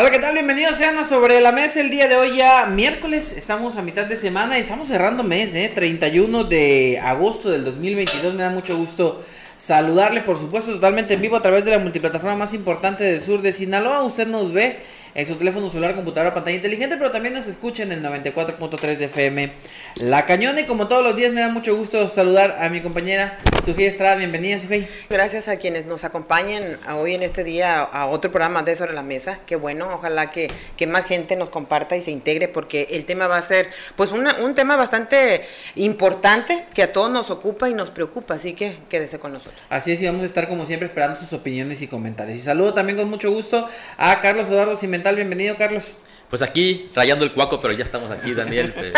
Hola, 0.00 0.12
¿qué 0.12 0.20
tal? 0.20 0.34
Bienvenidos 0.34 0.76
sean 0.76 0.96
a 0.96 1.04
Sobre 1.04 1.40
la 1.40 1.50
Mesa 1.50 1.80
el 1.80 1.90
día 1.90 2.06
de 2.06 2.14
hoy 2.14 2.36
ya 2.36 2.66
miércoles, 2.66 3.32
estamos 3.36 3.76
a 3.76 3.82
mitad 3.82 4.06
de 4.06 4.14
semana 4.14 4.56
y 4.56 4.60
estamos 4.60 4.86
cerrando 4.86 5.24
mes, 5.24 5.52
¿eh? 5.56 5.72
31 5.74 6.44
de 6.44 7.00
agosto 7.02 7.50
del 7.50 7.64
2022, 7.64 8.32
me 8.34 8.44
da 8.44 8.50
mucho 8.50 8.76
gusto 8.76 9.24
saludarle, 9.56 10.20
por 10.20 10.38
supuesto, 10.38 10.70
totalmente 10.70 11.14
en 11.14 11.20
vivo 11.20 11.34
a 11.34 11.42
través 11.42 11.64
de 11.64 11.72
la 11.72 11.80
multiplataforma 11.80 12.36
más 12.36 12.54
importante 12.54 13.02
del 13.02 13.20
sur 13.20 13.42
de 13.42 13.52
Sinaloa, 13.52 14.04
usted 14.04 14.28
nos 14.28 14.52
ve 14.52 14.78
en 15.16 15.26
su 15.26 15.34
teléfono 15.34 15.68
celular, 15.68 15.96
computadora, 15.96 16.32
pantalla 16.32 16.54
inteligente, 16.54 16.96
pero 16.96 17.10
también 17.10 17.34
nos 17.34 17.48
escucha 17.48 17.82
en 17.82 17.90
el 17.90 18.00
94.3 18.00 18.98
de 18.98 19.04
FM 19.06 19.52
La 20.00 20.26
Cañona. 20.26 20.60
Y 20.60 20.64
como 20.64 20.86
todos 20.86 21.02
los 21.02 21.16
días, 21.16 21.32
me 21.32 21.40
da 21.40 21.48
mucho 21.48 21.76
gusto 21.76 22.08
saludar 22.08 22.56
a 22.60 22.68
mi 22.68 22.80
compañera 22.80 23.38
Sujei 23.64 23.86
Estrada. 23.86 24.14
Bienvenida, 24.14 24.58
Sujei. 24.58 24.86
Gracias 25.10 25.48
a 25.48 25.56
quienes 25.56 25.86
nos 25.86 26.04
acompañen 26.04 26.78
hoy 26.94 27.14
en 27.14 27.24
este 27.24 27.42
día 27.42 27.80
a 27.80 28.06
otro 28.06 28.30
programa 28.30 28.62
de 28.62 28.76
Sobre 28.76 28.92
la 28.92 29.02
Mesa. 29.02 29.40
Qué 29.44 29.56
bueno, 29.56 29.92
ojalá 29.92 30.30
que, 30.30 30.50
que 30.76 30.86
más 30.86 31.06
gente 31.06 31.34
nos 31.34 31.50
comparta 31.50 31.96
y 31.96 32.02
se 32.02 32.12
integre, 32.12 32.46
porque 32.46 32.86
el 32.90 33.06
tema 33.06 33.26
va 33.26 33.38
a 33.38 33.42
ser, 33.42 33.68
pues, 33.96 34.12
un 34.12 34.54
tema 34.54 34.76
bastante 34.76 35.42
importante 35.74 36.66
que 36.74 36.84
a 36.84 36.92
todos 36.92 37.10
nos 37.10 37.30
ocupa 37.30 37.68
y 37.68 37.74
nos 37.74 37.90
preocupa. 37.90 38.34
Así 38.34 38.52
que 38.52 38.78
quédese 38.88 39.18
con 39.18 39.32
nosotros. 39.32 39.66
Así 39.68 39.92
es, 39.92 40.00
y 40.00 40.06
vamos 40.06 40.22
a 40.22 40.26
estar 40.26 40.46
como 40.48 40.64
siempre 40.64 40.86
esperando 40.86 41.18
sus 41.18 41.32
opiniones 41.32 41.82
y 41.82 41.88
comentarios. 41.88 42.38
Y 42.38 42.40
saludo 42.40 42.72
también 42.72 42.98
con 42.98 43.10
mucho 43.10 43.32
gusto 43.32 43.68
a 43.96 44.20
Carlos 44.20 44.48
Eduardo 44.48 44.76
Cimental 44.76 45.16
Bienvenido, 45.16 45.56
Carlos. 45.56 45.96
Pues 46.30 46.42
aquí, 46.42 46.90
rayando 46.94 47.24
el 47.24 47.32
cuaco, 47.32 47.58
pero 47.60 47.72
ya 47.72 47.84
estamos 47.84 48.10
aquí, 48.10 48.34
Daniel, 48.34 48.74
este, 48.76 48.92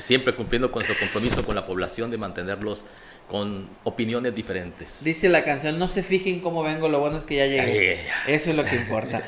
siempre 0.00 0.34
cumpliendo 0.34 0.70
con 0.70 0.82
nuestro 0.82 0.98
compromiso 0.98 1.44
con 1.44 1.54
la 1.54 1.66
población 1.66 2.10
de 2.10 2.18
mantenerlos 2.18 2.84
con 3.30 3.68
opiniones 3.84 4.34
diferentes. 4.34 5.02
Dice 5.02 5.30
la 5.30 5.44
canción, 5.44 5.78
no 5.78 5.88
se 5.88 6.02
fijen 6.02 6.40
cómo 6.40 6.62
vengo, 6.62 6.88
lo 6.90 7.00
bueno 7.00 7.16
es 7.16 7.24
que 7.24 7.36
ya 7.36 7.46
llegué. 7.46 8.00
Eso 8.26 8.50
es 8.50 8.56
lo 8.56 8.64
que 8.66 8.76
importa. 8.76 9.22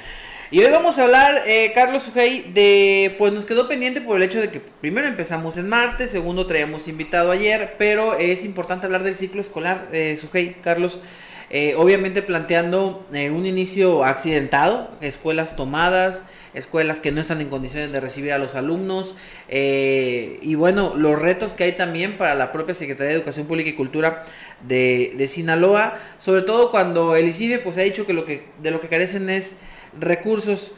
Y 0.51 0.63
hoy 0.63 0.71
vamos 0.71 0.99
a 0.99 1.05
hablar, 1.05 1.43
eh, 1.47 1.73
Carlos 1.75 2.05
Sujei, 2.05 2.53
de, 2.53 3.17
pues 3.19 3.33
nos 3.33 3.45
quedó 3.45 3.67
pendiente 3.67 4.01
por 4.01 4.17
el 4.17 4.23
hecho 4.23 4.41
de 4.41 4.49
que 4.49 4.61
primero 4.61 5.09
empezamos 5.09 5.57
en 5.57 5.69
martes, 5.69 6.13
segundo 6.13 6.47
traíamos 6.47 6.87
invitado 6.87 7.33
ayer, 7.33 7.75
pero 7.79 8.17
es 8.17 8.45
importante 8.45 8.87
hablar 8.87 9.03
del 9.03 9.17
ciclo 9.17 9.41
escolar, 9.41 9.89
eh, 9.93 10.17
Sujei, 10.17 10.55
Carlos. 10.63 11.01
Eh, 11.49 11.75
obviamente 11.77 12.23
planteando 12.23 13.07
eh, 13.13 13.31
un 13.31 13.47
inicio 13.47 14.03
accidentado, 14.05 14.91
escuelas 15.01 15.55
tomadas, 15.55 16.23
escuelas 16.55 16.99
que 16.99 17.13
no 17.13 17.21
están 17.21 17.41
en 17.41 17.49
condiciones 17.49 17.93
de 17.93 18.01
recibir 18.01 18.33
a 18.33 18.39
los 18.39 18.57
alumnos 18.57 19.15
eh, 19.49 20.41
y 20.43 20.57
bueno, 20.57 20.95
los 20.97 21.21
retos 21.21 21.53
que 21.53 21.63
hay 21.63 21.73
también 21.73 22.19
para 22.19 22.35
la 22.35 22.51
propia 22.51 22.75
Secretaría 22.75 23.11
de 23.11 23.19
Educación 23.19 23.47
Pública 23.47 23.71
y 23.71 23.75
Cultura 23.75 24.25
de, 24.67 25.25
Sinaloa, 25.29 25.97
sobre 26.17 26.43
todo 26.43 26.73
cuando 26.73 27.15
el 27.15 27.29
ICIBE 27.29 27.61
pues 27.61 27.79
ha 27.79 27.83
dicho 27.83 28.07
que, 28.07 28.13
lo 28.13 28.25
que 28.25 28.47
de 28.61 28.73
lo 28.73 28.81
que 28.81 28.89
carecen 28.89 29.31
es 29.31 29.55
recursos. 30.01 30.73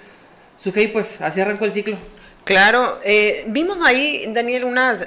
Sujei, 0.59 0.89
pues 0.89 1.23
así 1.23 1.41
arrancó 1.41 1.65
el 1.65 1.73
ciclo. 1.73 1.97
Claro, 2.45 2.99
vimos 3.47 3.79
ahí, 3.85 4.25
Daniel, 4.35 4.65
unas 4.65 5.07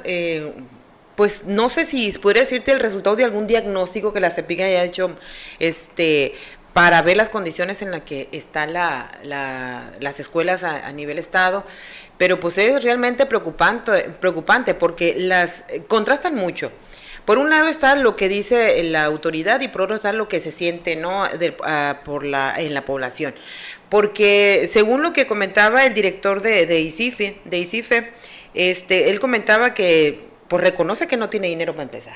pues 1.22 1.44
no 1.46 1.70
sé 1.70 1.86
si 1.86 2.12
podría 2.14 2.42
decirte 2.42 2.72
el 2.72 2.80
resultado 2.80 3.16
de 3.16 3.24
algún 3.24 3.46
diagnóstico 3.46 4.12
que 4.12 4.20
la 4.20 4.32
CEPIC 4.32 4.62
haya 4.62 4.84
hecho 4.84 5.16
este 5.60 6.34
para 6.74 7.00
ver 7.04 7.16
las 7.16 7.30
condiciones 7.30 7.84
en 7.84 7.92
las 7.92 8.02
que 8.02 8.28
están 8.32 8.74
la, 8.74 9.12
las 10.00 10.20
escuelas 10.20 10.64
a, 10.64 10.92
nivel 10.94 11.20
estado, 11.20 11.64
pero 12.18 12.40
pues 12.40 12.58
es 12.58 12.84
realmente 12.84 13.28
preocupante, 13.28 14.10
preocupante 14.20 14.74
porque 14.74 15.14
las 15.16 15.64
contrastan 15.88 16.34
mucho. 16.34 16.72
Por 17.24 17.38
un 17.38 17.52
lado 17.52 17.68
está 17.68 17.94
lo 17.94 18.16
que 18.16 18.28
dice 18.28 18.82
la 18.82 19.04
autoridad 19.04 19.62
y 19.62 19.68
por 19.68 19.84
otro 19.84 19.98
está 19.98 20.14
lo 20.14 20.28
que 20.28 20.40
se 20.40 20.52
siente 20.52 20.96
¿no? 20.96 21.26
por 22.04 22.24
la, 22.24 22.56
en 22.58 22.74
la 22.74 22.82
población. 22.84 23.36
Porque 23.90 24.68
según 24.74 25.04
lo 25.04 25.14
que 25.14 25.28
comentaba 25.28 25.86
el 25.86 25.94
director 25.94 26.42
de, 26.42 26.66
de 26.66 26.80
ICIFE, 26.80 27.42
de 27.46 27.58
ICIFE 27.60 28.12
este, 28.56 29.12
él 29.12 29.20
comentaba 29.20 29.76
que 29.76 30.31
pues 30.52 30.62
reconoce 30.66 31.08
que 31.08 31.16
no 31.16 31.30
tiene 31.30 31.48
dinero 31.48 31.72
para 31.72 31.84
empezar 31.84 32.16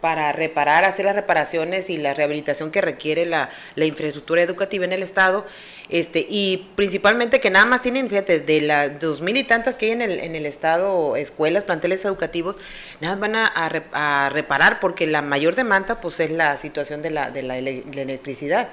para 0.00 0.32
reparar, 0.32 0.84
hacer 0.84 1.04
las 1.04 1.14
reparaciones 1.14 1.88
y 1.88 1.96
la 1.96 2.12
rehabilitación 2.12 2.72
que 2.72 2.80
requiere 2.80 3.24
la, 3.24 3.50
infraestructura 3.76 4.42
educativa 4.42 4.84
en 4.84 4.92
el 4.92 5.00
Estado, 5.00 5.46
este, 5.88 6.26
y 6.28 6.70
principalmente 6.74 7.40
que 7.40 7.50
nada 7.50 7.66
más 7.66 7.82
tienen, 7.82 8.08
fíjate, 8.08 8.40
de 8.40 8.62
las 8.62 8.98
dos 8.98 9.20
mil 9.20 9.36
y 9.36 9.44
tantas 9.44 9.76
que 9.76 9.86
hay 9.86 9.92
en 9.92 10.02
el, 10.02 10.18
en 10.18 10.34
el 10.34 10.44
Estado, 10.44 11.14
escuelas, 11.14 11.62
planteles 11.62 12.04
educativos, 12.04 12.56
nada 13.00 13.14
más 13.14 13.30
van 13.30 13.36
a, 13.36 14.28
reparar 14.30 14.80
porque 14.80 15.06
la 15.06 15.22
mayor 15.22 15.54
demanda 15.54 16.00
pues 16.00 16.18
es 16.18 16.32
la 16.32 16.58
situación 16.58 17.00
de 17.00 17.10
la, 17.10 17.30
de 17.30 17.42
la 17.42 17.58
electricidad. 17.58 18.70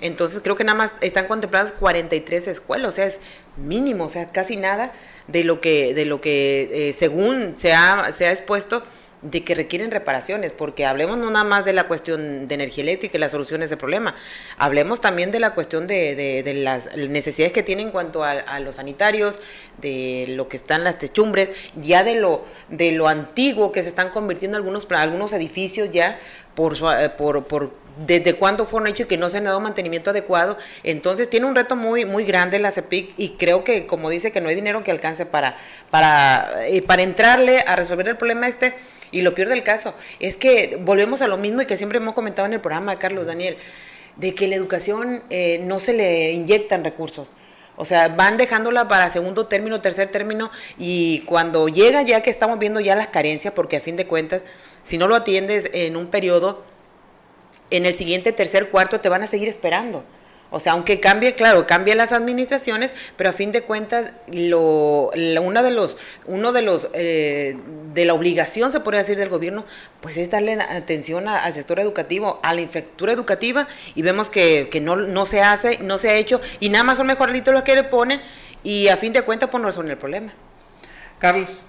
Entonces 0.00 0.40
creo 0.42 0.54
que 0.54 0.64
nada 0.64 0.76
más 0.76 0.92
están 1.00 1.26
contempladas 1.26 1.72
43 1.72 2.46
escuelas, 2.46 2.92
o 2.92 2.94
sea, 2.94 3.06
es 3.06 3.20
mínimo, 3.58 4.04
o 4.04 4.08
sea, 4.08 4.30
casi 4.30 4.56
nada 4.56 4.92
de 5.26 5.44
lo 5.44 5.60
que, 5.60 5.94
de 5.94 6.04
lo 6.04 6.20
que 6.20 6.88
eh, 6.88 6.92
según 6.92 7.54
se 7.56 7.72
ha, 7.72 8.12
se 8.16 8.26
ha 8.26 8.32
expuesto, 8.32 8.82
de 9.22 9.42
que 9.42 9.54
requieren 9.54 9.90
reparaciones, 9.90 10.52
porque 10.52 10.86
hablemos 10.86 11.18
no 11.18 11.30
nada 11.30 11.44
más 11.44 11.64
de 11.64 11.72
la 11.72 11.88
cuestión 11.88 12.46
de 12.46 12.54
energía 12.54 12.84
eléctrica 12.84 13.16
y 13.16 13.20
las 13.20 13.32
soluciones 13.32 13.68
de 13.68 13.76
problema, 13.76 14.14
hablemos 14.58 15.00
también 15.00 15.32
de 15.32 15.40
la 15.40 15.54
cuestión 15.54 15.86
de, 15.86 16.14
de, 16.14 16.54
las 16.54 16.96
necesidades 16.96 17.52
que 17.52 17.62
tienen 17.62 17.86
en 17.86 17.92
cuanto 17.92 18.22
a, 18.22 18.60
los 18.60 18.76
sanitarios, 18.76 19.38
de 19.80 20.26
lo 20.28 20.48
que 20.48 20.56
están 20.56 20.84
las 20.84 20.98
techumbres, 20.98 21.50
ya 21.74 22.04
de 22.04 22.14
lo, 22.14 22.44
de 22.68 22.92
lo 22.92 23.08
antiguo 23.08 23.72
que 23.72 23.82
se 23.82 23.88
están 23.88 24.10
convirtiendo 24.10 24.56
algunos, 24.56 24.86
algunos 24.90 25.32
edificios 25.32 25.90
ya 25.90 26.18
por, 26.54 26.76
eh, 26.76 27.08
por, 27.10 27.44
por 27.44 27.72
desde 28.06 28.34
cuándo 28.34 28.64
fueron 28.64 28.88
hechos 28.88 29.06
y 29.06 29.08
que 29.08 29.16
no 29.16 29.28
se 29.30 29.38
han 29.38 29.44
dado 29.44 29.60
mantenimiento 29.60 30.10
adecuado. 30.10 30.56
Entonces 30.82 31.28
tiene 31.28 31.46
un 31.46 31.54
reto 31.54 31.76
muy, 31.76 32.04
muy 32.04 32.24
grande 32.24 32.58
la 32.58 32.70
CEPIC 32.70 33.14
y 33.16 33.30
creo 33.30 33.64
que, 33.64 33.86
como 33.86 34.10
dice, 34.10 34.30
que 34.32 34.40
no 34.40 34.48
hay 34.48 34.54
dinero 34.54 34.84
que 34.84 34.90
alcance 34.90 35.26
para, 35.26 35.56
para, 35.90 36.66
eh, 36.66 36.82
para 36.82 37.02
entrarle 37.02 37.60
a 37.60 37.76
resolver 37.76 38.08
el 38.08 38.16
problema 38.16 38.48
este. 38.48 38.74
Y 39.10 39.22
lo 39.22 39.34
peor 39.34 39.48
del 39.48 39.62
caso 39.62 39.94
es 40.20 40.36
que 40.36 40.78
volvemos 40.80 41.22
a 41.22 41.28
lo 41.28 41.36
mismo 41.38 41.62
y 41.62 41.66
que 41.66 41.76
siempre 41.76 41.98
hemos 41.98 42.14
comentado 42.14 42.46
en 42.46 42.52
el 42.52 42.60
programa, 42.60 42.98
Carlos 42.98 43.26
Daniel, 43.26 43.56
de 44.16 44.34
que 44.34 44.48
la 44.48 44.56
educación 44.56 45.22
eh, 45.30 45.60
no 45.64 45.78
se 45.78 45.92
le 45.92 46.32
inyectan 46.32 46.84
recursos. 46.84 47.28
O 47.80 47.84
sea, 47.84 48.08
van 48.08 48.36
dejándola 48.36 48.88
para 48.88 49.08
segundo 49.10 49.46
término, 49.46 49.80
tercer 49.80 50.10
término, 50.10 50.50
y 50.78 51.20
cuando 51.20 51.68
llega 51.68 52.02
ya 52.02 52.22
que 52.22 52.30
estamos 52.30 52.58
viendo 52.58 52.80
ya 52.80 52.96
las 52.96 53.06
carencias, 53.06 53.54
porque 53.54 53.76
a 53.76 53.80
fin 53.80 53.96
de 53.96 54.04
cuentas, 54.04 54.42
si 54.82 54.98
no 54.98 55.06
lo 55.06 55.14
atiendes 55.14 55.70
en 55.72 55.96
un 55.96 56.08
periodo, 56.08 56.64
en 57.70 57.86
el 57.86 57.94
siguiente 57.94 58.32
tercer 58.32 58.68
cuarto 58.68 59.00
te 59.00 59.08
van 59.08 59.22
a 59.22 59.26
seguir 59.26 59.48
esperando. 59.48 60.04
O 60.50 60.60
sea, 60.60 60.72
aunque 60.72 60.98
cambie, 60.98 61.34
claro, 61.34 61.66
cambie 61.66 61.94
las 61.94 62.12
administraciones, 62.12 62.94
pero 63.16 63.28
a 63.28 63.32
fin 63.34 63.52
de 63.52 63.62
cuentas, 63.64 64.14
lo, 64.32 65.10
una 65.42 65.62
de 65.62 65.70
los, 65.70 65.98
uno 66.26 66.52
de 66.52 66.62
los, 66.62 66.88
eh, 66.94 67.58
de 67.92 68.04
la 68.06 68.14
obligación, 68.14 68.72
se 68.72 68.80
podría 68.80 69.00
decir, 69.00 69.18
del 69.18 69.28
gobierno, 69.28 69.66
pues 70.00 70.16
es 70.16 70.30
darle 70.30 70.54
atención 70.54 71.28
al 71.28 71.52
sector 71.52 71.80
educativo, 71.80 72.40
a 72.42 72.54
la 72.54 72.62
infraestructura 72.62 73.12
educativa, 73.12 73.68
y 73.94 74.00
vemos 74.00 74.30
que, 74.30 74.70
que 74.70 74.80
no, 74.80 74.96
no 74.96 75.26
se 75.26 75.42
hace, 75.42 75.80
no 75.80 75.98
se 75.98 76.08
ha 76.08 76.14
hecho, 76.14 76.40
y 76.60 76.70
nada 76.70 76.84
más 76.84 76.96
son 76.96 77.08
mejoralitos 77.08 77.52
los 77.52 77.62
que 77.62 77.74
le 77.74 77.84
ponen, 77.84 78.22
y 78.62 78.88
a 78.88 78.96
fin 78.96 79.12
de 79.12 79.22
cuentas, 79.22 79.50
pues 79.50 79.60
no 79.60 79.68
resuelven 79.68 79.92
el 79.92 79.98
problema. 79.98 80.32
Carlos. 81.18 81.62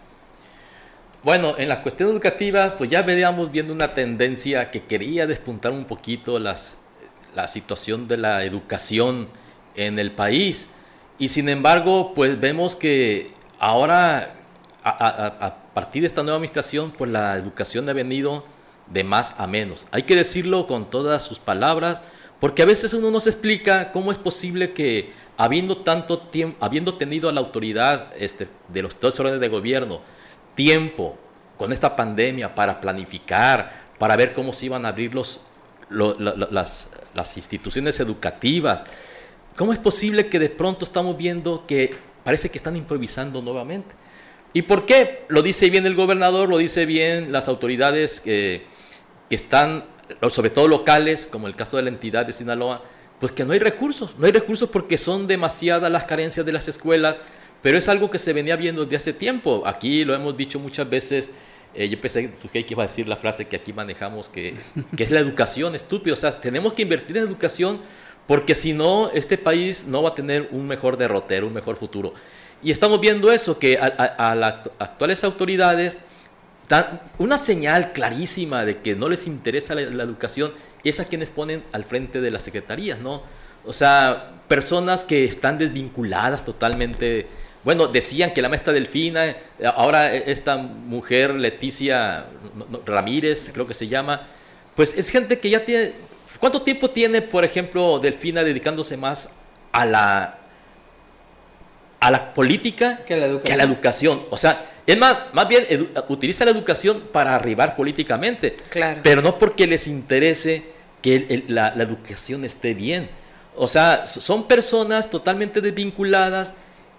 Bueno, 1.21 1.56
en 1.57 1.68
la 1.68 1.83
cuestión 1.83 2.12
educativa, 2.12 2.75
pues 2.77 2.89
ya 2.89 3.01
veníamos 3.01 3.51
viendo 3.51 3.74
una 3.74 3.94
tendencia 3.94 4.71
que 4.71 4.83
quería 4.83 5.27
despuntar 5.27 5.74
un 5.74 5.83
poquito 5.83 6.39
las, 6.39 6.77
la 7.36 7.50
situación 7.50 8.07
de 8.07 8.16
la 8.16 8.45
educación 8.45 9.27
en 9.75 10.00
el 10.00 10.13
país. 10.13 10.69
Y 11.18 11.27
sin 11.27 11.50
embargo, 11.50 12.13
pues 12.13 12.39
vemos 12.39 12.77
que 12.77 13.31
ahora, 13.60 14.33
a, 14.81 15.56
partir 15.74 16.04
de 16.04 16.07
esta 16.07 16.24
nueva 16.24 16.38
administración, 16.38 16.92
pues 16.98 17.12
la 17.12 17.36
educación 17.36 17.89
ha 17.89 17.94
venido 17.94 18.45
de 18.88 19.04
más 19.04 19.36
a 19.38 19.45
menos. 19.45 19.88
Hay 19.92 20.04
que 20.04 20.15
decirlo 20.15 20.68
con 20.68 20.89
todas 20.89 21.22
sus 21.22 21.39
palabras, 21.39 22.01
porque 22.39 22.62
a 22.62 22.65
veces 22.65 22.94
uno 22.94 23.12
no 23.12 23.19
se 23.19 23.31
explica 23.31 23.92
cómo 23.92 24.13
es 24.13 24.18
posible 24.18 24.72
que 24.72 25.12
habiendo 25.36 25.80
tanto 25.80 26.19
tiempo, 26.19 26.65
habiendo 26.65 26.94
tenido 26.94 27.30
la 27.33 27.42
autoridad 27.42 28.13
este, 28.18 28.48
de 28.69 28.81
los 28.83 28.98
dos 28.98 29.19
órdenes 29.19 29.42
de 29.42 29.50
gobierno, 29.50 30.00
tiempo 30.60 31.18
con 31.58 31.72
esta 31.72 31.96
pandemia 31.96 32.54
para 32.54 32.82
planificar, 32.82 33.86
para 33.98 34.18
ver 34.18 34.34
cómo 34.34 34.52
se 34.52 34.66
iban 34.66 34.86
a 34.86 34.90
abrir 34.90 35.16
los, 35.16 35.40
las, 35.90 36.90
las 37.14 37.38
instituciones 37.38 38.02
educativas, 38.02 38.84
¿cómo 39.56 39.72
es 39.72 39.80
posible 39.80 40.28
que 40.28 40.38
de 40.38 40.50
pronto 40.50 40.84
estamos 40.84 41.16
viendo 41.16 41.66
que 41.66 41.96
parece 42.26 42.50
que 42.50 42.58
están 42.58 42.76
improvisando 42.76 43.42
nuevamente? 43.42 43.96
¿Y 44.52 44.64
por 44.64 44.86
qué? 44.86 45.24
Lo 45.30 45.44
dice 45.44 45.70
bien 45.70 45.86
el 45.86 45.96
gobernador, 45.96 46.50
lo 46.50 46.58
dice 46.58 46.86
bien 46.86 47.32
las 47.32 47.48
autoridades 47.48 48.20
que 48.20 48.66
están, 49.30 49.86
sobre 50.30 50.50
todo 50.50 50.68
locales, 50.68 51.26
como 51.26 51.48
el 51.48 51.56
caso 51.56 51.78
de 51.78 51.84
la 51.84 51.90
entidad 51.90 52.26
de 52.26 52.34
Sinaloa, 52.34 52.84
pues 53.22 53.32
que 53.32 53.46
no 53.46 53.54
hay 53.54 53.60
recursos, 53.60 54.14
no 54.18 54.26
hay 54.26 54.34
recursos 54.34 54.68
porque 54.68 54.98
son 54.98 55.26
demasiadas 55.26 55.90
las 55.90 56.04
carencias 56.04 56.46
de 56.46 56.52
las 56.52 56.68
escuelas, 56.68 57.18
pero 57.62 57.78
es 57.78 57.90
algo 57.90 58.10
que 58.10 58.20
se 58.20 58.34
venía 58.34 58.56
viendo 58.56 58.84
desde 58.86 58.98
hace 58.98 59.14
tiempo. 59.14 59.64
Aquí 59.66 60.06
lo 60.06 60.14
hemos 60.14 60.36
dicho 60.38 60.60
muchas 60.60 60.90
veces, 60.90 61.32
eh, 61.74 61.90
yo 61.90 62.00
pensé 62.00 62.32
que 62.52 62.66
iba 62.68 62.84
a 62.84 62.88
decir 62.88 63.08
la 63.08 63.16
frase 63.16 63.48
que 63.48 63.56
aquí 63.56 63.74
manejamos, 63.74 64.30
que, 64.30 64.56
que 64.96 65.04
es 65.04 65.12
la 65.12 65.20
educación, 65.20 65.76
estúpido, 65.76 66.14
o 66.14 66.18
sea, 66.18 66.40
tenemos 66.40 66.74
que 66.74 66.84
invertir 66.84 67.18
en 67.18 67.24
educación 67.24 67.82
porque 68.28 68.54
si 68.54 68.74
no, 68.74 69.10
este 69.10 69.40
país 69.40 69.86
no 69.88 70.04
va 70.04 70.10
a 70.10 70.14
tener 70.16 70.50
un 70.52 70.68
mejor 70.68 70.98
derrotero, 70.98 71.48
un 71.48 71.54
mejor 71.54 71.78
futuro. 71.78 72.14
Y 72.62 72.70
estamos 72.70 73.02
viendo 73.02 73.32
eso, 73.32 73.58
que 73.58 73.80
a, 73.80 74.36
las 74.36 74.70
actuales 74.78 75.24
autoridades 75.24 75.98
dan 76.68 77.02
una 77.18 77.40
señal 77.40 77.92
clarísima 77.92 78.66
de 78.66 78.82
que 78.82 78.96
no 78.96 79.10
les 79.10 79.26
interesa 79.26 79.74
la, 79.74 79.82
la 79.82 80.04
educación 80.04 80.54
es 80.84 81.00
a 81.00 81.06
quienes 81.06 81.32
ponen 81.32 81.64
al 81.72 81.86
frente 81.86 82.22
de 82.22 82.30
las 82.30 82.44
secretarías, 82.44 83.00
¿no? 83.00 83.24
O 83.66 83.74
sea, 83.74 84.34
personas 84.48 85.04
que 85.04 85.26
están 85.26 85.58
desvinculadas 85.58 86.46
totalmente. 86.46 87.28
Bueno, 87.64 87.88
decían 87.88 88.34
que 88.34 88.42
la 88.42 88.50
maestra 88.50 88.72
Delfina, 88.74 89.36
ahora 89.76 90.14
esta 90.14 90.58
mujer 90.58 91.36
Leticia 91.36 92.26
Ramírez, 92.86 93.50
creo 93.54 93.68
que 93.68 93.74
se 93.74 93.88
llama, 93.88 94.28
pues 94.76 94.94
es 94.98 95.10
gente 95.10 95.40
que 95.40 95.50
ya 95.50 95.66
tiene... 95.66 95.94
¿Cuánto 96.40 96.62
tiempo 96.62 96.90
tiene, 96.90 97.22
por 97.22 97.44
ejemplo, 97.44 98.00
Delfina 98.00 98.44
dedicándose 98.46 98.96
más 98.96 99.30
a 99.74 99.86
la, 99.86 100.38
a 102.00 102.12
la 102.12 102.34
política 102.34 103.02
que 103.06 103.16
a 103.16 103.18
la 103.58 103.64
educación? 103.64 104.24
O 104.30 104.38
sea, 104.38 104.66
es 104.90 104.98
más, 104.98 105.18
más 105.34 105.48
bien 105.48 105.66
utiliza 106.08 106.46
la 106.46 106.52
educación 106.52 107.10
para 107.12 107.36
arribar 107.36 107.76
políticamente, 107.76 108.56
claro. 108.72 109.02
pero 109.04 109.22
no 109.22 109.38
porque 109.38 109.68
les 109.68 109.86
interese 109.86 110.64
que 111.02 111.44
la, 111.48 111.68
educación 111.74 112.44
esté 112.44 112.74
bien. 112.74 113.08
O 113.56 113.68
sea, 113.68 114.08
son 114.08 114.48
personas 114.48 115.10
totalmente 115.10 115.62
desvinculadas 115.62 116.54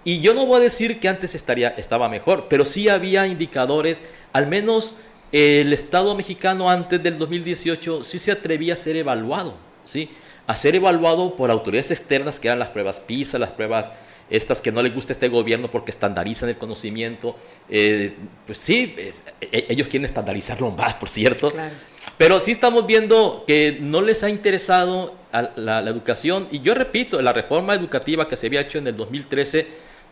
y 0.05 0.21
yo 0.21 0.35
no 0.35 0.47
voy 0.47 0.61
a 0.61 0.65
decir 0.65 1.01
que 1.01 1.09
antes 1.09 1.35
estaría, 1.35 1.69
estaba 1.69 2.09
mejor, 2.09 2.47
pero 2.49 2.65
sí 2.65 2.89
había 2.89 3.27
indicadores, 3.27 4.01
al 4.33 4.47
menos 4.47 4.97
el 5.33 5.73
Estado 5.73 6.15
mexicano 6.15 6.71
antes 6.71 7.03
del 7.03 7.19
2018 7.19 8.03
sí 8.03 8.19
se 8.19 8.33
atrevía 8.33 8.75
a 8.75 8.77
ser 8.77 8.97
evaluado, 8.97 9.55
¿sí? 9.85 10.11
A 10.47 10.57
ser 10.57 10.75
evaluado 10.75 11.37
por 11.37 11.51
autoridades 11.51 11.91
externas 11.91 12.41
que 12.41 12.49
eran 12.49 12.59
las 12.59 12.71
pruebas 12.71 13.01
PISA, 13.01 13.39
las 13.39 13.51
pruebas 13.51 13.91
estas 14.31 14.61
que 14.61 14.71
no 14.71 14.83
les 14.83 14.95
gusta 14.95 15.13
este 15.13 15.29
gobierno 15.29 15.71
porque 15.71 15.91
estandarizan 15.91 16.49
el 16.49 16.57
conocimiento. 16.57 17.37
Eh, 17.69 18.15
pues 18.47 18.59
sí, 18.59 18.95
eh, 18.97 19.13
eh, 19.41 19.67
ellos 19.69 19.89
quieren 19.89 20.07
estandarizarlo 20.07 20.71
más, 20.71 20.95
por 20.95 21.09
cierto. 21.09 21.53
Pero 22.17 22.41
sí 22.41 22.53
estamos 22.53 22.87
viendo 22.87 23.45
que 23.47 23.79
no 23.81 24.01
les 24.01 24.23
ha 24.23 24.31
interesado 24.31 25.15
la, 25.57 25.81
educación. 25.81 26.49
Y 26.51 26.61
yo 26.61 26.75
repito, 26.75 27.21
la 27.21 27.33
reforma 27.33 27.75
educativa 27.75 28.29
que 28.29 28.37
se 28.37 28.47
había 28.47 28.61
hecho 28.61 28.79
en 28.79 28.87
el 28.87 28.97
2013, 28.97 29.67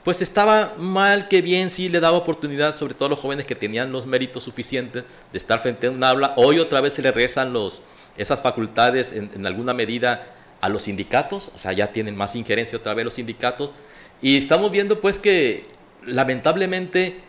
pues 0.05 0.23
estaba 0.23 0.75
mal 0.79 1.29
que 1.29 1.43
bien, 1.43 1.71
sí 1.71 1.89
le 1.89 2.01
daba 2.01 2.17
oportunidad, 2.17 2.77
sobre 2.77 2.95
todo 2.95 3.07
a 3.07 3.09
los 3.11 3.19
jóvenes 3.19 3.47
que 3.47 3.55
tenían 3.55 3.93
los 3.93 4.07
méritos 4.07 4.45
suficientes 4.45 5.05
de 5.33 5.39
estar 5.39 5.61
frente 5.61 5.87
a 5.87 5.91
un 5.91 6.03
aula. 6.03 6.35
Hoy 6.37 6.59
otra 6.59 6.81
vez 6.81 6.95
se 6.95 7.03
le 7.03 7.11
regresan 7.11 7.53
los, 7.53 7.83
esas 8.17 8.41
facultades 8.41 9.13
en, 9.13 9.47
alguna 9.47 9.75
medida 9.75 10.35
a 10.61 10.69
los 10.69 10.85
sindicatos, 10.85 11.53
o 11.55 11.59
sea, 11.59 11.73
ya 11.73 11.93
tienen 11.93 12.17
más 12.17 12.35
injerencia 12.37 12.79
otra 12.79 12.95
vez 12.95 13.05
los 13.05 13.15
sindicatos. 13.15 13.73
Y 14.21 14.37
estamos 14.37 14.71
viendo 14.71 15.01
pues 15.01 15.19
que 15.19 15.67
lamentablemente 16.05 17.21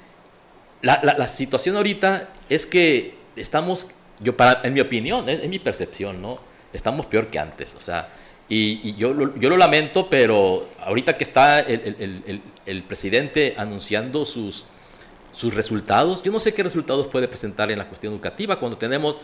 la, 0.82 1.28
situación 1.28 1.76
ahorita 1.76 2.30
es 2.50 2.66
que 2.66 3.16
estamos, 3.36 3.90
yo 4.20 4.36
para, 4.38 4.62
en 4.64 4.74
mi 4.74 4.80
opinión, 4.80 5.30
es, 5.30 5.48
mi 5.48 5.60
percepción, 5.60 6.22
¿no? 6.22 6.40
Estamos 6.74 7.06
peor 7.06 7.28
que 7.28 7.40
antes, 7.40 7.76
o 7.76 7.80
sea, 7.80 8.10
y, 8.48 8.96
yo, 8.96 9.36
yo 9.36 9.50
lo 9.50 9.58
lamento, 9.58 10.10
pero 10.10 10.68
ahorita 10.80 11.18
que 11.18 11.24
está 11.24 11.60
el, 11.60 12.42
presidente 12.84 13.56
anunciando 13.58 14.26
sus, 14.26 14.66
sus 15.32 15.54
resultados, 15.54 16.24
yo 16.24 16.32
no 16.32 16.40
sé 16.40 16.54
qué 16.54 16.64
resultados 16.64 17.08
puede 17.08 17.28
presentar 17.28 17.72
en 17.72 17.78
la 17.78 17.88
cuestión 17.88 18.14
educativa 18.14 18.60
cuando 18.60 18.78
tenemos 18.78 19.18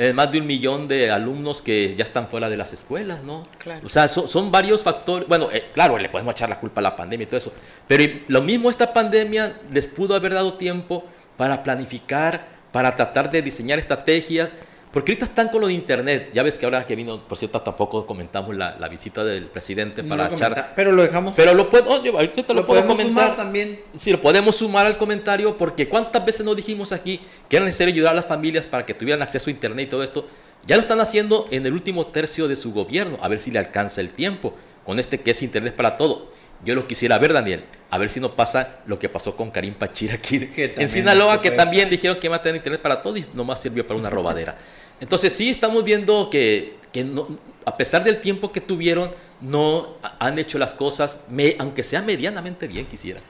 eh, 0.00 0.12
más 0.12 0.30
de 0.30 0.38
un 0.38 0.46
millón 0.46 0.86
de 0.86 1.10
alumnos 1.10 1.60
que 1.60 1.96
ya 1.96 2.04
están 2.04 2.28
fuera 2.28 2.48
de 2.48 2.56
las 2.56 2.72
escuelas, 2.72 3.24
¿no? 3.24 3.42
Claro. 3.58 3.84
O 3.84 3.88
sea, 3.88 4.06
son, 4.06 4.52
varios 4.52 4.82
factores. 4.84 5.26
Bueno, 5.26 5.48
eh, 5.52 5.70
claro, 5.74 5.98
le 5.98 6.08
podemos 6.08 6.32
echar 6.34 6.48
la 6.48 6.60
culpa 6.60 6.80
a 6.80 6.82
la 6.82 6.94
pandemia 6.94 7.24
y 7.24 7.26
todo 7.26 7.38
eso. 7.38 7.52
Pero 7.88 8.04
lo 8.28 8.40
mismo 8.40 8.70
esta 8.70 8.92
pandemia 8.92 9.56
les 9.72 9.88
pudo 9.88 10.14
haber 10.14 10.34
dado 10.34 10.54
tiempo 10.54 11.04
para 11.36 11.64
planificar, 11.64 12.46
para 12.70 12.94
tratar 12.94 13.28
de 13.28 13.42
diseñar 13.42 13.80
estrategias 13.80 14.54
porque 14.98 15.12
ahorita 15.12 15.26
están 15.26 15.48
con 15.50 15.60
lo 15.60 15.68
de 15.68 15.74
internet. 15.74 16.30
Ya 16.32 16.42
ves 16.42 16.58
que 16.58 16.64
ahora 16.64 16.84
que 16.84 16.96
vino, 16.96 17.22
por 17.22 17.38
cierto, 17.38 17.60
tampoco 17.60 18.04
comentamos 18.04 18.56
la, 18.56 18.88
visita 18.88 19.22
del 19.22 19.44
presidente 19.44 20.02
para 20.02 20.26
echar. 20.26 20.72
Pero 20.74 20.90
lo 20.90 21.04
dejamos. 21.04 21.36
Pero 21.36 21.54
lo 21.54 21.70
puedo, 21.70 21.88
ahorita 21.88 22.52
lo, 22.52 22.66
podemos 22.66 22.98
sumar 22.98 23.36
también. 23.36 23.78
Sí, 23.94 24.10
lo 24.10 24.20
podemos 24.20 24.56
sumar 24.56 24.86
al 24.86 24.98
comentario 24.98 25.56
porque 25.56 25.88
cuántas 25.88 26.26
veces 26.26 26.44
nos 26.44 26.56
dijimos 26.56 26.90
aquí 26.90 27.20
que 27.48 27.58
era 27.58 27.64
necesario 27.64 27.94
ayudar 27.94 28.10
a 28.10 28.16
las 28.16 28.26
familias 28.26 28.66
para 28.66 28.84
que 28.84 28.92
tuvieran 28.92 29.22
acceso 29.22 29.50
a 29.50 29.52
internet 29.52 29.86
y 29.86 29.90
todo 29.90 30.02
esto. 30.02 30.26
Ya 30.66 30.74
lo 30.74 30.82
están 30.82 31.00
haciendo 31.00 31.46
en 31.52 31.64
el 31.64 31.74
último 31.74 32.08
tercio 32.08 32.48
de 32.48 32.56
su 32.56 32.72
gobierno, 32.72 33.18
a 33.22 33.28
ver 33.28 33.38
si 33.38 33.52
le 33.52 33.60
alcanza 33.60 34.00
el 34.00 34.10
tiempo 34.10 34.52
con 34.84 34.98
este 34.98 35.20
que 35.20 35.30
es 35.30 35.42
internet 35.42 35.76
para 35.76 35.96
todo. 35.96 36.32
Yo 36.64 36.74
lo 36.74 36.88
quisiera 36.88 37.18
ver, 37.18 37.32
Daniel, 37.32 37.62
a 37.88 37.98
ver 37.98 38.08
si 38.08 38.18
no 38.18 38.34
pasa 38.34 38.80
lo 38.86 38.98
que 38.98 39.08
pasó 39.08 39.36
con 39.36 39.52
Karim 39.52 39.74
Pachir 39.74 40.10
aquí 40.10 40.50
en 40.56 40.88
Sinaloa, 40.88 41.40
que 41.40 41.52
también 41.52 41.88
dijeron 41.88 42.18
que 42.18 42.26
iba 42.26 42.34
a 42.34 42.42
tener 42.42 42.56
internet 42.56 42.82
para 42.82 43.00
todo 43.00 43.16
y 43.16 43.24
nomás 43.32 43.62
sirvió 43.62 43.86
para 43.86 44.00
una 44.00 44.10
robadera. 44.10 44.56
Entonces 45.00 45.32
sí 45.32 45.50
estamos 45.50 45.84
viendo 45.84 46.30
que, 46.30 46.74
no, 47.04 47.38
a 47.64 47.76
pesar 47.76 48.04
del 48.04 48.20
tiempo 48.20 48.52
que 48.52 48.60
tuvieron, 48.60 49.10
no 49.40 49.96
han 50.18 50.38
hecho 50.38 50.58
las 50.58 50.74
cosas, 50.74 51.20
aunque 51.58 51.82
sea 51.82 52.02
medianamente 52.02 52.66
bien, 52.66 52.86
quisiera. 52.86 53.20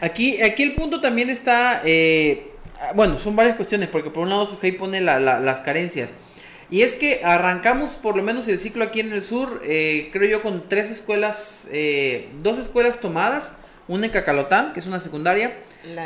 Aquí, 0.00 0.42
aquí 0.42 0.62
el 0.62 0.74
punto 0.74 1.00
también 1.00 1.30
está, 1.30 1.82
eh, 1.84 2.52
bueno, 2.94 3.18
son 3.18 3.36
varias 3.36 3.56
cuestiones, 3.56 3.88
porque 3.88 4.10
por 4.10 4.22
un 4.22 4.30
lado 4.30 4.46
Sujei 4.46 4.72
pone 4.72 5.00
las 5.00 5.60
carencias. 5.60 6.12
Y 6.68 6.82
es 6.82 6.94
que 6.94 7.20
arrancamos 7.24 7.92
por 7.92 8.16
lo 8.16 8.22
menos 8.24 8.48
el 8.48 8.58
ciclo 8.58 8.84
aquí 8.84 8.98
en 8.98 9.12
el 9.12 9.22
sur, 9.22 9.62
eh, 9.64 10.10
creo 10.12 10.28
yo, 10.28 10.42
con 10.42 10.68
tres 10.68 10.90
escuelas, 10.90 11.68
eh, 11.70 12.28
dos 12.38 12.58
escuelas 12.58 13.00
tomadas, 13.00 13.54
una 13.86 14.06
en 14.06 14.12
Cacalotán, 14.12 14.72
que 14.72 14.80
es 14.80 14.86
una 14.86 14.98
secundaria, 14.98 15.56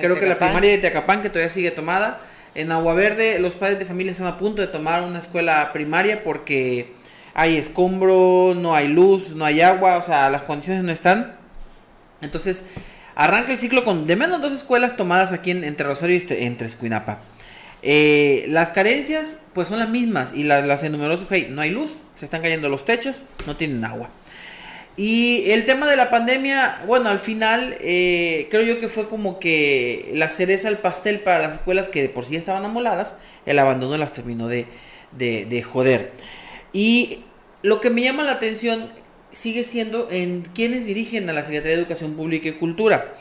creo 0.00 0.20
que 0.20 0.26
la 0.26 0.38
primaria 0.38 0.70
de 0.72 0.78
Teacapán, 0.78 1.22
que 1.22 1.30
todavía 1.30 1.48
sigue 1.48 1.70
tomada, 1.70 2.20
en 2.54 2.72
Agua 2.72 2.94
Verde 2.94 3.38
los 3.38 3.56
padres 3.56 3.78
de 3.78 3.84
familia 3.84 4.12
están 4.12 4.26
a 4.26 4.38
punto 4.38 4.60
de 4.62 4.68
tomar 4.68 5.02
una 5.02 5.18
escuela 5.18 5.72
primaria 5.72 6.24
porque 6.24 6.92
hay 7.34 7.56
escombro, 7.56 8.54
no 8.56 8.74
hay 8.74 8.88
luz, 8.88 9.34
no 9.34 9.44
hay 9.44 9.60
agua, 9.60 9.96
o 9.96 10.02
sea, 10.02 10.30
las 10.30 10.42
condiciones 10.42 10.82
no 10.82 10.92
están. 10.92 11.36
Entonces, 12.20 12.62
arranca 13.14 13.52
el 13.52 13.58
ciclo 13.58 13.84
con 13.84 14.06
de 14.06 14.16
menos 14.16 14.40
dos 14.42 14.52
escuelas 14.52 14.96
tomadas 14.96 15.32
aquí 15.32 15.50
en, 15.50 15.64
entre 15.64 15.86
Rosario 15.86 16.14
y 16.14 16.18
este, 16.18 16.46
entre 16.46 16.66
Escuinapa. 16.66 17.20
Eh, 17.82 18.44
las 18.48 18.70
carencias, 18.70 19.38
pues 19.54 19.68
son 19.68 19.78
las 19.78 19.88
mismas 19.88 20.34
y 20.34 20.42
las, 20.42 20.66
las 20.66 20.82
enumeró 20.82 21.18
No 21.48 21.62
hay 21.62 21.70
luz, 21.70 21.98
se 22.14 22.26
están 22.26 22.42
cayendo 22.42 22.68
los 22.68 22.84
techos, 22.84 23.24
no 23.46 23.56
tienen 23.56 23.84
agua. 23.84 24.10
Y 25.00 25.50
el 25.52 25.64
tema 25.64 25.88
de 25.88 25.96
la 25.96 26.10
pandemia, 26.10 26.82
bueno, 26.86 27.08
al 27.08 27.20
final 27.20 27.74
eh, 27.80 28.48
creo 28.50 28.60
yo 28.60 28.78
que 28.78 28.90
fue 28.90 29.08
como 29.08 29.38
que 29.40 30.10
la 30.12 30.28
cereza 30.28 30.68
al 30.68 30.76
pastel 30.76 31.20
para 31.20 31.38
las 31.38 31.54
escuelas 31.54 31.88
que 31.88 32.02
de 32.02 32.10
por 32.10 32.26
sí 32.26 32.36
estaban 32.36 32.66
amoladas, 32.66 33.14
el 33.46 33.58
abandono 33.58 33.96
las 33.96 34.12
terminó 34.12 34.46
de, 34.46 34.66
de, 35.12 35.62
joder. 35.62 36.12
Y 36.74 37.20
lo 37.62 37.80
que 37.80 37.88
me 37.88 38.02
llama 38.02 38.24
la 38.24 38.32
atención 38.32 38.90
sigue 39.30 39.64
siendo 39.64 40.08
en 40.10 40.42
quienes 40.42 40.84
dirigen 40.84 41.30
a 41.30 41.32
la 41.32 41.44
Secretaría 41.44 41.76
de 41.76 41.80
Educación 41.80 42.12
Pública 42.12 42.50
y 42.50 42.58
Cultura. 42.58 43.14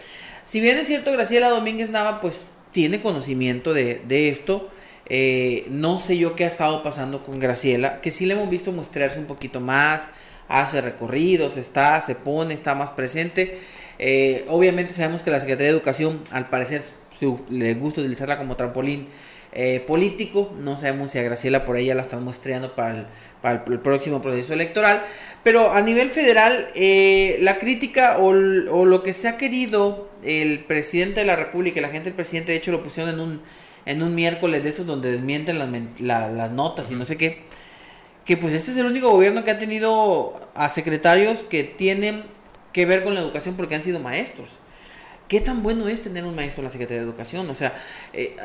Si 0.43 0.59
bien 0.59 0.77
es 0.77 0.88
cierto, 0.88 1.13
Graciela 1.13 1.48
Domínguez 1.48 1.91
Nava 1.91 2.19
pues 2.19 2.51
tiene 2.74 3.00
conocimiento 3.00 3.74
de, 3.74 4.01
de 4.05 4.27
esto, 4.27 4.69
eh, 5.05 5.65
no 5.69 6.01
sé 6.01 6.17
yo 6.17 6.36
qué 6.36 6.43
ha 6.43 6.50
estado 6.50 6.83
pasando 6.83 7.24
con 7.24 7.39
Graciela, 7.39 8.01
que 8.01 8.12
sí 8.12 8.25
le 8.25 8.33
hemos 8.33 8.50
visto 8.50 8.74
mostrarse 8.74 9.17
un 9.17 9.27
poquito 9.27 9.62
más, 9.62 10.09
hace 10.50 10.82
recorridos, 10.82 11.56
está, 11.56 12.01
se 12.01 12.15
pone, 12.15 12.53
está 12.53 12.75
más 12.75 12.91
presente. 12.91 13.60
Eh, 14.00 14.46
obviamente 14.50 14.94
sabemos 14.94 15.24
que 15.24 15.32
la 15.32 15.39
Secretaría 15.39 15.72
de 15.72 15.77
Educación, 15.77 16.24
al 16.32 16.50
parecer, 16.50 16.82
le 17.50 17.74
gusta 17.75 18.01
utilizarla 18.01 18.38
como 18.38 18.56
trampolín 18.56 19.08
eh, 19.53 19.82
político. 19.86 20.53
No 20.60 20.75
sabemos 20.75 21.12
si 21.12 21.20
a 21.20 21.24
Graciela 21.24 21.65
por 21.65 21.79
ya 21.79 21.96
la 21.96 22.01
están 22.01 22.24
muestreando 22.24 22.75
para 22.75 23.08
el, 23.44 23.79
próximo 23.79 24.22
proceso 24.22 24.53
electoral. 24.53 25.06
Pero 25.44 25.72
a 25.72 25.82
nivel 25.82 26.10
federal, 26.10 26.70
eh, 26.75 27.38
la 27.41 27.60
crítica 27.60 28.18
o, 28.18 28.34
lo 28.34 29.03
que 29.03 29.13
se 29.13 29.27
ha 29.27 29.38
querido 29.38 30.10
el 30.24 30.65
presidente 30.65 31.22
de 31.22 31.25
la 31.27 31.36
República, 31.36 31.79
la 31.79 31.89
gente 31.89 32.06
del 32.06 32.15
presidente, 32.15 32.51
de 32.51 32.58
hecho 32.58 32.72
lo 32.72 32.84
pusieron 32.84 33.13
en 33.13 33.20
un, 33.20 33.41
en 33.86 34.03
un 34.03 34.15
miércoles 34.15 34.63
de 34.63 34.70
esos 34.70 34.86
donde 34.86 35.12
desmienten 35.12 35.60
las, 35.60 35.70
las 36.34 36.51
notas 36.51 36.91
y 36.91 36.96
no 36.96 37.06
sé 37.06 37.18
qué 37.18 37.49
que 38.29 38.38
pues 38.38 38.53
este 38.53 38.69
es 38.69 38.77
el 38.77 38.86
único 38.86 39.09
gobierno 39.09 39.43
que 39.43 39.50
ha 39.50 39.57
tenido 39.57 40.39
a 40.53 40.69
secretarios 40.69 41.43
que 41.43 41.63
tienen 41.63 42.25
que 42.74 42.86
ver 42.86 43.03
con 43.03 43.15
la 43.15 43.21
educación 43.21 43.55
porque 43.55 43.74
han 43.74 43.81
sido 43.81 44.00
maestros. 44.00 44.59
¿Qué 45.27 45.41
tan 45.41 45.63
bueno 45.63 45.88
es 45.88 46.01
tener 46.01 46.25
un 46.25 46.36
maestro 46.36 46.62
en 46.62 46.65
la 46.65 46.69
Secretaría 46.69 47.01
de 47.01 47.09
Educación? 47.09 47.50
O 47.50 47.55
sea, 47.55 47.75
eh, 48.13 48.36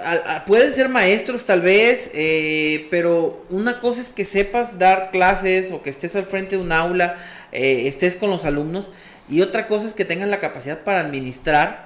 pueden 0.47 0.73
ser 0.73 0.89
maestros 0.89 1.45
tal 1.45 1.61
vez, 1.61 2.11
eh, 2.15 2.89
pero 2.91 3.45
una 3.51 3.79
cosa 3.81 4.01
es 4.01 4.09
que 4.09 4.25
sepas 4.25 4.79
dar 4.79 5.11
clases 5.11 5.71
o 5.71 5.83
que 5.83 5.91
estés 5.91 6.17
al 6.17 6.25
frente 6.25 6.57
de 6.57 6.63
un 6.63 6.73
aula, 6.73 7.19
eh, 7.53 7.87
estés 7.87 8.17
con 8.17 8.31
los 8.31 8.47
alumnos, 8.47 8.91
y 9.29 9.43
otra 9.43 9.67
cosa 9.67 9.87
es 9.87 9.93
que 9.93 10.07
tengas 10.07 10.31
la 10.31 10.41
capacidad 10.41 10.83
para 10.83 11.01
administrar 11.01 11.84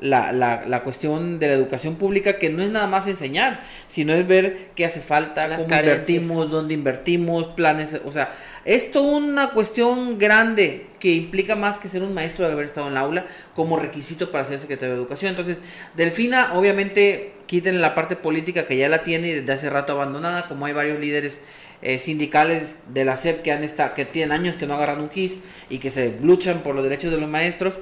la, 0.00 0.32
la, 0.32 0.64
la, 0.66 0.82
cuestión 0.82 1.38
de 1.38 1.48
la 1.48 1.52
educación 1.52 1.96
pública, 1.96 2.38
que 2.38 2.50
no 2.50 2.62
es 2.62 2.70
nada 2.70 2.86
más 2.86 3.06
enseñar, 3.06 3.60
sino 3.88 4.14
es 4.14 4.26
ver 4.26 4.70
qué 4.74 4.86
hace 4.86 5.00
falta, 5.00 5.44
cómo 5.48 5.62
invertimos, 5.62 6.50
dónde 6.50 6.74
invertimos, 6.74 7.48
planes, 7.48 8.00
o 8.04 8.12
sea, 8.12 8.34
es 8.64 8.90
toda 8.92 9.16
una 9.16 9.50
cuestión 9.50 10.18
grande 10.18 10.86
que 10.98 11.12
implica 11.12 11.56
más 11.56 11.78
que 11.78 11.88
ser 11.88 12.02
un 12.02 12.14
maestro 12.14 12.46
de 12.46 12.52
haber 12.52 12.66
estado 12.66 12.86
en 12.88 12.92
el 12.92 12.98
aula 12.98 13.26
como 13.54 13.76
requisito 13.78 14.30
para 14.30 14.44
ser 14.44 14.58
secretario 14.58 14.94
de 14.94 15.00
educación. 15.00 15.30
Entonces, 15.30 15.58
Delfina, 15.96 16.52
obviamente, 16.54 17.32
quiten 17.46 17.80
la 17.80 17.94
parte 17.94 18.16
política 18.16 18.66
que 18.66 18.76
ya 18.76 18.88
la 18.88 19.02
tiene 19.02 19.28
y 19.28 19.32
desde 19.32 19.52
hace 19.52 19.70
rato 19.70 19.92
abandonada, 19.92 20.46
como 20.46 20.66
hay 20.66 20.72
varios 20.72 21.00
líderes 21.00 21.40
eh, 21.82 21.98
sindicales 21.98 22.76
de 22.92 23.06
la 23.06 23.16
SEP 23.16 23.40
que 23.40 23.52
han 23.52 23.64
estado, 23.64 23.94
que 23.94 24.04
tienen 24.04 24.32
años 24.32 24.56
que 24.56 24.66
no 24.66 24.74
agarran 24.74 25.00
un 25.00 25.08
KISS 25.08 25.40
y 25.70 25.78
que 25.78 25.90
se 25.90 26.14
luchan 26.20 26.58
por 26.58 26.74
los 26.74 26.84
derechos 26.84 27.10
de 27.10 27.16
los 27.16 27.30
maestros, 27.30 27.80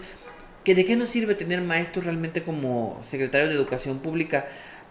que 0.65 0.75
de 0.75 0.85
qué 0.85 0.97
nos 0.97 1.11
sirve 1.11 1.35
tener 1.35 1.61
maestros 1.63 2.05
realmente 2.05 2.43
como 2.43 3.01
secretario 3.05 3.49
de 3.49 3.55
educación 3.55 3.99
pública 3.99 4.47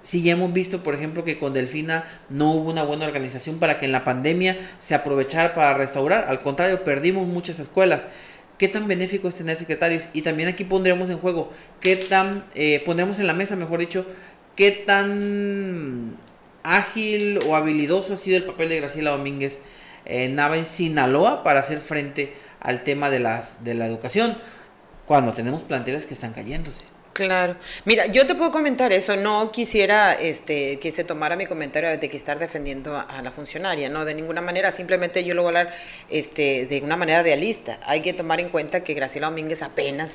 si 0.07 0.21
ya 0.21 0.33
hemos 0.33 0.53
visto, 0.53 0.83
por 0.83 0.95
ejemplo, 0.95 1.25
que 1.25 1.37
con 1.37 1.53
Delfina 1.53 2.05
no 2.29 2.53
hubo 2.53 2.69
una 2.69 2.83
buena 2.83 3.05
organización 3.05 3.59
para 3.59 3.77
que 3.77 3.85
en 3.85 3.91
la 3.91 4.05
pandemia 4.05 4.57
se 4.79 4.95
aprovechara 4.95 5.53
para 5.53 5.73
restaurar, 5.73 6.27
al 6.29 6.41
contrario, 6.41 6.85
perdimos 6.85 7.27
muchas 7.27 7.59
escuelas. 7.59 8.07
¿Qué 8.57 8.69
tan 8.69 8.87
benéfico 8.87 9.27
es 9.27 9.35
tener 9.35 9.57
secretarios? 9.57 10.07
Y 10.13 10.21
también 10.21 10.47
aquí 10.49 10.63
pondremos 10.63 11.09
en 11.09 11.17
juego, 11.17 11.51
¿qué 11.81 11.97
tan, 11.97 12.45
eh, 12.55 12.81
pondremos 12.85 13.19
en 13.19 13.27
la 13.27 13.33
mesa, 13.33 13.55
mejor 13.55 13.79
dicho, 13.79 14.05
qué 14.55 14.71
tan 14.71 16.15
ágil 16.63 17.39
o 17.45 17.55
habilidoso 17.55 18.13
ha 18.13 18.17
sido 18.17 18.37
el 18.37 18.43
papel 18.45 18.69
de 18.69 18.77
Graciela 18.77 19.11
Domínguez 19.11 19.59
en 20.05 20.35
Nava 20.35 20.57
en 20.57 20.65
Sinaloa 20.65 21.43
para 21.43 21.59
hacer 21.59 21.79
frente 21.79 22.33
al 22.61 22.83
tema 22.83 23.09
de, 23.09 23.19
las, 23.19 23.63
de 23.63 23.73
la 23.73 23.85
educación, 23.85 24.37
cuando 25.07 25.33
tenemos 25.33 25.63
planteles 25.63 26.05
que 26.05 26.13
están 26.13 26.33
cayéndose? 26.33 26.83
Claro. 27.13 27.55
Mira, 27.85 28.05
yo 28.05 28.27
te 28.27 28.35
puedo 28.35 28.51
comentar 28.51 28.93
eso. 28.93 29.15
No 29.15 29.51
quisiera 29.51 30.13
este, 30.13 30.77
que 30.77 30.91
se 30.91 31.03
tomara 31.03 31.35
mi 31.35 31.47
comentario 31.47 31.97
de 31.97 32.09
que 32.09 32.15
estar 32.15 32.37
defendiendo 32.37 32.95
a, 32.95 33.21
la 33.23 33.31
funcionaria, 33.31 33.89
no, 33.89 34.05
de 34.05 34.13
ninguna 34.13 34.41
manera. 34.41 34.71
Simplemente 34.71 35.23
yo 35.23 35.33
lo 35.33 35.41
voy 35.41 35.55
a 35.55 35.59
hablar 35.61 35.73
este, 36.09 36.67
de 36.67 36.81
una 36.81 36.95
manera 36.95 37.23
realista. 37.23 37.79
Hay 37.87 38.01
que 38.01 38.13
tomar 38.13 38.39
en 38.39 38.49
cuenta 38.49 38.83
que 38.83 38.93
Graciela 38.93 39.29
Domínguez 39.29 39.63
apenas 39.63 40.11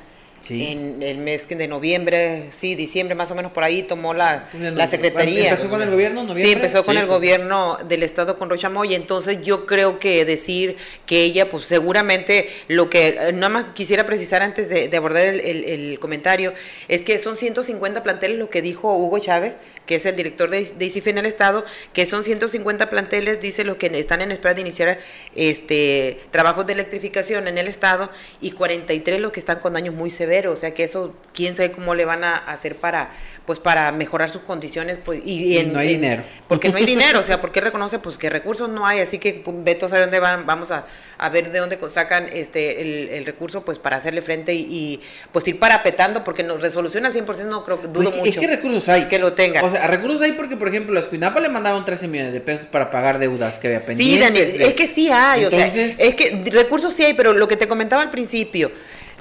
en 0.49 1.01
el 1.01 1.19
mes 1.19 1.47
de 1.47 1.67
noviembre, 1.67 2.49
sí, 2.51 2.75
diciembre 2.75 3.15
más 3.15 3.31
o 3.31 3.35
menos 3.35 3.51
por 3.51 3.63
ahí 3.63 3.83
tomó 3.83 4.13
la, 4.13 4.49
la 4.53 4.87
secretaría. 4.87 5.49
¿Empezó 5.49 5.69
con 5.69 5.81
el 5.81 5.89
gobierno? 5.89 6.23
¿Noviembre? 6.23 6.45
Sí, 6.45 6.51
empezó 6.51 6.83
con 6.83 6.97
el 6.97 7.07
gobierno 7.07 7.77
del 7.87 8.03
estado 8.03 8.37
con 8.37 8.49
Rocha 8.49 8.69
Moya. 8.69 8.95
Entonces 8.95 9.41
yo 9.41 9.65
creo 9.65 9.99
que 9.99 10.25
decir 10.25 10.75
que 11.05 11.23
ella, 11.23 11.49
pues 11.49 11.65
seguramente 11.65 12.49
lo 12.67 12.89
que 12.89 13.07
eh, 13.07 13.31
nada 13.33 13.49
más 13.49 13.65
quisiera 13.73 14.05
precisar 14.05 14.41
antes 14.41 14.69
de, 14.69 14.95
abordar 14.95 15.25
el, 15.25 15.39
el, 15.39 15.99
comentario 15.99 16.53
es 16.87 17.01
que 17.01 17.17
son 17.19 17.37
150 17.37 18.03
planteles 18.03 18.37
lo 18.37 18.49
que 18.49 18.61
dijo 18.61 18.95
Hugo 18.95 19.19
Chávez 19.19 19.57
que 19.85 19.95
es 19.95 20.05
el 20.05 20.15
director 20.15 20.49
de, 20.49 20.63
de 20.65 21.03
en 21.05 21.17
el 21.17 21.25
Estado, 21.25 21.65
que 21.91 22.05
son 22.05 22.23
150 22.23 22.89
planteles, 22.89 23.41
dice 23.41 23.63
los 23.63 23.77
que 23.77 23.87
están 23.87 24.21
en 24.21 24.31
espera 24.31 24.53
de 24.53 24.61
iniciar 24.61 24.99
este 25.35 26.19
trabajos 26.31 26.65
de 26.65 26.73
electrificación 26.73 27.47
en 27.47 27.57
el 27.57 27.67
Estado, 27.67 28.09
y 28.39 28.51
43 28.51 29.19
los 29.19 29.31
que 29.31 29.39
están 29.39 29.59
con 29.59 29.73
daños 29.73 29.93
muy 29.93 30.09
severos, 30.09 30.32
o 30.47 30.55
sea 30.55 30.73
que 30.73 30.83
eso, 30.83 31.13
quién 31.33 31.55
sabe 31.55 31.71
cómo 31.71 31.95
le 31.95 32.05
van 32.05 32.23
a 32.23 32.35
hacer 32.35 32.75
para 32.75 33.11
pues 33.45 33.59
para 33.59 33.91
mejorar 33.91 34.29
sus 34.29 34.41
condiciones 34.41 34.97
pues 35.03 35.21
y, 35.25 35.61
no 35.65 35.79
hay 35.79 35.89
dinero. 35.89 36.23
porque 36.47 36.69
no 36.69 36.77
hay 36.77 36.85
dinero 36.85 37.19
o 37.19 37.23
sea 37.23 37.41
porque 37.41 37.59
reconoce 37.59 37.99
pues 37.99 38.17
que 38.17 38.29
recursos 38.29 38.69
no 38.69 38.87
hay 38.87 38.99
así 38.99 39.17
que 39.17 39.33
pues, 39.33 39.63
Beto 39.63 39.89
sabe 39.89 40.01
dónde 40.01 40.19
van 40.19 40.45
vamos 40.45 40.71
a, 40.71 40.85
a 41.17 41.29
ver 41.29 41.51
de 41.51 41.59
dónde 41.59 41.77
sacan 41.89 42.29
este 42.31 42.81
el, 42.81 43.09
el, 43.09 43.25
recurso 43.25 43.65
pues 43.65 43.79
para 43.79 43.97
hacerle 43.97 44.21
frente 44.21 44.53
y, 44.53 45.01
pues 45.31 45.45
ir 45.47 45.59
parapetando 45.59 46.23
porque 46.23 46.43
nos 46.43 46.61
resoluciona 46.61 47.09
al 47.09 47.13
100% 47.13 47.43
no 47.45 47.63
creo 47.63 47.77
dudo 47.77 48.11
pues, 48.11 48.15
mucho 48.15 48.29
es 48.29 48.37
que 48.37 48.47
recursos 48.47 48.87
hay 48.89 49.07
que 49.07 49.19
lo 49.19 49.33
tenga. 49.33 49.61
O 49.61 49.69
sea 49.69 49.87
recursos 49.87 50.21
hay 50.21 50.31
porque 50.33 50.55
por 50.55 50.69
ejemplo 50.69 50.97
a 50.97 51.01
Escuinapa 51.01 51.41
le 51.41 51.49
mandaron 51.49 51.83
13 51.83 52.07
millones 52.07 52.31
de 52.31 52.39
pesos 52.39 52.65
para 52.67 52.89
pagar 52.89 53.19
deudas 53.19 53.59
que 53.59 53.67
había 53.67 53.85
pendientes 53.85 54.15
sí 54.15 54.21
Daniel 54.21 54.61
es 54.61 54.73
que 54.73 54.87
sí 54.87 55.11
hay 55.11 55.43
o 55.45 55.49
sea 55.49 55.67
es 55.67 56.15
que 56.15 56.43
recursos 56.51 56.93
sí 56.93 57.03
hay 57.03 57.13
pero 57.13 57.33
lo 57.33 57.47
que 57.47 57.57
te 57.57 57.67
comentaba 57.67 58.01
al 58.01 58.09
principio 58.09 58.71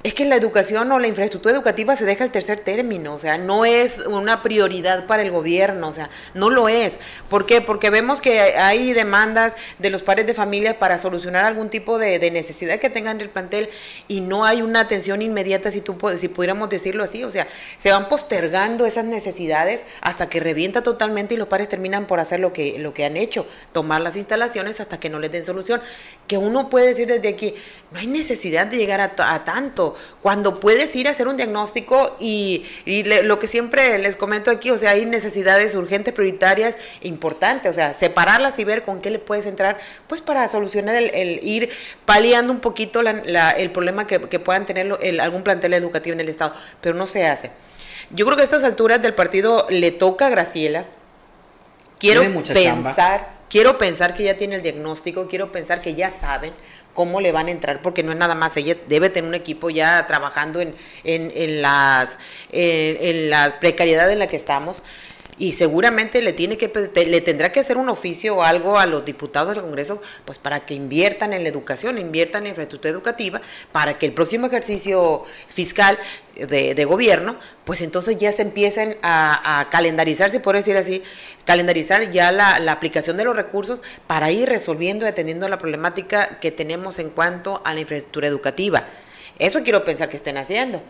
es 0.05 0.15
que 0.15 0.25
la 0.25 0.35
educación 0.35 0.91
o 0.91 0.99
la 0.99 1.07
infraestructura 1.07 1.55
educativa 1.55 1.95
se 1.95 2.05
deja 2.05 2.25
el 2.25 2.33
tercer 2.33 2.59
término, 2.59 3.15
o 3.15 3.19
sea, 3.19 3.39
no 3.39 3.65
es 3.65 3.99
una 3.99 4.43
prioridad 4.43 5.07
para 5.07 5.23
el 5.23 5.31
gobierno, 5.31 5.89
o 5.89 5.93
sea, 5.93 6.11
no 6.35 6.51
lo 6.51 6.69
es. 6.69 6.99
¿Por 7.29 7.47
qué? 7.47 7.61
Porque 7.61 7.89
vemos 7.89 8.21
que 8.21 8.41
hay 8.41 8.93
demandas 8.95 9.55
de 9.79 9.91
los 9.91 10.03
padres 10.03 10.27
de 10.27 10.35
familia 10.35 10.81
para 10.81 10.99
solucionar 10.99 11.45
algún 11.45 11.69
tipo 11.69 11.99
de, 11.99 12.33
necesidad 12.33 12.79
que 12.79 12.89
tengan 12.89 13.19
del 13.19 13.29
plantel 13.29 13.69
y 14.09 14.21
no 14.23 14.45
hay 14.45 14.63
una 14.63 14.81
atención 14.81 15.23
inmediata, 15.23 15.71
si, 15.71 15.81
tú, 15.81 15.97
si 16.17 16.29
pudiéramos 16.29 16.71
decirlo 16.71 17.05
así, 17.05 17.23
o 17.25 17.31
sea, 17.31 17.47
se 17.79 17.93
van 17.93 18.09
postergando 18.09 18.87
esas 18.87 19.05
necesidades 19.05 19.83
hasta 20.01 20.29
que 20.29 20.41
revienta 20.41 20.83
totalmente 20.83 21.35
y 21.35 21.37
los 21.37 21.49
padres 21.49 21.69
terminan 21.69 22.07
por 22.07 22.21
hacer 22.21 22.41
lo 22.41 22.53
que, 22.53 22.79
lo 22.79 22.95
que 22.95 23.05
han 23.05 23.17
hecho, 23.17 23.47
tomar 23.73 24.01
las 24.01 24.17
instalaciones 24.17 24.81
hasta 24.81 24.99
que 24.99 25.11
no 25.11 25.19
les 25.19 25.31
den 25.31 25.45
solución. 25.45 25.83
Que 26.27 26.39
uno 26.39 26.71
puede 26.71 26.89
decir 26.89 27.07
desde 27.07 27.29
aquí, 27.29 27.55
no 27.91 27.99
hay 27.99 28.07
necesidad 28.07 28.67
de 28.67 28.79
llegar 28.79 29.01
a 29.01 29.45
tanto 29.45 29.92
cuando 30.21 30.61
puedes 30.61 30.95
ir 30.97 31.09
a 31.09 31.13
hacer 31.13 31.29
un 31.29 31.37
diagnóstico 31.37 32.17
y, 32.19 32.65
lo 33.25 33.39
que 33.39 33.49
siempre 33.49 33.99
les 33.99 34.17
comento 34.17 34.51
aquí, 34.51 34.71
o 34.71 34.79
sea, 34.79 34.91
hay 34.91 35.07
necesidades 35.07 35.75
urgentes, 35.75 36.15
prioritarias, 36.15 36.77
importantes, 37.03 37.71
o 37.71 37.75
sea, 37.75 37.95
separarlas 37.95 38.59
y 38.59 38.65
ver 38.65 38.83
con 38.83 39.01
qué 39.01 39.11
le 39.11 39.19
puedes 39.19 39.47
entrar, 39.47 39.79
pues 40.07 40.21
para 40.21 40.49
solucionar 40.49 40.97
el, 40.97 41.41
ir 41.43 41.71
paliando 42.05 42.53
un 42.53 42.61
poquito 42.61 43.01
el 43.01 43.71
problema 43.71 44.07
que, 44.07 44.21
puedan 44.21 44.67
tener 44.67 44.93
algún 45.21 45.43
plantel 45.43 45.75
educativo 45.75 46.15
en 46.15 46.21
el 46.21 46.29
Estado, 46.29 46.55
pero 46.81 46.95
no 46.95 47.07
se 47.07 47.27
hace. 47.27 47.51
Yo 48.11 48.27
creo 48.27 48.37
que 48.37 48.43
a 48.43 48.45
estas 48.45 48.65
alturas 48.65 49.01
del 49.01 49.15
partido 49.15 49.67
le 49.71 49.91
toca 49.91 50.27
a 50.27 50.31
Graciela. 50.31 50.85
Quiero 51.99 52.23
pensar, 52.53 53.31
quiero 53.49 53.79
pensar 53.79 54.15
que 54.15 54.25
ya 54.25 54.37
tiene 54.37 54.57
el 54.57 54.63
diagnóstico, 54.63 55.29
quiero 55.29 55.53
pensar 55.53 55.81
que 55.81 55.95
ya 55.95 56.11
saben, 56.11 56.53
cómo 56.93 57.21
le 57.21 57.33
van 57.33 57.47
a 57.47 57.51
entrar, 57.51 57.83
porque 57.83 58.03
no 58.03 58.13
es 58.13 58.19
nada 58.19 58.35
más, 58.35 58.57
ella 58.57 58.77
debe 58.89 59.11
tener 59.11 59.29
un 59.29 59.35
equipo 59.35 59.71
ya 59.71 60.07
trabajando 60.07 60.61
en, 60.61 60.75
en, 61.05 61.31
en 61.35 61.63
las, 61.63 62.19
en, 62.51 63.31
la 63.31 63.59
precariedad 63.61 64.11
en 64.11 64.19
la 64.19 64.27
que 64.27 64.37
estamos 64.37 64.77
y 65.39 65.53
seguramente 65.53 66.21
le 66.21 66.33
tiene 66.35 66.59
que 66.59 66.71
le 67.07 67.21
tendrá 67.23 67.51
que 67.53 67.61
hacer 67.61 67.79
un 67.79 67.89
oficio 67.89 68.37
o 68.37 68.43
algo 68.43 68.79
a 68.79 68.87
los 68.87 69.05
diputados 69.05 69.57
del 69.57 69.65
Congreso 69.65 70.01
pues 70.25 70.39
para 70.39 70.67
que 70.67 70.75
inviertan 70.75 71.33
en 71.33 71.43
la 71.43 71.49
educación, 71.49 71.99
inviertan 71.99 72.43
en 72.43 72.51
infraestructura 72.51 72.93
educativa 72.93 73.41
para 73.73 73.99
que 73.99 74.07
el 74.07 74.13
próximo 74.13 74.47
ejercicio 74.47 75.25
fiscal 75.49 75.99
de, 76.37 76.85
gobierno, 76.85 77.37
pues 77.65 77.83
entonces 77.83 78.17
ya 78.17 78.33
se 78.33 78.43
empiecen 78.43 78.97
a, 79.03 79.69
calendarizar, 79.71 80.31
si 80.31 80.39
puedo 80.39 80.57
decir 80.57 80.77
así, 80.77 81.03
calendarizar 81.45 82.11
ya 82.11 82.33
la, 82.33 82.59
la, 82.59 82.73
aplicación 82.73 83.17
de 83.17 83.25
los 83.25 83.37
recursos 83.37 83.81
para 84.07 84.31
ir 84.31 84.49
resolviendo 84.49 85.05
y 85.05 85.09
atendiendo 85.09 85.49
la 85.49 85.59
problemática 85.59 86.41
que 86.41 86.51
tenemos 86.51 86.99
en 86.99 87.11
cuanto 87.11 87.63
a 87.65 87.75
la 87.75 87.81
infraestructura 87.81 88.29
educativa. 88.29 88.85
Eso 89.39 89.63
quiero 89.63 89.85
pensar 89.85 90.09
que 90.09 90.17
estén 90.17 90.37
haciendo 90.37 90.83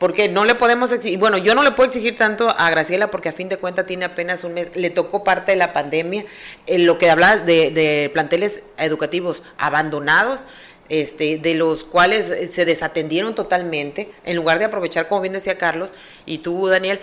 porque 0.00 0.30
no 0.30 0.46
le 0.46 0.54
podemos 0.54 0.90
exigir, 0.92 1.18
bueno, 1.18 1.36
yo 1.36 1.54
no 1.54 1.62
le 1.62 1.72
puedo 1.72 1.90
exigir 1.90 2.16
tanto 2.16 2.48
a 2.48 2.70
Graciela 2.70 3.10
porque 3.10 3.28
a 3.28 3.32
fin 3.32 3.50
de 3.50 3.58
cuentas 3.58 3.84
tiene 3.84 4.06
apenas 4.06 4.44
un 4.44 4.54
mes, 4.54 4.74
le 4.74 4.88
tocó 4.88 5.22
parte 5.22 5.52
de 5.52 5.58
la 5.58 5.74
pandemia, 5.74 6.24
en 6.66 6.86
lo 6.86 6.96
que 6.96 7.10
hablabas 7.10 7.44
de, 7.44 7.70
de 7.70 8.10
planteles 8.10 8.62
educativos 8.78 9.42
abandonados, 9.58 10.42
este, 10.88 11.36
de 11.36 11.54
los 11.54 11.84
cuales 11.84 12.50
se 12.50 12.64
desatendieron 12.64 13.34
totalmente, 13.34 14.10
en 14.24 14.36
lugar 14.36 14.58
de 14.58 14.64
aprovechar, 14.64 15.06
como 15.06 15.20
bien 15.20 15.34
decía 15.34 15.58
Carlos, 15.58 15.90
y 16.24 16.38
tú, 16.38 16.66
Daniel, 16.66 16.98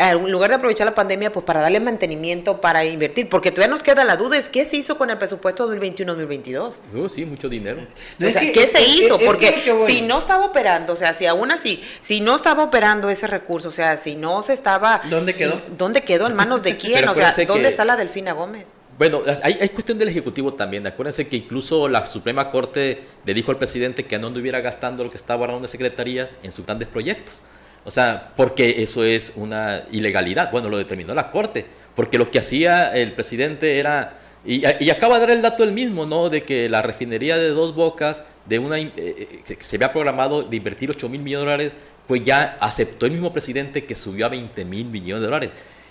en 0.00 0.32
lugar 0.32 0.50
de 0.50 0.56
aprovechar 0.56 0.86
la 0.86 0.94
pandemia 0.94 1.30
pues 1.30 1.44
para 1.44 1.60
darle 1.60 1.78
mantenimiento, 1.78 2.60
para 2.60 2.84
invertir, 2.84 3.28
porque 3.28 3.50
todavía 3.50 3.70
nos 3.70 3.82
queda 3.82 4.04
la 4.04 4.16
duda, 4.16 4.38
es 4.38 4.48
qué 4.48 4.64
se 4.64 4.78
hizo 4.78 4.96
con 4.96 5.10
el 5.10 5.18
presupuesto 5.18 5.70
2021-2022. 5.74 6.76
Uh, 6.94 7.08
sí, 7.08 7.26
mucho 7.26 7.48
dinero. 7.48 7.82
¿Qué 8.18 8.66
se 8.66 8.82
hizo? 8.82 9.18
porque 9.18 9.54
si 9.86 10.02
no 10.02 10.18
estaba 10.18 10.46
operando, 10.46 10.94
o 10.94 10.96
sea, 10.96 11.14
si 11.14 11.26
aún 11.26 11.50
así, 11.50 11.84
si 12.00 12.20
no 12.20 12.36
estaba 12.36 12.64
operando 12.64 13.10
ese 13.10 13.26
recurso, 13.26 13.68
o 13.68 13.72
sea, 13.72 13.96
si 13.98 14.16
no 14.16 14.42
se 14.42 14.54
estaba... 14.54 15.02
¿Dónde 15.10 15.34
quedó? 15.34 15.60
¿Dónde 15.76 16.02
quedó? 16.02 16.26
¿En 16.26 16.34
manos 16.34 16.62
de 16.62 16.76
quién? 16.78 17.06
o 17.06 17.14
sea, 17.14 17.34
¿dónde 17.46 17.68
está 17.68 17.84
la 17.84 17.96
Delfina 17.96 18.32
Gómez? 18.32 18.66
Bueno, 18.98 19.22
hay, 19.42 19.56
hay, 19.60 19.68
cuestión 19.70 19.98
del 19.98 20.08
Ejecutivo 20.08 20.52
también. 20.54 20.86
Acuérdense 20.86 21.26
que 21.26 21.36
incluso 21.36 21.88
la 21.88 22.04
Suprema 22.04 22.50
Corte 22.50 23.02
le 23.24 23.32
dijo 23.32 23.50
al 23.50 23.56
presidente 23.56 24.04
que 24.04 24.18
no 24.18 24.26
anduviera 24.26 24.60
gastando 24.60 25.04
lo 25.04 25.10
que 25.10 25.16
estaba 25.16 25.38
guardando 25.38 25.62
de 25.62 25.68
secretaría 25.68 26.30
en 26.42 26.52
sus 26.52 26.66
grandes 26.66 26.86
proyectos. 26.86 27.40
O 27.84 27.90
sea, 27.90 28.32
porque 28.36 28.82
eso 28.82 29.04
es 29.04 29.32
una 29.36 29.84
ilegalidad. 29.90 30.50
Bueno, 30.50 30.68
lo 30.68 30.76
determinó 30.76 31.14
la 31.14 31.30
Corte. 31.30 31.66
Porque 31.94 32.18
lo 32.18 32.30
que 32.30 32.38
hacía 32.38 32.94
el 32.96 33.12
presidente 33.12 33.78
era 33.78 34.16
Y, 34.44 34.64
acaba 34.90 35.16
de 35.16 35.20
dar 35.20 35.30
el 35.30 35.42
dato 35.42 35.64
el 35.64 35.72
mismo, 35.72 36.06
¿no? 36.06 36.30
De 36.30 36.44
que 36.44 36.68
la 36.68 36.80
refinería 36.82 37.36
de 37.36 37.48
Dos 37.50 37.74
Bocas, 37.74 38.24
de 38.46 38.58
una 38.58 38.78
eh, 38.78 38.92
eh, 38.96 39.42
que 39.46 39.58
se 39.60 39.76
había 39.76 39.92
programado 39.92 40.42
de 40.42 40.56
invertir 40.56 40.90
8 40.90 41.08
mil 41.10 41.20
millones 41.20 41.42
de 41.42 41.50
dólares, 41.50 41.72
pues 42.06 42.24
ya 42.24 42.56
aceptó 42.58 43.06
el 43.06 43.12
mismo 43.12 43.32
presidente 43.32 43.84
que 43.84 43.94
subió 43.94 44.26
a 44.26 44.28
20 44.30 44.64
mil 44.64 44.86
millones 44.86 45.20
de 45.20 45.26
dólares. 45.26 45.50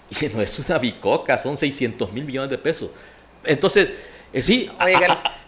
Y 0.09 0.25
no 0.35 0.41
es 0.41 0.59
una 0.59 0.79
bicoca, 0.79 1.37
son 1.37 1.57
600 1.57 2.11
mil 2.11 2.25
millones 2.25 2.49
de 2.49 2.57
pesos. 2.57 2.89
Entonces, 3.45 3.89
eh, 4.31 4.41
sí, 4.41 4.69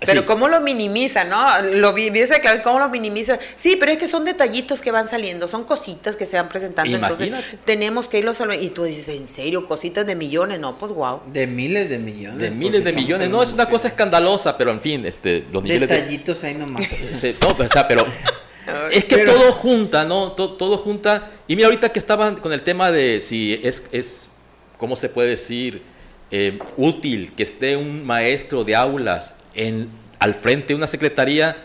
pero 0.05 0.25
cómo 0.25 0.47
lo 0.47 0.59
minimiza, 0.61 1.23
¿no? 1.23 1.61
Lo 1.61 1.93
dice 1.93 2.41
claro, 2.41 2.61
cómo 2.63 2.79
lo 2.79 2.89
minimiza. 2.89 3.38
Sí, 3.55 3.77
pero 3.79 3.91
es 3.91 4.00
que 4.00 4.07
son 4.07 4.25
detallitos 4.25 4.81
que 4.81 4.91
van 4.91 5.07
saliendo, 5.07 5.47
son 5.47 5.63
cositas 5.63 6.15
que 6.15 6.25
se 6.25 6.38
van 6.38 6.50
presentando. 6.50 6.95
Entonces 6.95 7.31
tenemos 7.63 8.07
que 8.07 8.19
irlo 8.19 8.33
solo. 8.33 8.53
Y 8.53 8.69
tú 8.69 8.83
dices, 8.83 9.09
¿en 9.09 9.27
serio? 9.27 9.67
Cositas 9.67 10.05
de 10.07 10.15
millones, 10.15 10.59
no, 10.59 10.75
pues 10.77 10.91
wow. 10.91 11.21
De 11.31 11.45
miles 11.45 11.89
de 11.89 12.00
millones. 12.00 12.39
De 12.39 12.51
miles 12.51 12.83
de 12.83 12.93
millones. 12.93 13.29
No, 13.29 13.43
es 13.43 13.53
una 13.53 13.69
cosa 13.69 13.89
escandalosa, 13.89 14.57
pero 14.57 14.71
en 14.71 14.81
fin, 14.81 15.05
este, 15.05 15.45
los 15.51 15.63
niveles. 15.63 15.88
Detallitos 15.88 16.43
ahí 16.43 16.55
nomás. 16.55 16.81
no, 17.41 17.55
pues, 17.55 17.69
o 17.69 17.73
sea, 17.73 17.88
pero. 17.88 18.05
es 18.91 19.05
que 19.05 19.17
todo 19.17 19.53
junta, 19.53 20.03
¿no? 20.05 20.31
Todo, 20.31 20.53
todo, 20.53 20.77
junta. 20.79 21.29
Y 21.47 21.55
mira, 21.55 21.67
ahorita 21.67 21.89
que 21.89 22.00
estaban 22.00 22.38
con 22.38 22.51
el 22.51 22.63
tema 22.63 22.89
de 22.89 23.21
si 23.21 23.59
es, 23.61 23.83
es 23.91 24.29
¿cómo 24.77 24.95
se 24.95 25.09
puede 25.09 25.29
decir? 25.29 25.90
Eh, 26.33 26.59
útil 26.77 27.33
que 27.33 27.43
esté 27.43 27.75
un 27.75 28.05
maestro 28.05 28.63
de 28.63 28.75
aulas 28.75 29.33
en, 29.53 29.89
al 30.17 30.33
frente 30.33 30.67
de 30.69 30.75
una 30.75 30.88
secretaría, 30.88 31.57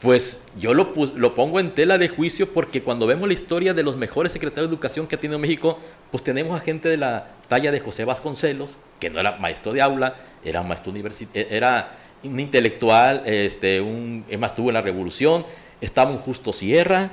pues 0.00 0.42
yo 0.58 0.74
lo, 0.74 0.92
pongo 1.34 1.60
en 1.60 1.74
tela 1.74 1.98
de 1.98 2.08
juicio 2.08 2.52
porque 2.52 2.82
cuando 2.82 3.06
vemos 3.06 3.28
la 3.28 3.34
historia 3.34 3.72
de 3.72 3.82
los 3.82 3.96
mejores 3.96 4.32
secretarios 4.32 4.68
de 4.68 4.74
educación 4.74 5.06
que 5.06 5.14
ha 5.14 5.20
tenido 5.20 5.38
México, 5.38 5.78
pues 6.10 6.22
tenemos 6.24 6.58
a 6.58 6.62
gente 6.62 6.88
de 6.88 6.96
la 6.96 7.28
talla 7.48 7.70
de 7.70 7.80
José 7.80 8.04
Vasconcelos, 8.04 8.78
que 8.98 9.10
no 9.10 9.20
era 9.20 9.36
maestro 9.38 9.72
de 9.72 9.82
aula, 9.82 10.16
era 10.44 10.62
maestro 10.62 10.90
universitario, 10.90 11.46
era 11.50 11.96
un 12.22 12.40
intelectual, 12.40 13.22
este, 13.26 13.80
un, 13.80 14.24
más 14.38 14.54
tuvo 14.54 14.70
en 14.70 14.74
la 14.74 14.82
revolución, 14.82 15.44
estaba 15.80 16.10
un 16.10 16.18
Justo 16.18 16.52
Sierra, 16.52 17.10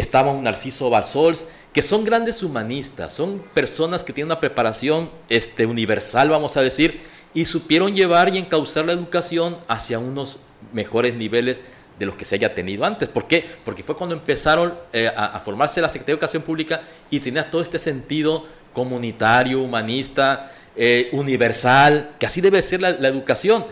estaba 0.00 0.32
un 0.32 0.42
Narciso 0.42 0.90
Balsols, 0.90 1.46
que 1.72 1.82
son 1.82 2.04
grandes 2.04 2.42
humanistas, 2.42 3.12
son 3.12 3.42
personas 3.54 4.04
que 4.04 4.12
tienen 4.12 4.28
una 4.28 4.40
preparación 4.40 5.10
este, 5.28 5.66
universal, 5.66 6.30
vamos 6.30 6.56
a 6.56 6.62
decir, 6.62 7.00
y 7.34 7.44
supieron 7.46 7.94
llevar 7.94 8.34
y 8.34 8.38
encauzar 8.38 8.86
la 8.86 8.92
educación 8.92 9.58
hacia 9.68 9.98
unos 9.98 10.38
mejores 10.72 11.14
niveles 11.14 11.60
de 11.98 12.06
los 12.06 12.16
que 12.16 12.24
se 12.24 12.36
haya 12.36 12.54
tenido 12.54 12.84
antes. 12.84 13.08
¿Por 13.08 13.26
qué? 13.26 13.44
Porque 13.64 13.82
fue 13.82 13.96
cuando 13.96 14.14
empezaron 14.14 14.74
eh, 14.92 15.10
a, 15.14 15.40
formarse 15.40 15.80
la 15.80 15.88
Secretaría 15.88 16.14
de 16.14 16.18
Educación 16.18 16.42
Pública 16.42 16.82
y 17.10 17.20
tenía 17.20 17.50
todo 17.50 17.62
este 17.62 17.78
sentido 17.78 18.46
comunitario, 18.72 19.60
humanista, 19.60 20.52
eh, 20.76 21.08
universal, 21.12 22.10
que 22.18 22.26
así 22.26 22.40
debe 22.40 22.62
ser 22.62 22.80
la, 22.80 22.90
la 22.90 23.08
educación. 23.08 23.64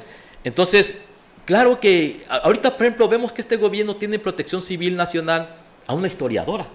Entonces, 0.42 0.98
claro 1.44 1.78
que 1.78 2.24
ahorita, 2.28 2.76
por 2.76 2.86
ejemplo, 2.86 3.08
vemos 3.08 3.32
que 3.32 3.42
este 3.42 3.56
gobierno 3.56 3.96
tiene 3.96 4.18
protección 4.18 4.60
civil 4.60 4.96
nacional, 4.96 5.65
a 5.86 5.94
una 5.94 6.06
historiadora. 6.06 6.66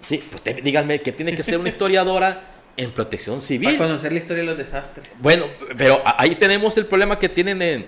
Sí, 0.00 0.22
pues 0.30 0.62
díganme 0.62 1.00
que 1.00 1.12
tiene 1.12 1.34
que 1.34 1.42
ser 1.42 1.58
una 1.58 1.68
historiadora 1.68 2.56
en 2.76 2.92
protección 2.92 3.40
civil. 3.40 3.76
Para 3.76 3.88
conocer 3.88 4.12
la 4.12 4.18
historia 4.18 4.42
de 4.42 4.48
los 4.48 4.58
desastres. 4.58 5.10
Bueno, 5.18 5.46
pero 5.76 6.02
ahí 6.04 6.34
tenemos 6.34 6.76
el 6.76 6.86
problema 6.86 7.18
que 7.18 7.28
tienen 7.28 7.62
en, 7.62 7.86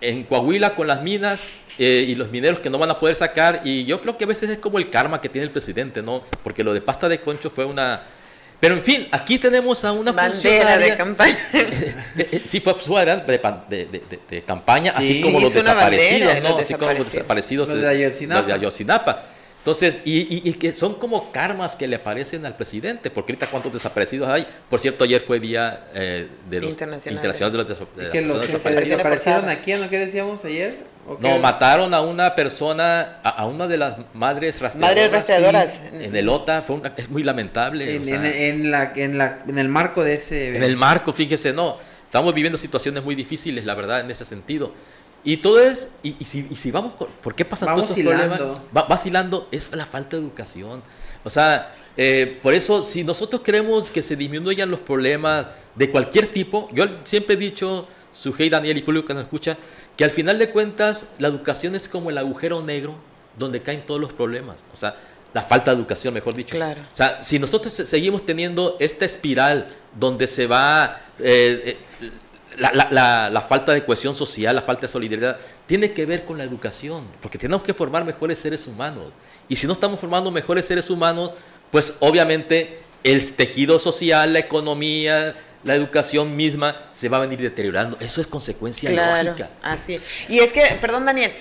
en 0.00 0.24
Coahuila 0.24 0.74
con 0.74 0.86
las 0.86 1.02
minas 1.02 1.44
eh, 1.78 2.06
y 2.08 2.14
los 2.14 2.30
mineros 2.30 2.60
que 2.60 2.70
no 2.70 2.78
van 2.78 2.90
a 2.90 2.98
poder 2.98 3.16
sacar. 3.16 3.60
Y 3.64 3.84
yo 3.84 4.00
creo 4.00 4.16
que 4.16 4.24
a 4.24 4.26
veces 4.26 4.50
es 4.50 4.58
como 4.58 4.78
el 4.78 4.90
karma 4.90 5.20
que 5.20 5.28
tiene 5.28 5.44
el 5.44 5.52
presidente, 5.52 6.02
¿no? 6.02 6.24
Porque 6.42 6.64
lo 6.64 6.72
de 6.72 6.80
pasta 6.80 7.08
de 7.08 7.20
concho 7.20 7.50
fue 7.50 7.64
una... 7.64 8.02
Pero 8.58 8.74
en 8.74 8.82
fin, 8.82 9.08
aquí 9.10 9.38
tenemos 9.38 9.84
a 9.86 9.92
una 9.92 10.12
Bandera 10.12 10.76
de 10.76 10.94
campaña. 10.94 11.38
sí, 12.44 12.60
fue 12.60 12.78
su 12.78 12.94
de, 12.94 13.06
de, 13.68 14.02
de, 14.28 14.42
campaña, 14.42 14.92
así 14.94 15.22
como 15.22 15.40
los 15.40 15.54
desaparecidos, 15.54 16.42
¿no? 16.42 16.58
Así 16.58 16.74
como 16.74 16.92
los 16.92 17.10
desaparecidos 17.10 17.68
los 17.70 17.80
de 17.80 18.52
Ayotzinapa. 18.52 19.22
Entonces, 19.60 20.00
y, 20.06 20.54
que 20.54 20.72
son 20.72 20.94
como 20.94 21.30
karmas 21.32 21.76
que 21.76 21.86
le 21.86 21.96
aparecen 21.96 22.46
al 22.46 22.56
presidente, 22.56 23.10
porque 23.10 23.32
ahorita 23.32 23.48
cuántos 23.48 23.74
desaparecidos 23.74 24.30
hay. 24.30 24.46
Por 24.70 24.80
cierto, 24.80 25.04
ayer 25.04 25.20
fue 25.20 25.38
día 25.38 25.84
eh, 25.94 26.28
de 26.48 26.60
los 26.62 26.70
internacionales 26.70 27.38
de 27.38 27.74
los, 27.74 27.78
de 27.94 28.08
que 28.10 28.22
los 28.22 28.40
desaparecieron 28.40 29.50
aquí, 29.50 29.74
¿no? 29.74 29.90
¿Qué 29.90 29.98
decíamos 29.98 30.42
ayer? 30.46 30.74
No, 31.18 31.38
mataron 31.38 31.92
a 31.92 32.00
una 32.00 32.34
persona, 32.34 33.14
a, 33.22 33.44
una 33.44 33.66
de 33.66 33.76
las 33.76 33.96
madres 34.14 34.60
rastreadoras. 34.60 34.96
Madres 34.96 35.12
rastreadoras. 35.12 35.72
en 35.92 36.16
el 36.16 36.28
OTA, 36.28 36.62
fue 36.62 36.80
es 36.96 37.10
muy 37.10 37.22
lamentable. 37.22 37.96
En, 37.96 38.08
en, 38.08 38.70
la, 38.70 38.92
en, 38.94 39.18
la, 39.18 39.42
en 39.46 39.58
el 39.58 39.68
marco 39.68 40.04
de 40.04 40.14
ese... 40.14 40.56
En 40.56 40.62
el 40.62 40.76
marco, 40.76 41.12
fíjese, 41.12 41.52
no. 41.52 41.76
Estamos 42.04 42.34
viviendo 42.34 42.58
situaciones 42.58 43.04
muy 43.04 43.14
difíciles, 43.14 43.64
la 43.64 43.74
verdad, 43.74 44.00
en 44.00 44.10
ese 44.10 44.24
sentido. 44.24 44.72
Y 45.22 45.38
todo 45.38 45.60
es, 45.60 45.90
y, 46.02 46.12
si, 46.24 46.46
y 46.50 46.56
si, 46.56 46.70
vamos, 46.70 46.94
¿por 47.22 47.34
qué 47.34 47.44
pasan 47.44 47.74
todos 47.74 47.90
esos 47.90 48.02
problemas? 48.02 48.40
Va, 48.76 48.82
vacilando, 48.84 49.48
es 49.50 49.70
la 49.72 49.84
falta 49.84 50.16
de 50.16 50.22
educación. 50.22 50.82
O 51.24 51.30
sea, 51.30 51.74
eh, 51.96 52.38
por 52.42 52.54
eso, 52.54 52.82
si 52.82 53.04
nosotros 53.04 53.42
queremos 53.42 53.90
que 53.90 54.02
se 54.02 54.16
disminuyan 54.16 54.70
los 54.70 54.80
problemas 54.80 55.46
de 55.74 55.90
cualquier 55.90 56.28
tipo, 56.28 56.68
yo 56.72 56.86
siempre 57.04 57.34
he 57.34 57.38
dicho, 57.38 57.86
Sujei, 58.12 58.48
Daniel 58.48 58.78
y 58.78 58.82
público 58.82 59.08
que 59.08 59.14
nos 59.14 59.24
escucha, 59.24 59.58
que 59.96 60.04
al 60.04 60.10
final 60.10 60.38
de 60.38 60.50
cuentas 60.50 61.08
la 61.18 61.28
educación 61.28 61.74
es 61.74 61.88
como 61.88 62.08
el 62.08 62.16
agujero 62.16 62.62
negro 62.62 62.94
donde 63.36 63.60
caen 63.60 63.84
todos 63.84 64.00
los 64.00 64.12
problemas. 64.12 64.56
O 64.72 64.76
sea, 64.76 64.96
la 65.32 65.42
falta 65.42 65.70
de 65.70 65.76
educación, 65.76 66.14
mejor 66.14 66.34
dicho. 66.34 66.56
Claro. 66.56 66.80
O 66.92 66.96
sea, 66.96 67.22
si 67.22 67.38
nosotros 67.38 67.72
seguimos 67.72 68.24
teniendo 68.24 68.76
esta 68.80 69.04
espiral 69.04 69.68
donde 69.98 70.26
se 70.26 70.46
va... 70.46 71.00
Eh, 71.18 71.76
eh, 72.00 72.10
la, 72.60 73.46
falta 73.48 73.72
de 73.72 73.84
cohesión 73.84 74.14
social, 74.14 74.54
la 74.54 74.62
falta 74.62 74.82
de 74.82 74.88
solidaridad, 74.88 75.38
tiene 75.66 75.92
que 75.92 76.06
ver 76.06 76.24
con 76.24 76.38
la 76.38 76.44
educación, 76.44 77.06
porque 77.20 77.38
tenemos 77.38 77.62
que 77.62 77.74
formar 77.74 78.04
mejores 78.04 78.38
seres 78.38 78.66
humanos. 78.66 79.12
Y 79.48 79.56
si 79.56 79.66
no 79.66 79.72
estamos 79.72 79.98
formando 79.98 80.30
mejores 80.30 80.66
seres 80.66 80.90
humanos, 80.90 81.32
pues 81.70 81.94
obviamente 82.00 82.80
el 83.02 83.32
tejido 83.32 83.78
social, 83.78 84.32
la 84.32 84.40
economía, 84.40 85.34
la 85.64 85.74
educación 85.74 86.36
misma 86.36 86.76
se 86.88 87.08
va 87.08 87.16
a 87.18 87.20
venir 87.20 87.40
deteriorando. 87.40 87.96
Eso 88.00 88.20
es 88.20 88.26
consecuencia 88.26 88.90
lógica. 88.90 89.50
Así. 89.62 90.00
Y 90.28 90.40
es 90.40 90.52
que, 90.52 90.62
perdón 90.80 91.06
Daniel, 91.06 91.32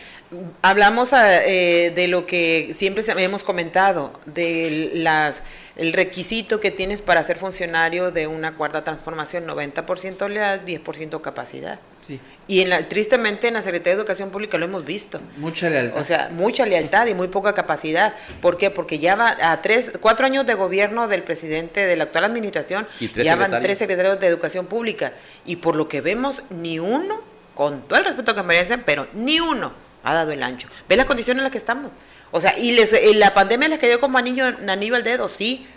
hablamos 0.62 1.12
eh, 1.14 1.92
de 1.96 2.08
lo 2.08 2.26
que 2.26 2.74
siempre 2.76 3.04
hemos 3.24 3.44
comentado, 3.44 4.14
de 4.26 4.92
las 4.94 5.42
el 5.76 5.94
requisito 5.94 6.60
que 6.60 6.72
tienes 6.72 7.02
para 7.02 7.24
ser 7.24 7.38
funcionario 7.38 8.12
de 8.12 8.28
una 8.28 8.56
cuarta 8.56 8.84
transformación, 8.84 9.48
90% 9.48 10.28
lealtad, 10.28 10.68
10% 10.68 11.22
capacidad. 11.22 11.80
Sí. 12.06 12.20
Y 12.50 12.62
en 12.62 12.70
la, 12.70 12.90
tristemente 12.90 13.48
en 13.48 13.54
la 13.54 13.62
Secretaría 13.62 13.96
de 13.96 14.02
Educación 14.02 14.30
Pública 14.30 14.58
lo 14.58 14.66
hemos 14.66 14.84
visto. 14.84 15.22
Mucha 15.38 15.70
lealtad. 15.70 16.02
O 16.02 16.04
sea, 16.04 16.30
mucha 16.34 16.66
lealtad 16.66 17.08
y 17.08 17.14
muy 17.14 17.30
poca 17.30 17.54
capacidad. 17.54 18.14
¿Por 18.42 18.58
qué? 18.58 18.72
Porque 18.72 19.00
ya 19.00 19.16
va 19.16 19.38
a 19.40 19.62
tres, 19.62 19.94
cuatro 20.02 20.26
años 20.26 20.46
de 20.46 20.54
gobierno 20.56 21.08
del 21.08 21.24
presidente 21.24 21.86
de 21.86 21.96
la 21.96 22.06
actual 22.06 22.26
administración, 22.26 22.86
ya 23.16 23.38
van 23.38 23.62
tres 23.62 23.78
secretarios 23.78 24.20
de 24.20 24.28
Educación 24.28 24.66
Pública. 24.66 25.14
Y 25.46 25.58
por 25.58 25.78
lo 25.78 25.88
que 25.88 26.02
vemos, 26.02 26.44
ni 26.50 26.78
uno, 26.80 27.22
con 27.54 27.84
todo 27.88 28.00
el 28.00 28.06
respeto 28.06 28.36
que 28.36 28.44
merecen, 28.44 28.84
pero 28.86 29.08
ni 29.14 29.40
uno 29.40 29.89
ha 30.12 30.14
dado 30.14 30.32
el 30.32 30.44
ancho. 30.44 30.68
¿Ve 30.88 30.96
las 30.96 31.06
condiciones 31.06 31.40
en 31.40 31.44
las 31.44 31.52
que 31.52 31.58
estamos? 31.58 31.92
O 32.32 32.42
sea, 32.42 32.58
y 32.58 32.72
les, 32.72 32.92
la 33.16 33.34
pandemia 33.34 33.68
les 33.68 33.80
cayó 33.80 34.00
como 34.00 34.18
anillo, 34.18 34.46
anillo 34.68 34.96
al 34.96 35.04
dedo, 35.04 35.28
sí, 35.28 35.68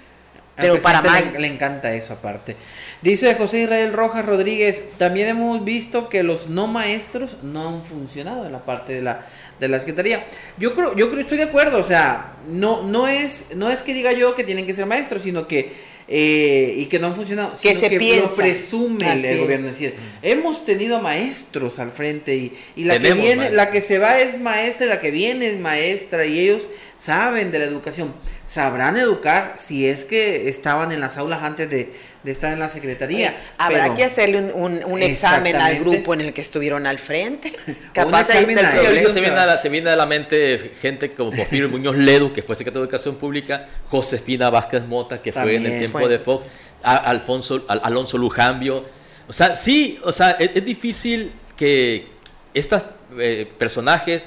pero 0.57 0.81
para 0.81 1.01
mal. 1.01 1.35
Le, 1.39 1.47
encanta 1.47 1.93
eso 1.95 2.13
aparte. 2.13 2.57
Dice 3.01 3.35
José 3.35 3.63
Israel 3.63 3.93
Rojas 3.93 4.25
Rodríguez, 4.25 4.85
también 4.99 5.29
hemos 5.29 5.65
visto 5.65 6.09
que 6.09 6.23
los 6.23 6.49
no 6.49 6.67
maestros 6.67 7.39
no 7.43 7.69
han 7.69 7.85
funcionado 7.85 8.45
en 8.45 8.53
la 8.53 8.65
parte 8.65 8.93
de 8.93 9.03
la, 9.03 9.27
de 9.59 9.69
la 9.69 9.79
Secretaría. 9.79 10.25
Yo 10.59 10.75
creo, 10.75 10.95
yo 10.95 11.09
creo, 11.09 11.21
estoy 11.21 11.39
de 11.39 11.45
acuerdo, 11.45 11.79
o 11.79 11.83
sea, 11.83 12.35
no, 12.49 12.83
no 12.83 13.09
es, 13.09 13.47
no 13.57 13.71
es 13.71 13.83
que 13.83 13.95
diga 13.95 14.13
yo 14.13 14.35
que 14.35 14.45
tienen 14.45 14.67
que 14.67 14.75
ser 14.75 14.87
maestros, 14.87 15.23
sino 15.23 15.49
que 15.49 15.75
eh, 16.09 16.75
y 16.77 16.87
que 16.87 16.99
no 16.99 17.09
han 17.09 17.17
funcionado, 17.17 17.53
que 17.53 17.75
se 17.75 17.89
que 17.89 18.17
lo 18.17 18.35
presume 18.35 19.13
el, 19.13 19.39
gobierno. 19.39 19.69
Es 19.69 19.79
decir, 19.79 19.95
hemos 20.23 20.65
tenido 20.65 21.01
maestros 21.01 21.79
al 21.79 21.93
frente 21.93 22.37
y, 22.37 22.53
y 22.77 22.85
la 22.85 22.99
que 22.99 23.15
viene, 23.15 23.51
la 23.51 23.71
que 23.71 23.81
se 23.81 23.99
va 23.99 24.19
es 24.19 24.41
maestra 24.41 24.87
y 24.87 24.89
la 24.89 25.01
que 25.01 25.11
viene 25.11 25.49
es 25.49 25.59
maestra 25.59 26.27
y 26.27 26.39
ellos 26.41 26.69
saben 26.99 27.51
de 27.51 27.59
la 27.59 27.65
educación. 27.65 28.15
Sabrán 28.47 28.97
educar 28.97 29.55
si 29.57 29.87
es 29.87 30.05
que 30.05 30.49
estaban 30.49 30.93
en 30.93 31.01
las 31.01 31.17
aulas 31.17 31.43
antes 31.43 31.71
de, 31.71 31.93
estar 32.31 32.53
en 32.53 32.61
la 32.61 32.69
secretaría. 32.69 33.37
habrá 33.59 33.95
que 33.95 34.05
hacerle 34.05 34.53
un, 34.53 35.03
examen 35.03 35.57
al 35.57 35.79
grupo 35.81 36.15
en 36.15 36.21
el 36.21 36.33
que 36.33 36.41
estuvieron 36.41 36.87
al 36.87 36.99
frente. 36.99 37.53
Capaz 37.93 38.31
ahí 38.31 38.45
está 38.45 38.61
el 38.61 38.81
problema. 38.81 39.11
Se 39.11 39.21
viene, 39.21 39.37
a 39.37 39.47
la, 39.47 39.59
se 39.59 39.69
viene 39.69 39.91
a 39.91 39.97
la 39.97 40.07
mente 40.07 40.73
gente 40.81 41.11
como 41.11 41.31
Porfirio 41.31 41.69
Muñoz 41.69 41.97
Ledo, 41.97 42.33
que 42.33 42.43
fue 42.43 42.55
secretario 42.55 42.83
de 42.83 42.91
Educación 42.91 43.17
Pública, 43.17 43.67
Josefina 43.89 44.51
Vázquez 44.51 44.87
Mota, 44.87 45.21
que 45.21 45.33
fue 45.33 45.57
en 45.57 45.67
el 45.67 45.79
tiempo 45.79 46.09
de 46.09 46.19
Fox, 46.19 46.47
Alfonso, 46.83 47.65
Alonso 47.69 48.19
Lujambio. 48.19 48.85
O 49.29 49.33
sea, 49.33 49.57
sí, 49.57 49.99
o 50.05 50.13
sea, 50.13 50.33
es, 50.33 50.65
difícil 50.65 51.33
que 51.57 52.07
estos 52.55 52.83
eh, 53.19 53.51
personajes 53.59 54.25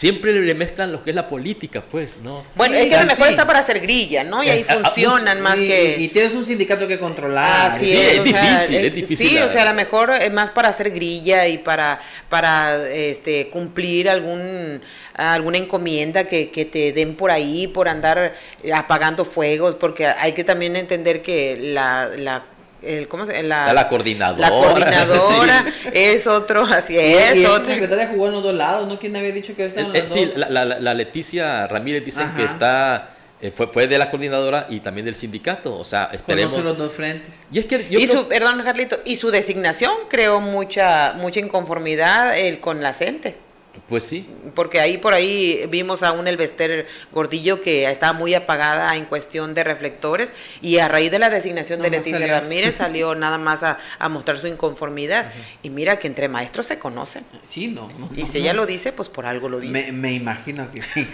siempre 0.00 0.32
le 0.32 0.54
mezclan 0.54 0.92
lo 0.92 1.02
que 1.04 1.10
es 1.10 1.16
la 1.16 1.28
política, 1.28 1.84
pues, 1.90 2.16
¿no? 2.24 2.42
Bueno, 2.54 2.74
es 2.76 2.88
que 2.88 2.96
a 2.96 3.02
lo 3.02 3.06
mejor 3.06 3.28
está 3.28 3.46
para 3.46 3.58
hacer 3.58 3.80
grilla, 3.80 4.24
¿no? 4.24 4.42
Y 4.42 4.48
ahí 4.48 4.64
funcionan 4.64 5.42
más 5.42 5.56
que... 5.56 5.96
Y 5.98 6.08
tienes 6.08 6.32
un 6.32 6.42
sindicato 6.42 6.88
que 6.88 6.98
controlar. 6.98 7.78
sí, 7.78 7.92
es, 7.92 8.24
difícil, 8.24 8.76
es 8.76 8.94
difícil. 8.94 9.28
Sí, 9.28 9.36
o 9.36 9.52
sea, 9.52 9.64
a 9.64 9.66
lo 9.66 9.74
mejor 9.74 10.10
es 10.12 10.32
más 10.32 10.52
para 10.52 10.70
hacer 10.70 10.90
grilla 10.90 11.46
y 11.48 11.58
para, 11.58 12.00
para 12.30 12.88
este, 12.88 13.50
cumplir 13.50 14.08
algún 14.08 14.80
alguna 15.12 15.58
encomienda 15.58 16.24
que, 16.24 16.50
que, 16.50 16.64
te 16.64 16.92
den 16.92 17.14
por 17.14 17.30
ahí 17.30 17.66
por 17.66 17.86
andar 17.86 18.32
apagando 18.72 19.26
fuegos, 19.26 19.74
porque 19.74 20.06
hay 20.06 20.32
que 20.32 20.44
también 20.44 20.76
entender 20.76 21.20
que 21.20 21.58
la, 21.60 22.08
la 22.16 22.44
el, 22.82 23.08
¿cómo 23.08 23.26
se, 23.26 23.42
la, 23.42 23.72
la 23.72 23.88
coordinadora. 23.88 24.48
La 24.48 24.50
coordinadora 24.50 25.66
es 25.92 26.26
otro, 26.26 26.64
así 26.64 26.98
es. 26.98 27.36
Y, 27.36 27.44
otro. 27.44 27.66
secretaria 27.66 28.08
jugó 28.08 28.28
en 28.28 28.32
los 28.34 28.42
dos 28.42 28.54
lados, 28.54 28.88
¿no? 28.88 28.98
¿Quién 28.98 29.16
había 29.16 29.32
dicho 29.32 29.54
que 29.54 29.66
estaba 29.66 29.88
en 29.88 29.96
eh, 29.96 30.08
Sí, 30.08 30.30
La, 30.36 30.64
la, 30.64 30.94
Leticia 30.94 31.66
Ramírez 31.66 32.04
dice 32.04 32.22
que 32.36 32.44
está... 32.44 33.16
Eh, 33.42 33.50
fue, 33.50 33.66
fue 33.68 33.86
de 33.86 33.96
la 33.96 34.10
coordinadora 34.10 34.66
y 34.68 34.80
también 34.80 35.06
del 35.06 35.14
sindicato, 35.14 35.74
o 35.74 35.84
sea, 35.84 36.10
esperemos... 36.12 36.52
Conoce 36.52 36.68
los 36.68 36.76
dos 36.76 36.92
frentes. 36.92 37.46
Y 37.50 37.58
es 37.58 37.64
que 37.64 37.86
y 37.88 38.06
su, 38.06 38.28
perdón, 38.28 38.60
Carlito, 38.62 39.00
y 39.06 39.16
su 39.16 39.30
designación 39.30 39.92
creó 40.10 40.42
mucha 40.42 41.14
mucha 41.16 41.40
inconformidad 41.40 42.38
el, 42.38 42.60
con 42.60 42.82
la 42.82 42.92
gente. 42.92 43.36
Pues 43.88 44.04
sí. 44.04 44.28
Porque 44.54 44.80
ahí 44.80 44.98
por 44.98 45.14
ahí 45.14 45.64
vimos 45.68 46.02
a 46.02 46.12
un 46.12 46.28
Elvester 46.28 46.86
Gordillo 47.12 47.62
que 47.62 47.90
estaba 47.90 48.12
muy 48.12 48.34
apagada 48.34 48.94
en 48.96 49.04
cuestión 49.04 49.54
de 49.54 49.64
reflectores 49.64 50.30
y 50.62 50.78
a 50.78 50.88
raíz 50.88 51.10
de 51.10 51.18
la 51.18 51.30
designación 51.30 51.82
de 51.82 51.90
Leticia 51.90 52.26
Ramírez 52.26 52.74
salió 52.76 53.14
nada 53.14 53.38
más 53.38 53.62
a, 53.62 53.78
mostrar 54.08 54.38
su 54.38 54.46
inconformidad. 54.46 55.32
Y 55.62 55.70
mira 55.70 55.98
que 55.98 56.06
entre 56.06 56.28
maestros 56.28 56.66
se 56.66 56.78
conocen. 56.78 57.24
Sí, 57.48 57.68
no. 57.68 57.88
y 58.14 58.26
si 58.26 58.38
ella 58.38 58.52
lo 58.52 58.66
dice, 58.66 58.92
pues 58.92 59.08
por 59.08 59.26
algo 59.26 59.48
lo 59.48 59.60
dice. 59.60 59.72
Me, 59.72 59.92
me 59.92 60.12
imagino 60.12 60.70
que 60.70 60.82
sí. 60.82 61.06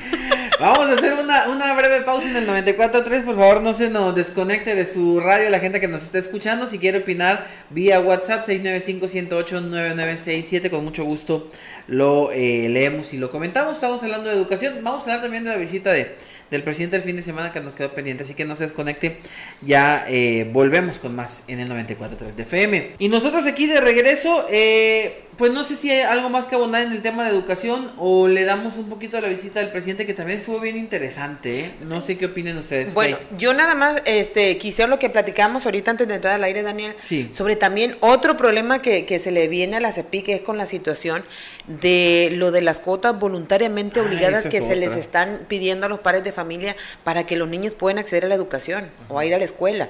Vamos 0.58 0.88
a 0.88 0.94
hacer 0.94 1.12
una, 1.14 1.48
una 1.48 1.74
breve 1.74 2.00
pausa 2.02 2.28
en 2.28 2.36
el 2.36 2.48
94.3. 2.48 3.24
Por 3.24 3.36
favor, 3.36 3.60
no 3.60 3.74
se 3.74 3.90
nos 3.90 4.14
desconecte 4.14 4.74
de 4.74 4.86
su 4.86 5.20
radio 5.20 5.50
la 5.50 5.60
gente 5.60 5.80
que 5.80 5.88
nos 5.88 6.02
está 6.02 6.18
escuchando. 6.18 6.66
Si 6.66 6.78
quiere 6.78 6.98
opinar, 6.98 7.46
vía 7.70 8.00
WhatsApp 8.00 8.46
695-108-9967. 8.48 10.70
Con 10.70 10.84
mucho 10.84 11.04
gusto 11.04 11.50
lo 11.88 12.32
eh, 12.32 12.68
leemos 12.68 13.12
y 13.14 13.18
lo 13.18 13.30
comentamos. 13.30 13.74
Estamos 13.74 14.02
hablando 14.02 14.28
de 14.28 14.36
educación. 14.36 14.74
Vamos 14.82 15.00
a 15.00 15.04
hablar 15.04 15.22
también 15.22 15.44
de 15.44 15.50
la 15.50 15.56
visita 15.56 15.92
de, 15.92 16.16
del 16.50 16.62
presidente 16.62 16.96
el 16.96 17.02
fin 17.02 17.16
de 17.16 17.22
semana 17.22 17.52
que 17.52 17.60
nos 17.60 17.74
quedó 17.74 17.90
pendiente. 17.90 18.24
Así 18.24 18.34
que 18.34 18.44
no 18.44 18.56
se 18.56 18.64
desconecte. 18.64 19.18
Ya 19.62 20.04
eh, 20.08 20.48
volvemos 20.52 20.98
con 20.98 21.14
más 21.14 21.44
en 21.48 21.60
el 21.60 21.68
94.3 21.68 22.34
de 22.34 22.42
FM. 22.42 22.92
Y 22.98 23.08
nosotros 23.08 23.46
aquí 23.46 23.66
de 23.66 23.80
regreso. 23.80 24.46
Eh, 24.50 25.25
pues 25.36 25.52
no 25.52 25.64
sé 25.64 25.76
si 25.76 25.90
hay 25.90 26.00
algo 26.00 26.28
más 26.28 26.46
que 26.46 26.54
abundar 26.54 26.82
en 26.82 26.92
el 26.92 27.02
tema 27.02 27.24
de 27.24 27.30
educación 27.30 27.90
o 27.98 28.26
le 28.28 28.44
damos 28.44 28.78
un 28.78 28.88
poquito 28.88 29.18
a 29.18 29.20
la 29.20 29.28
visita 29.28 29.60
del 29.60 29.70
presidente 29.70 30.06
que 30.06 30.14
también 30.14 30.38
estuvo 30.38 30.60
bien 30.60 30.76
interesante. 30.76 31.60
¿eh? 31.60 31.74
No 31.82 32.00
sé 32.00 32.16
qué 32.16 32.26
opinen 32.26 32.56
ustedes. 32.56 32.94
Bueno, 32.94 33.18
yo 33.36 33.52
nada 33.52 33.74
más 33.74 34.02
este, 34.06 34.56
quisiera 34.58 34.88
lo 34.88 34.98
que 34.98 35.10
platicamos 35.10 35.66
ahorita 35.66 35.90
antes 35.90 36.08
de 36.08 36.14
entrar 36.14 36.34
al 36.34 36.44
aire, 36.44 36.62
Daniel, 36.62 36.94
sobre 37.34 37.56
también 37.56 37.96
otro 38.00 38.36
problema 38.36 38.80
que, 38.80 39.04
que, 39.04 39.18
se 39.18 39.30
le 39.30 39.48
viene 39.48 39.76
a 39.76 39.80
la 39.80 39.92
CEPI, 39.92 40.22
que 40.22 40.34
es 40.36 40.40
con 40.40 40.56
la 40.56 40.66
situación 40.66 41.24
de 41.66 42.30
lo 42.32 42.50
de 42.50 42.62
las 42.62 42.80
cuotas 42.80 43.18
voluntariamente 43.18 44.00
ah, 44.00 44.04
obligadas 44.04 44.46
que 44.46 44.60
se 44.60 44.76
les 44.76 44.96
están 44.96 45.40
pidiendo 45.48 45.86
a 45.86 45.88
los 45.88 46.00
padres 46.00 46.24
de 46.24 46.32
familia 46.32 46.76
para 47.04 47.26
que 47.26 47.36
los 47.36 47.48
niños 47.48 47.74
puedan 47.74 47.98
acceder 47.98 48.24
a 48.24 48.28
la 48.28 48.34
educación 48.34 48.88
o 49.08 49.18
a 49.18 49.26
ir 49.26 49.34
a 49.34 49.38
la 49.38 49.44
escuela 49.44 49.88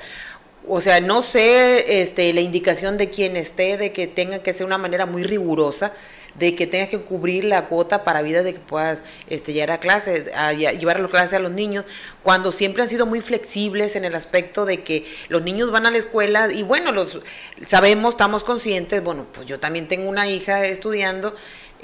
o 0.69 0.81
sea, 0.81 1.01
no 1.01 1.23
sé 1.23 2.03
este, 2.03 2.33
la 2.33 2.41
indicación 2.41 2.97
de 2.97 3.11
quien 3.11 3.37
esté 3.37 3.77
de 3.77 3.93
que 3.93 4.07
tenga 4.07 4.41
que 4.41 4.53
ser 4.53 4.67
una 4.67 4.79
manera 4.79 5.07
muy 5.07 5.23
rigurosa, 5.23 5.93
de 6.35 6.55
que 6.55 6.67
tengas 6.67 6.89
que 6.89 7.01
cubrir 7.01 7.45
la 7.45 7.67
cuota 7.67 8.05
para 8.05 8.23
vida 8.23 8.43
de 8.43 8.55
que 8.55 8.61
puedas 8.61 9.03
este, 9.29 9.53
llegar 9.53 9.71
a 9.71 9.81
clases, 9.81 10.27
a, 10.35 10.53
llevar 10.53 10.97
a 10.97 11.01
las 11.01 11.11
clases 11.11 11.33
a 11.35 11.39
los 11.39 11.51
niños, 11.51 11.85
cuando 12.23 12.53
siempre 12.53 12.83
han 12.83 12.89
sido 12.89 13.07
muy 13.07 13.21
flexibles 13.21 13.97
en 13.97 14.05
el 14.05 14.15
aspecto 14.15 14.67
de 14.67 14.83
que 14.83 15.07
los 15.29 15.43
niños 15.43 15.71
van 15.71 15.87
a 15.87 15.91
la 15.91 15.99
escuela 15.99 16.53
y 16.53 16.63
bueno, 16.63 16.93
los 16.93 17.21
sabemos, 17.67 18.15
estamos 18.15 18.45
conscientes, 18.45 19.03
bueno, 19.03 19.27
pues 19.33 19.47
yo 19.47 19.59
también 19.59 19.89
tengo 19.89 20.09
una 20.09 20.29
hija 20.29 20.65
estudiando 20.65 21.35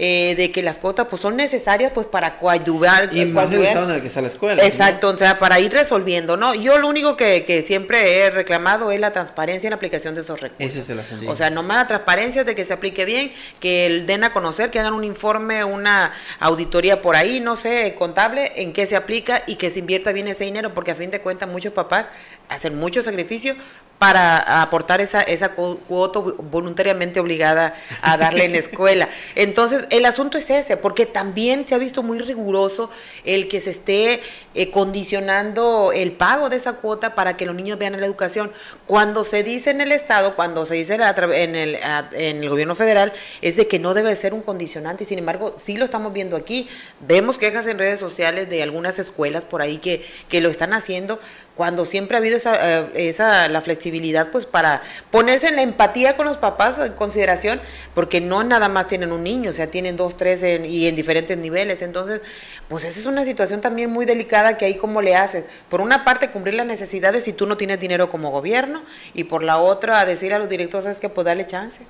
eh, 0.05 0.35
de 0.35 0.51
que 0.51 0.63
las 0.63 0.79
cuotas 0.79 1.07
pues 1.09 1.23
son 1.23 1.37
necesarias 1.37 1.93
pues 1.95 2.09
para 2.09 2.37
coadyuvar 2.37 3.17
y 3.17 3.25
más 3.27 3.53
el 3.53 3.65
en 3.65 3.89
el 3.89 4.01
que 4.01 4.09
está 4.09 4.21
la 4.21 4.27
escuela 4.27 4.67
exacto 4.67 5.11
o 5.11 5.17
sea 5.17 5.39
para 5.39 5.61
ir 5.61 5.71
resolviendo 5.71 6.37
no 6.37 6.57
yo 6.57 6.77
lo 6.79 6.89
único 6.89 7.17
que, 7.17 7.45
que, 7.45 7.63
siempre 7.63 8.19
he 8.19 8.31
reclamado 8.31 8.91
es 8.91 8.99
la 8.99 9.13
transparencia 9.13 9.69
en 9.69 9.71
la 9.71 9.77
aplicación 9.77 10.17
de 10.17 10.23
esos 10.23 10.41
recursos. 10.41 10.77
Ese 10.77 10.81
es 10.81 11.21
el 11.21 11.29
o 11.29 11.37
sea 11.37 11.51
nomás 11.51 11.77
la 11.77 11.87
transparencia 11.87 12.43
de 12.43 12.57
que 12.57 12.65
se 12.65 12.73
aplique 12.73 13.05
bien 13.05 13.33
que 13.61 13.87
el 13.87 14.05
den 14.05 14.25
a 14.25 14.33
conocer 14.33 14.73
que 14.73 14.81
hagan 14.81 14.95
un 14.95 15.05
informe 15.05 15.63
una 15.63 16.11
auditoría 16.41 17.01
por 17.01 17.15
ahí 17.15 17.39
no 17.39 17.55
sé 17.55 17.95
contable 17.97 18.55
en 18.57 18.73
qué 18.73 18.87
se 18.87 18.97
aplica 18.97 19.45
y 19.47 19.55
que 19.55 19.71
se 19.71 19.79
invierta 19.79 20.11
bien 20.11 20.27
ese 20.27 20.43
dinero 20.43 20.71
porque 20.75 20.91
a 20.91 20.97
fin 20.97 21.13
de 21.13 21.21
cuentas 21.21 21.49
muchos 21.49 21.75
papás 21.75 22.07
hacen 22.53 22.79
mucho 22.79 23.03
sacrificio 23.03 23.57
para 24.03 24.63
aportar 24.63 25.01
esa, 25.01 25.23
esa 25.23 25.51
cuota 25.53 26.19
voluntariamente 26.19 27.21
obligada 27.21 27.77
a 28.01 28.17
darle 28.17 28.47
en 28.47 28.51
la 28.51 28.59
escuela. 28.59 29.09
Entonces, 29.37 29.87
el 29.91 30.05
asunto 30.07 30.39
es 30.39 30.51
ese, 30.51 30.77
porque 30.77 31.07
también 31.07 31.63
se 31.63 31.77
ha 31.77 31.79
visto 31.79 32.03
muy 32.03 32.19
riguroso 32.19 32.91
el 33.23 33.47
que 33.47 33.61
se 33.61 33.71
esté 33.71 34.21
eh, 34.57 34.73
condicionando 34.73 35.93
el 35.95 36.11
pago 36.11 36.49
de 36.49 36.57
esa 36.57 36.73
cuota 36.73 37.15
para 37.15 37.37
que 37.37 37.47
los 37.47 37.55
niños 37.55 37.79
vean 37.79 38.01
la 38.01 38.05
educación. 38.05 38.51
Cuando 38.87 39.23
se 39.23 39.45
dice 39.45 39.71
en 39.71 39.81
el 39.81 39.93
Estado, 39.93 40.35
cuando 40.35 40.67
se 40.67 40.75
dice 40.75 40.95
en 40.97 41.55
el, 41.55 41.79
en 42.11 42.43
el 42.43 42.49
gobierno 42.49 42.75
federal, 42.75 43.13
es 43.41 43.55
de 43.55 43.69
que 43.69 43.79
no 43.79 43.95
debe 43.95 44.17
ser 44.17 44.35
un 44.35 44.43
condicionante, 44.43 45.05
y 45.05 45.07
sin 45.07 45.21
embargo, 45.21 45.57
sí 45.65 45.77
lo 45.77 45.85
estamos 45.85 46.13
viendo 46.13 46.35
aquí. 46.35 46.69
Vemos 47.07 47.39
quejas 47.39 47.69
en 47.69 47.79
redes 47.79 48.01
sociales 48.01 48.51
de 48.51 48.65
algunas 48.65 48.99
escuelas 48.99 49.45
por 49.45 49.63
ahí 49.63 49.79
que, 49.79 50.05
que 50.29 50.41
lo 50.41 50.49
están 50.49 50.73
haciendo, 50.73 51.21
cuando 51.57 51.85
siempre 51.85 52.17
ha 52.17 52.21
habido 52.21 52.37
esa, 52.37 52.81
eh, 52.81 53.09
esa, 53.09 53.49
la 53.49 53.61
flexibilidad 53.61 54.31
pues 54.31 54.47
para 54.47 54.83
ponerse 55.11 55.49
en 55.49 55.57
la 55.57 55.63
empatía 55.63 56.17
con 56.17 56.27
los 56.27 56.39
papás 56.39 56.79
en 56.79 56.93
consideración, 56.95 57.61
porque 57.95 58.21
no 58.21 58.43
nada 58.43 58.69
más 58.69 58.89
tienen 58.89 59.13
un 59.13 59.23
niño, 59.23 59.51
o 59.51 59.53
sea, 59.53 59.67
tienen 59.67 59.97
dos, 59.97 60.17
tres 60.17 60.43
y 60.43 60.89
en 60.89 60.97
diferentes 60.97 61.37
niveles, 61.37 61.83
entonces, 61.83 62.23
pues 62.69 62.85
esa 62.85 62.99
es 62.99 63.07
una 63.07 63.25
situación 63.25 63.61
también 63.61 63.91
muy 63.91 64.07
delicada 64.07 64.57
que 64.57 64.65
ahí 64.65 64.77
como 64.77 65.03
le 65.03 65.15
haces, 65.15 65.45
por 65.69 65.81
una 65.81 66.05
parte 66.05 66.31
cumplir 66.31 66.55
las 66.55 66.67
necesidades 66.67 67.25
si 67.25 67.33
tú 67.33 67.47
no 67.47 67.57
tienes 67.57 67.79
dinero 67.79 68.09
como 68.09 68.31
gobierno, 68.31 68.83
y 69.13 69.25
por 69.25 69.43
la 69.43 69.59
otra 69.59 70.01
a 70.01 70.07
decir 70.07 70.33
a 70.33 70.39
los 70.39 70.49
directores 70.49 70.99
que 70.99 71.09
pues 71.09 71.25
darle 71.25 71.47
chance. 71.47 71.81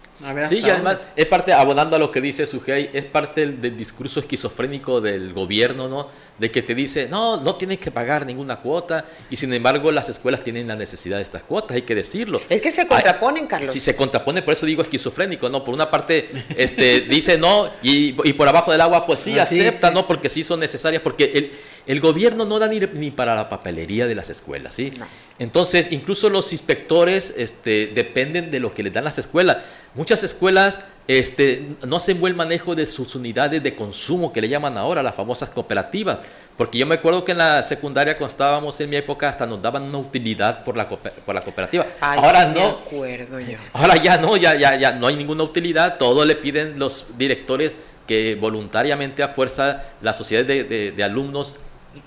sí, 0.49 0.59
y 0.59 0.71
además 0.71 0.99
es 1.15 1.27
parte, 1.27 1.53
abonando 1.53 1.97
a 1.97 1.99
lo 1.99 2.11
que 2.11 2.21
dice 2.21 2.47
Sujei, 2.47 2.91
es 2.93 3.07
parte 3.07 3.43
del, 3.43 3.61
del 3.61 3.77
discurso 3.77 4.19
esquizofrénico 4.19 5.01
del 5.01 5.33
gobierno, 5.33 5.89
¿no? 5.89 6.09
De 6.39 6.51
que 6.51 6.63
te 6.63 6.75
dice, 6.75 7.09
no, 7.09 7.37
no 7.41 7.55
tienes 7.55 7.79
que 7.79 7.93
pagar 7.93 8.27
ninguna 8.27 8.57
cuota, 8.57 9.05
y 9.31 9.37
sin 9.37 9.52
sin 9.53 9.59
embargo, 9.59 9.93
las 9.93 10.09
escuelas 10.09 10.43
tienen 10.43 10.67
la 10.67 10.77
necesidad 10.77 11.19
de 11.19 11.23
estas 11.23 11.43
cuotas, 11.43 11.75
hay 11.75 11.83
que 11.83 11.95
decirlo. 11.95 12.41
Es 12.49 12.63
que 12.63 12.73
se 12.73 12.87
contraponen, 12.87 13.47
Carlos. 13.47 13.71
Si 13.71 13.81
se 13.81 13.95
contrapone, 13.95 14.41
por 14.41 14.55
eso 14.55 14.65
digo 14.65 14.81
esquizofrénico, 14.81 15.51
¿no? 15.51 15.63
Por 15.63 15.75
una 15.75 15.91
parte, 15.91 16.31
este, 16.57 17.01
dice 17.11 17.37
no, 17.37 17.71
y, 17.83 18.15
por 18.33 18.49
abajo 18.49 18.73
del 18.73 18.81
agua, 18.81 19.05
pues 19.05 19.21
sí, 19.21 19.39
acepta, 19.39 19.91
¿no? 19.91 20.07
Porque 20.07 20.31
sí 20.31 20.43
son 20.43 20.59
necesarias, 20.59 21.03
porque 21.03 21.33
el, 21.35 21.53
el 21.87 22.01
gobierno 22.01 22.47
no 22.47 22.59
da 22.59 22.67
ni, 22.67 22.81
ni, 22.81 23.11
para 23.11 23.35
la 23.35 23.51
papelería 23.51 24.07
de 24.07 24.15
las 24.15 24.31
escuelas, 24.31 24.73
¿sí? 24.75 24.91
Entonces, 25.39 25.93
incluso 25.93 26.31
los 26.31 26.51
inspectores 26.53 27.35
este, 27.37 27.89
dependen 27.89 28.51
de 28.51 28.59
lo 28.59 28.73
que 28.73 28.83
les 28.83 28.95
dan 28.95 29.05
las 29.05 29.19
escuelas. 29.19 29.59
Muchas 29.95 30.25
escuelas 30.25 30.79
este, 31.09 31.75
no 31.87 31.97
hacen 31.97 32.21
buen 32.21 32.37
manejo 32.37 32.75
de 32.75 32.87
sus 32.87 33.15
unidades 33.17 33.63
de 33.63 33.75
consumo, 33.75 34.33
que 34.33 34.41
le 34.41 34.49
llaman 34.49 34.79
ahora, 34.79 35.03
las 35.03 35.15
famosas 35.15 35.51
cooperativas. 35.51 36.21
Porque 36.57 36.79
yo 36.79 36.87
me 36.87 36.97
acuerdo 36.97 37.25
que 37.25 37.33
en 37.33 37.39
la 37.39 37.63
secundaria, 37.63 38.17
cuando 38.17 38.33
estábamos 38.33 38.79
en 38.81 38.91
mi 38.91 38.97
época, 38.97 39.29
hasta 39.29 39.47
nos 39.47 39.61
daban 39.63 39.85
una 39.85 39.99
utilidad 39.99 40.65
por 40.65 40.77
la, 40.77 40.89
por 40.89 41.35
la 41.35 41.43
cooperativa. 41.43 41.87
ahora 42.01 42.47
no. 42.47 42.79
Ahora 43.73 43.97
ya 43.97 44.19
no, 44.19 44.37
ya, 44.37 44.55
ya, 44.55 44.77
ya 44.77 44.93
no 44.93 45.07
hay 45.07 45.17
ninguna 45.17 45.45
utilidad. 45.45 45.97
Todo 45.99 46.25
le 46.25 46.37
piden 46.37 46.79
los 46.79 47.07
directores 47.17 47.75
que 48.07 48.35
voluntariamente 48.35 49.23
a 49.23 49.29
fuerza 49.29 49.85
las 50.03 50.17
sociedades 50.17 50.69
de, 50.69 51.05
alumnos 51.05 51.57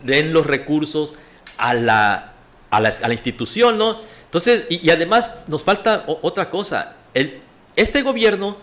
den 0.03 0.33
los 0.33 0.45
recursos 0.45 1.13
a 1.57 1.73
la, 1.73 2.33
a 2.69 2.79
la, 2.79 2.89
a 3.01 3.07
la 3.07 3.13
institución, 3.13 3.77
¿no? 3.77 3.99
Entonces, 4.25 4.65
y, 4.69 4.85
y, 4.85 4.89
además 4.91 5.33
nos 5.47 5.63
falta 5.63 6.03
otra 6.07 6.49
cosa. 6.49 6.95
El, 7.13 7.41
este 7.75 8.01
gobierno 8.01 8.57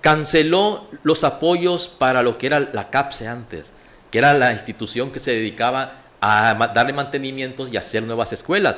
canceló 0.00 0.86
los 1.02 1.24
apoyos 1.24 1.88
para 1.88 2.22
lo 2.22 2.38
que 2.38 2.46
era 2.46 2.60
la 2.60 2.90
CAPSE 2.90 3.26
antes, 3.26 3.72
que 4.10 4.18
era 4.18 4.34
la 4.34 4.52
institución 4.52 5.10
que 5.10 5.20
se 5.20 5.32
dedicaba 5.32 6.02
a 6.20 6.54
darle 6.74 6.92
mantenimientos 6.92 7.70
y 7.72 7.76
hacer 7.76 8.02
nuevas 8.02 8.32
escuelas. 8.32 8.76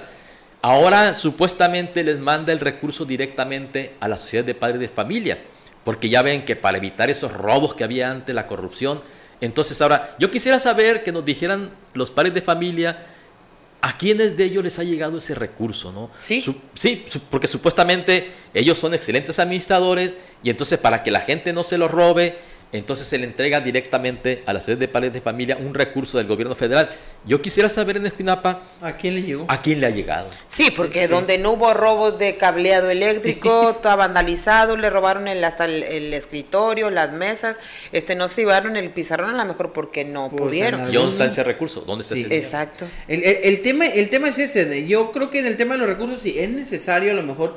Ahora 0.61 1.15
supuestamente 1.15 2.03
les 2.03 2.19
manda 2.19 2.53
el 2.53 2.61
recurso 2.61 3.05
directamente 3.05 3.95
a 4.01 4.09
la 4.09 4.17
sociedad 4.17 4.45
de 4.45 4.55
padres 4.55 4.81
de 4.81 4.89
familia, 4.89 5.39
porque 5.85 6.09
ya 6.09 6.23
ven 6.23 6.45
que 6.45 6.57
para 6.57 6.79
evitar 6.79 7.11
esos 7.11 7.33
robos 7.33 7.75
que 7.75 7.85
había 7.85 8.11
antes, 8.11 8.35
la 8.35 8.47
corrupción, 8.47 9.01
entonces 9.41 9.81
ahora 9.81 10.17
yo 10.19 10.31
quisiera 10.31 10.59
saber 10.59 11.05
que 11.05 11.13
nos 11.13 11.25
dijeran 11.25 11.71
los 11.95 12.11
padres 12.11 12.35
de 12.35 12.43
familia, 12.43 12.99
¿A 13.81 13.97
quiénes 13.97 14.37
de 14.37 14.45
ellos 14.45 14.65
les 14.65 14.77
ha 14.81 14.83
llegado 14.83 15.19
ese 15.19 15.37
recurso? 15.37 15.93
¿no? 15.93 16.11
Sí. 16.17 16.45
sí, 16.75 17.05
porque 17.31 17.47
supuestamente 17.47 18.29
ellos 18.53 18.77
son 18.77 18.93
excelentes 18.93 19.39
administradores 19.39 20.15
y 20.43 20.51
entonces 20.51 20.81
para 20.81 21.05
que 21.05 21.13
la 21.13 21.21
gente 21.21 21.53
no 21.53 21.63
se 21.63 21.79
lo 21.79 21.87
robe, 21.87 22.37
entonces 22.73 23.07
se 23.07 23.17
le 23.17 23.25
entrega 23.25 23.61
directamente 23.61 24.43
a 24.45 24.53
la 24.53 24.61
ciudad 24.61 24.79
de 24.79 24.89
padres 24.89 25.13
de 25.13 25.21
familia 25.21 25.57
un 25.57 25.73
recurso 25.73 26.19
del 26.19 26.27
gobierno 26.27 26.55
federal. 26.55 26.91
Yo 27.25 27.41
quisiera 27.41 27.69
saber 27.69 27.97
en 27.97 28.07
Esquinapa... 28.07 28.63
¿A 28.83 28.97
quién 28.97 29.15
le 29.15 29.23
llegó? 29.23 29.47
¿A 29.49 29.63
quién 29.63 29.81
le 29.81 29.87
ha 29.87 29.91
llegado? 29.91 30.29
Sí, 30.49 30.71
porque 30.77 31.09
donde 31.09 31.39
no 31.39 31.53
hubo 31.53 31.73
robos 31.73 32.19
de 32.19 32.37
cableado 32.37 32.91
eléctrico, 32.91 33.71
está 33.71 33.97
vandalizado, 33.97 34.77
le 34.77 34.91
robaron 34.91 35.29
el, 35.29 35.43
hasta 35.45 35.65
el, 35.65 36.13
escritorio, 36.13 36.91
las 36.91 37.13
mesas, 37.13 37.57
este 37.93 38.15
no 38.15 38.29
se 38.29 38.43
llevaron 38.43 38.77
el 38.77 38.91
pizarrón 38.91 39.35
a 39.35 39.39
lo 39.39 39.45
mejor 39.47 39.73
porque 39.73 40.05
no 40.05 40.29
pues 40.29 40.43
pudieron. 40.43 40.91
¿Y 40.91 40.95
dónde 40.95 41.13
está 41.13 41.27
ese 41.27 41.45
recurso? 41.45 41.81
¿Dónde 41.83 42.03
está 42.03 42.15
ese 42.15 42.37
Exacto. 42.37 42.87
El, 43.07 43.23
el, 43.25 43.63
tema, 43.63 43.87
el 43.87 44.11
tema 44.11 44.29
es 44.29 44.39
ese, 44.39 44.87
yo 44.87 45.11
creo 45.11 45.31
que 45.31 45.39
en 45.39 45.47
el 45.47 45.57
tema 45.57 45.75
de 45.75 45.81
los 45.81 45.89
recursos 45.89 46.21
sí 46.21 46.39
es 46.39 46.51
necesario 46.51 47.13
a 47.13 47.15
lo 47.15 47.23
mejor 47.23 47.57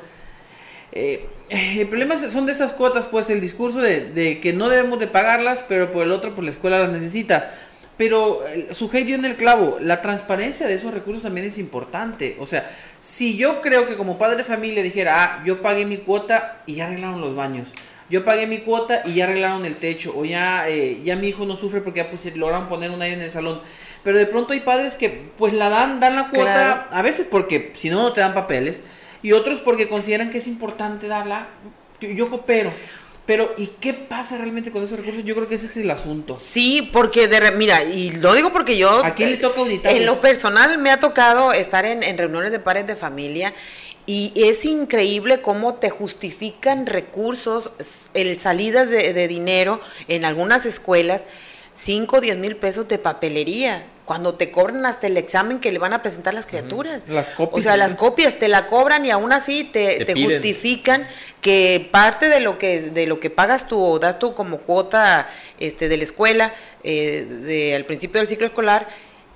eh, 0.92 1.26
el 1.50 1.88
problema 1.88 2.18
son 2.18 2.46
de 2.46 2.52
esas 2.52 2.74
cuotas, 2.74 3.08
pues 3.08 3.30
el 3.30 3.42
discurso 3.42 3.80
de, 3.80 4.40
que 4.42 4.54
no 4.54 4.70
debemos 4.70 5.00
de 5.00 5.08
pagarlas, 5.08 5.66
pero 5.68 5.92
por 5.92 6.04
el 6.04 6.12
otro, 6.12 6.34
pues 6.36 6.46
la 6.46 6.52
escuela 6.52 6.80
las 6.80 6.92
necesita. 6.92 7.54
Pero 7.98 8.44
su 8.72 8.90
dio 8.90 9.16
en 9.16 9.26
el 9.26 9.36
clavo, 9.36 9.78
la 9.80 10.02
transparencia 10.02 10.66
de 10.66 10.74
esos 10.74 10.94
recursos 10.94 11.24
también 11.24 11.46
es 11.46 11.58
importante. 11.58 12.36
O 12.40 12.46
sea, 12.46 12.72
si 13.02 13.38
yo 13.38 13.62
creo 13.62 13.86
que 13.86 13.96
como 13.96 14.18
padre 14.18 14.38
de 14.38 14.44
familia 14.44 14.82
dijera, 14.82 15.24
ah, 15.24 15.44
yo 15.46 15.62
pagué 15.62 15.86
mi 15.86 15.98
cuota 15.98 16.62
y 16.66 16.76
ya 16.76 16.88
arreglaron 16.88 17.22
los 17.22 17.36
baños, 17.36 17.74
yo 18.10 18.26
pagué 18.26 18.48
mi 18.48 18.60
cuota 18.60 19.04
y 19.06 19.16
ya 19.16 19.26
arreglaron 19.26 19.66
el 19.66 19.76
techo, 19.76 20.14
o 20.16 20.26
ya, 20.26 20.68
eh, 20.68 21.00
ya 21.04 21.16
mi 21.16 21.28
hijo 21.28 21.46
no 21.46 21.56
sufre 21.56 21.82
porque 21.82 22.00
ya 22.00 22.10
pues, 22.10 22.26
lograron 22.36 22.68
poner 22.68 22.92
un 22.92 23.02
aire 23.02 23.16
en 23.16 23.22
el 23.22 23.32
salón. 23.32 23.62
Pero 24.04 24.18
de 24.18 24.26
pronto 24.26 24.54
hay 24.54 24.62
padres 24.62 24.96
que 24.96 25.30
pues 25.38 25.54
la 25.54 25.70
dan, 25.70 26.00
dan 26.00 26.16
la 26.16 26.30
cuota, 26.30 26.88
a 26.92 27.02
veces 27.04 27.28
porque 27.30 27.72
si 27.76 27.90
no, 27.90 28.02
no 28.02 28.14
te 28.14 28.22
dan 28.22 28.34
papeles 28.34 28.82
y 29.22 29.34
otros 29.34 29.62
porque 29.62 29.88
consideran 29.88 30.30
que 30.30 30.40
es 30.40 30.48
importante 30.48 31.08
darla. 31.08 31.48
Yo, 32.00 32.30
coopero. 32.30 32.74
Pero, 33.26 33.54
¿y 33.58 33.68
qué 33.80 33.94
pasa 33.94 34.38
realmente 34.38 34.72
con 34.72 34.84
esos 34.84 34.98
recursos? 34.98 35.24
Yo 35.24 35.36
creo 35.36 35.48
que 35.48 35.56
ese 35.56 35.68
es 35.68 35.78
el 35.78 35.92
asunto. 35.92 36.40
Sí, 36.44 36.90
porque, 36.92 37.28
de, 37.28 37.52
mira, 37.52 37.84
y 37.84 38.12
lo 38.12 38.34
digo 38.34 38.52
porque 38.52 38.78
yo... 38.78 39.06
¿A 39.06 39.14
quién 39.14 39.32
le 39.32 39.38
toca 39.38 39.62
auditar? 39.62 39.96
En 39.96 40.06
lo 40.06 40.20
personal 40.20 40.78
me 40.80 40.90
ha 40.90 41.00
tocado 41.00 41.54
estar 41.54 41.86
en, 41.86 42.18
reuniones 42.18 42.52
de 42.52 42.60
pares 42.60 42.88
de 42.88 42.96
familia 42.96 43.54
y 44.08 44.34
es 44.36 44.66
increíble 44.66 45.42
cómo 45.42 45.76
te 45.76 45.92
justifican 45.92 46.88
recursos, 46.88 47.72
el 48.16 48.40
salidas 48.40 48.90
de, 48.90 49.14
de 49.14 49.28
dinero 49.28 49.80
en 50.08 50.26
algunas 50.26 50.66
escuelas, 50.66 51.24
5 51.74 52.18
o 52.18 52.22
10 52.22 52.38
mil 52.38 52.56
pesos 52.58 52.88
de 52.88 52.98
papelería 52.98 53.86
cuando 54.06 54.36
te 54.36 54.52
cobran 54.52 54.86
hasta 54.86 55.08
el 55.08 55.16
examen 55.16 55.60
que 55.60 55.72
le 55.72 55.80
van 55.80 55.94
a 55.94 56.02
presentar 56.02 56.34
las 56.34 56.46
criaturas. 56.46 57.02
Las 57.08 57.30
copias. 57.30 57.60
O 57.60 57.62
sea, 57.62 57.78
las 57.78 57.94
copias 57.94 58.38
te 58.38 58.50
la 58.50 58.68
cobran 58.68 59.06
y 59.06 59.12
aún 59.12 59.32
así 59.32 59.64
te, 59.64 60.06
justifican 60.14 61.08
que 61.40 61.88
parte 61.92 62.28
de 62.28 62.42
lo 62.42 62.58
que 62.58 62.82
de 62.82 63.08
lo 63.08 63.20
que 63.20 63.30
pagas 63.30 63.68
tú 63.68 63.82
o 63.82 64.00
das 64.00 64.20
tú 64.20 64.34
como 64.34 64.58
cuota 64.58 65.30
este 65.60 65.88
de 65.88 65.98
la 65.98 66.04
escuela 66.04 66.54
eh, 66.84 67.26
de, 67.26 67.74
al 67.74 67.86
principio 67.86 68.20
del 68.20 68.28
ciclo 68.28 68.48
escolar 68.48 68.88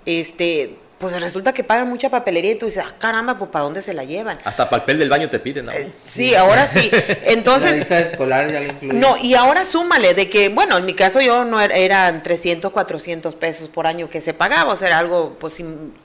este 0.06 0.76
pues 0.98 1.22
resulta 1.22 1.54
que 1.54 1.64
pagan 1.64 1.90
mucha 1.90 2.10
papelería 2.10 2.52
y 2.52 2.56
tú 2.56 2.68
dices, 2.68 2.84
ah, 2.86 2.96
caramba, 2.98 3.38
pues 3.38 3.52
¿para 3.52 3.66
dónde 3.66 3.82
se 3.82 3.94
la 3.94 4.06
llevan? 4.06 4.38
Hasta 4.46 4.70
papel 4.70 4.98
del 4.98 5.10
baño 5.10 5.30
te 5.30 5.40
piden, 5.40 5.66
¿no? 5.66 5.72
Eh, 5.74 5.92
sí, 6.06 6.36
ahora 6.36 6.68
sí. 6.68 6.90
Entonces... 7.26 7.90
La 7.90 8.00
escolar 8.00 8.50
ya 8.50 8.62
No, 8.94 9.18
y 9.18 9.36
ahora 9.36 9.66
súmale 9.66 10.14
de 10.14 10.30
que, 10.30 10.50
bueno, 10.50 10.78
en 10.78 10.86
mi 10.86 10.94
caso 10.94 11.20
yo 11.20 11.44
no 11.44 11.60
era, 11.60 11.76
eran 11.76 12.24
300, 12.24 12.72
400 12.72 13.36
pesos 13.36 13.68
por 13.68 13.88
año 13.88 14.10
que 14.10 14.22
se 14.22 14.34
pagaba, 14.34 14.74
o 14.74 14.76
sea, 14.78 14.88
era 14.88 15.00
algo, 15.00 15.36
pues 15.40 15.56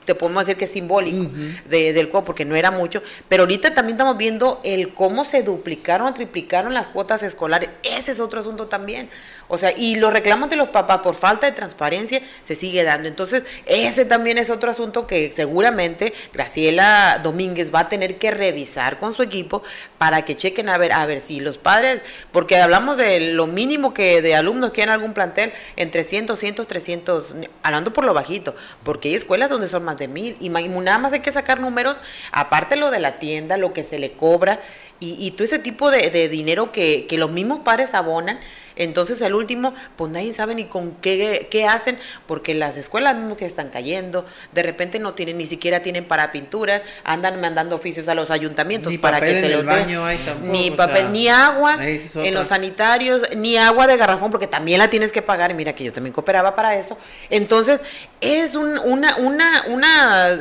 te 0.05 0.13
podemos 0.13 0.45
decir 0.45 0.57
que 0.57 0.65
es 0.65 0.71
simbólico 0.71 1.31
de, 1.69 1.93
del 1.93 2.09
co, 2.09 2.25
porque 2.25 2.43
no 2.43 2.55
era 2.55 2.69
mucho, 2.69 3.01
pero 3.29 3.43
ahorita 3.43 3.73
también 3.73 3.95
estamos 3.95 4.17
viendo 4.17 4.59
el 4.63 4.93
cómo 4.93 5.23
se 5.23 5.41
duplicaron 5.41 6.07
o 6.07 6.13
triplicaron 6.13 6.73
las 6.73 6.87
cuotas 6.87 7.23
escolares, 7.23 7.69
ese 7.83 8.11
es 8.11 8.19
otro 8.19 8.41
asunto 8.41 8.67
también. 8.67 9.09
O 9.53 9.57
sea, 9.57 9.73
y 9.75 9.95
los 9.95 10.13
reclamos 10.13 10.49
de 10.49 10.55
los 10.55 10.69
papás 10.69 10.99
por 10.99 11.13
falta 11.13 11.45
de 11.45 11.51
transparencia 11.51 12.21
se 12.41 12.55
sigue 12.55 12.85
dando. 12.85 13.09
Entonces, 13.09 13.43
ese 13.65 14.05
también 14.05 14.37
es 14.37 14.49
otro 14.49 14.71
asunto 14.71 15.05
que 15.05 15.29
seguramente 15.29 16.13
Graciela 16.31 17.19
Domínguez 17.21 17.69
va 17.75 17.81
a 17.81 17.89
tener 17.89 18.17
que 18.17 18.31
revisar 18.31 18.97
con 18.97 19.13
su 19.13 19.23
equipo 19.23 19.61
para 19.97 20.23
que 20.23 20.37
chequen 20.37 20.69
a 20.69 20.77
ver, 20.77 20.93
a 20.93 21.05
ver 21.05 21.19
si 21.19 21.41
los 21.41 21.57
padres, 21.57 21.99
porque 22.31 22.61
hablamos 22.61 22.95
de 22.95 23.33
lo 23.33 23.45
mínimo 23.45 23.93
que 23.93 24.21
de 24.21 24.35
alumnos 24.35 24.71
que 24.71 24.83
en 24.83 24.89
algún 24.89 25.13
plantel, 25.13 25.51
entre 25.75 26.05
100, 26.05 26.27
200, 26.27 26.65
300, 26.65 27.35
hablando 27.61 27.91
por 27.91 28.05
lo 28.05 28.13
bajito, 28.13 28.55
porque 28.83 29.09
hay 29.09 29.15
escuelas 29.15 29.49
donde 29.49 29.67
son 29.67 29.83
más 29.83 29.97
de 29.97 30.07
mil, 30.07 30.37
y 30.39 30.47
nada 30.47 30.97
más 30.97 31.11
hay 31.11 31.19
que 31.19 31.31
sacar 31.33 31.59
números, 31.59 31.97
aparte 32.31 32.77
lo 32.77 32.89
de 32.89 32.99
la 32.99 33.19
tienda, 33.19 33.57
lo 33.57 33.73
que 33.73 33.83
se 33.83 33.99
le 33.99 34.13
cobra, 34.13 34.61
y, 35.01 35.31
todo 35.31 35.45
ese 35.45 35.59
tipo 35.59 35.91
de, 35.91 36.29
dinero 36.29 36.71
que, 36.71 37.07
que 37.07 37.17
los 37.17 37.31
mismos 37.31 37.59
padres 37.59 37.93
abonan, 37.93 38.39
entonces, 38.75 39.21
el 39.21 39.33
último, 39.33 39.73
pues 39.95 40.11
nadie 40.11 40.33
sabe 40.33 40.55
ni 40.55 40.65
con 40.65 40.93
qué, 40.95 41.47
qué 41.51 41.67
hacen, 41.67 41.99
porque 42.25 42.53
las 42.53 42.77
escuelas 42.77 43.15
mismas 43.15 43.37
que 43.37 43.45
están 43.45 43.69
cayendo, 43.69 44.25
de 44.53 44.63
repente 44.63 44.99
no 44.99 45.13
tienen, 45.13 45.37
ni 45.37 45.45
siquiera 45.45 45.81
tienen 45.81 46.05
para 46.05 46.31
pinturas, 46.31 46.81
andan 47.03 47.39
mandando 47.41 47.75
oficios 47.75 48.07
a 48.07 48.15
los 48.15 48.31
ayuntamientos 48.31 48.93
para 48.97 49.21
que 49.21 49.39
se 49.39 49.49
los 49.49 49.65
baño 49.65 50.03
Ni 50.41 50.71
papel, 50.71 51.11
ni 51.11 51.27
agua 51.27 51.77
en 51.79 52.33
los 52.33 52.47
sanitarios, 52.47 53.23
ni 53.35 53.57
agua 53.57 53.87
de 53.87 53.97
garrafón, 53.97 54.31
porque 54.31 54.47
también 54.47 54.79
la 54.79 54.89
tienes 54.89 55.11
que 55.11 55.21
pagar. 55.21 55.51
Y 55.51 55.53
mira 55.53 55.73
que 55.73 55.83
yo 55.83 55.93
también 55.93 56.13
cooperaba 56.13 56.55
para 56.55 56.75
eso. 56.75 56.97
Entonces, 57.29 57.81
es 58.19 58.55
un, 58.55 58.77
una, 58.79 59.17
una, 59.17 59.65
una. 59.67 60.37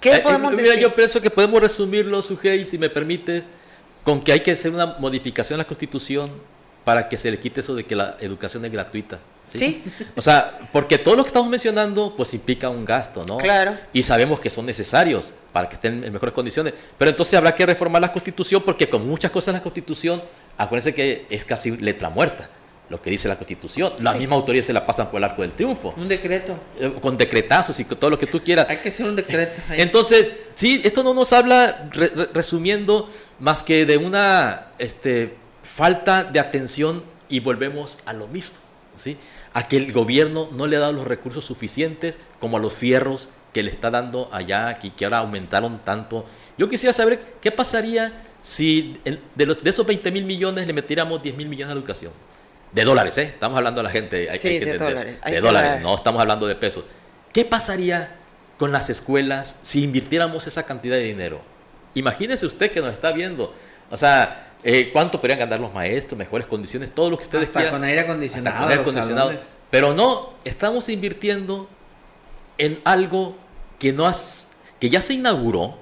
¿Qué 0.00 0.16
eh, 0.16 0.20
podemos 0.20 0.52
decir? 0.52 0.66
Mira, 0.66 0.80
yo 0.80 0.94
pienso 0.94 1.20
que 1.20 1.30
podemos 1.30 1.60
resumirlo, 1.60 2.22
Sujei, 2.22 2.64
si 2.64 2.78
me 2.78 2.90
permite, 2.90 3.44
con 4.04 4.22
que 4.22 4.32
hay 4.32 4.40
que 4.40 4.52
hacer 4.52 4.72
una 4.72 4.86
modificación 4.98 5.58
a 5.60 5.62
la 5.62 5.66
Constitución 5.66 6.30
para 6.84 7.08
que 7.08 7.18
se 7.18 7.30
le 7.30 7.38
quite 7.38 7.60
eso 7.60 7.74
de 7.74 7.84
que 7.84 7.94
la 7.94 8.16
educación 8.20 8.64
es 8.64 8.72
gratuita. 8.72 9.20
¿sí? 9.44 9.82
O 10.16 10.22
sea, 10.22 10.58
porque 10.72 10.98
todo 10.98 11.16
lo 11.16 11.22
que 11.22 11.28
estamos 11.28 11.48
mencionando 11.48 12.14
pues 12.16 12.32
implica 12.34 12.68
un 12.68 12.84
gasto, 12.84 13.22
¿no? 13.26 13.36
Claro. 13.36 13.76
Y 13.92 14.02
sabemos 14.02 14.40
que 14.40 14.50
son 14.50 14.66
necesarios 14.66 15.32
para 15.52 15.68
que 15.68 15.74
estén 15.74 16.02
en 16.04 16.12
mejores 16.12 16.34
condiciones. 16.34 16.74
Pero 16.96 17.10
entonces 17.10 17.34
habrá 17.34 17.54
que 17.54 17.66
reformar 17.66 18.00
la 18.00 18.12
Constitución 18.12 18.62
porque 18.64 18.88
con 18.88 19.06
muchas 19.06 19.30
cosas 19.30 19.48
en 19.48 19.54
la 19.54 19.62
Constitución, 19.62 20.22
acuérdense 20.56 20.94
que 20.94 21.26
es 21.28 21.44
casi 21.44 21.76
letra 21.76 22.08
muerta 22.08 22.50
lo 22.90 23.00
que 23.00 23.08
dice 23.08 23.28
la 23.28 23.36
Constitución. 23.36 23.92
La 24.00 24.14
misma 24.14 24.34
autoridad 24.34 24.64
se 24.64 24.72
la 24.72 24.84
pasan 24.84 25.10
por 25.10 25.18
el 25.18 25.24
arco 25.24 25.42
del 25.42 25.52
triunfo. 25.52 25.94
Un 25.96 26.08
decreto. 26.08 26.56
Eh, 26.78 26.92
con 27.00 27.16
decretazos 27.16 27.78
y 27.78 27.84
con 27.84 27.96
todo 27.96 28.10
lo 28.10 28.18
que 28.18 28.26
tú 28.26 28.40
quieras. 28.40 28.66
Hay 28.68 28.78
que 28.78 28.88
hacer 28.88 29.06
un 29.06 29.14
decreto. 29.14 29.62
Entonces, 29.70 30.48
sí, 30.54 30.80
esto 30.82 31.04
no 31.04 31.14
nos 31.14 31.32
habla, 31.32 31.88
resumiendo, 32.34 33.08
más 33.40 33.62
que 33.62 33.86
de 33.86 33.96
una 33.96 34.68
este, 34.78 35.34
falta 35.62 36.24
de 36.24 36.38
atención 36.38 37.02
y 37.28 37.40
volvemos 37.40 37.98
a 38.04 38.12
lo 38.12 38.28
mismo, 38.28 38.56
¿sí? 38.94 39.16
A 39.52 39.66
que 39.66 39.76
el 39.76 39.92
gobierno 39.92 40.48
no 40.52 40.66
le 40.66 40.76
ha 40.76 40.80
dado 40.80 40.92
los 40.92 41.06
recursos 41.06 41.44
suficientes 41.44 42.16
como 42.38 42.58
a 42.58 42.60
los 42.60 42.74
fierros 42.74 43.30
que 43.52 43.62
le 43.62 43.70
está 43.70 43.90
dando 43.90 44.28
allá, 44.32 44.78
y 44.82 44.90
que 44.90 45.04
ahora 45.04 45.18
aumentaron 45.18 45.80
tanto. 45.80 46.24
Yo 46.56 46.68
quisiera 46.68 46.92
saber 46.92 47.20
qué 47.40 47.50
pasaría 47.50 48.12
si 48.42 49.00
de, 49.34 49.46
los, 49.46 49.62
de 49.62 49.70
esos 49.70 49.84
20 49.86 50.10
mil 50.12 50.24
millones 50.24 50.66
le 50.66 50.72
metiéramos 50.72 51.22
10 51.22 51.36
mil 51.36 51.48
millones 51.48 51.74
a 51.74 51.76
educación. 51.76 52.12
De 52.72 52.84
dólares, 52.84 53.18
¿eh? 53.18 53.24
Estamos 53.24 53.58
hablando 53.58 53.80
de 53.80 53.84
la 53.84 53.90
gente. 53.90 54.38
sí, 54.38 54.60
de, 54.60 54.78
dólares. 54.78 55.18
De 55.24 55.40
dólares, 55.40 55.82
no 55.82 55.94
estamos 55.96 56.20
hablando 56.20 56.46
de 56.46 56.54
pesos. 56.54 56.84
¿Qué 57.32 57.44
pasaría 57.44 58.16
con 58.58 58.70
las 58.70 58.90
escuelas 58.90 59.56
si 59.60 59.82
invirtiéramos 59.82 60.46
esa 60.46 60.64
cantidad 60.64 60.94
de 60.94 61.02
dinero? 61.02 61.40
Imagínese 61.94 62.46
usted 62.46 62.70
que 62.70 62.80
nos 62.80 62.92
está 62.92 63.12
viendo. 63.12 63.52
O 63.90 63.96
sea, 63.96 64.50
eh, 64.62 64.90
¿Cuánto 64.92 65.18
podrían 65.18 65.38
ganar 65.38 65.60
los 65.60 65.72
maestros? 65.72 66.18
Mejores 66.18 66.46
condiciones, 66.46 66.94
todo 66.94 67.10
lo 67.10 67.16
que 67.16 67.24
ustedes 67.24 67.48
Hasta 67.48 67.70
con 67.70 67.82
aire 67.82 68.00
acondicionado. 68.00 69.32
Pero 69.70 69.94
no, 69.94 70.34
estamos 70.44 70.88
invirtiendo 70.88 71.68
en 72.58 72.80
algo 72.84 73.36
que, 73.78 73.92
no 73.92 74.06
has, 74.06 74.50
que 74.78 74.90
ya 74.90 75.00
se 75.00 75.14
inauguró 75.14 75.76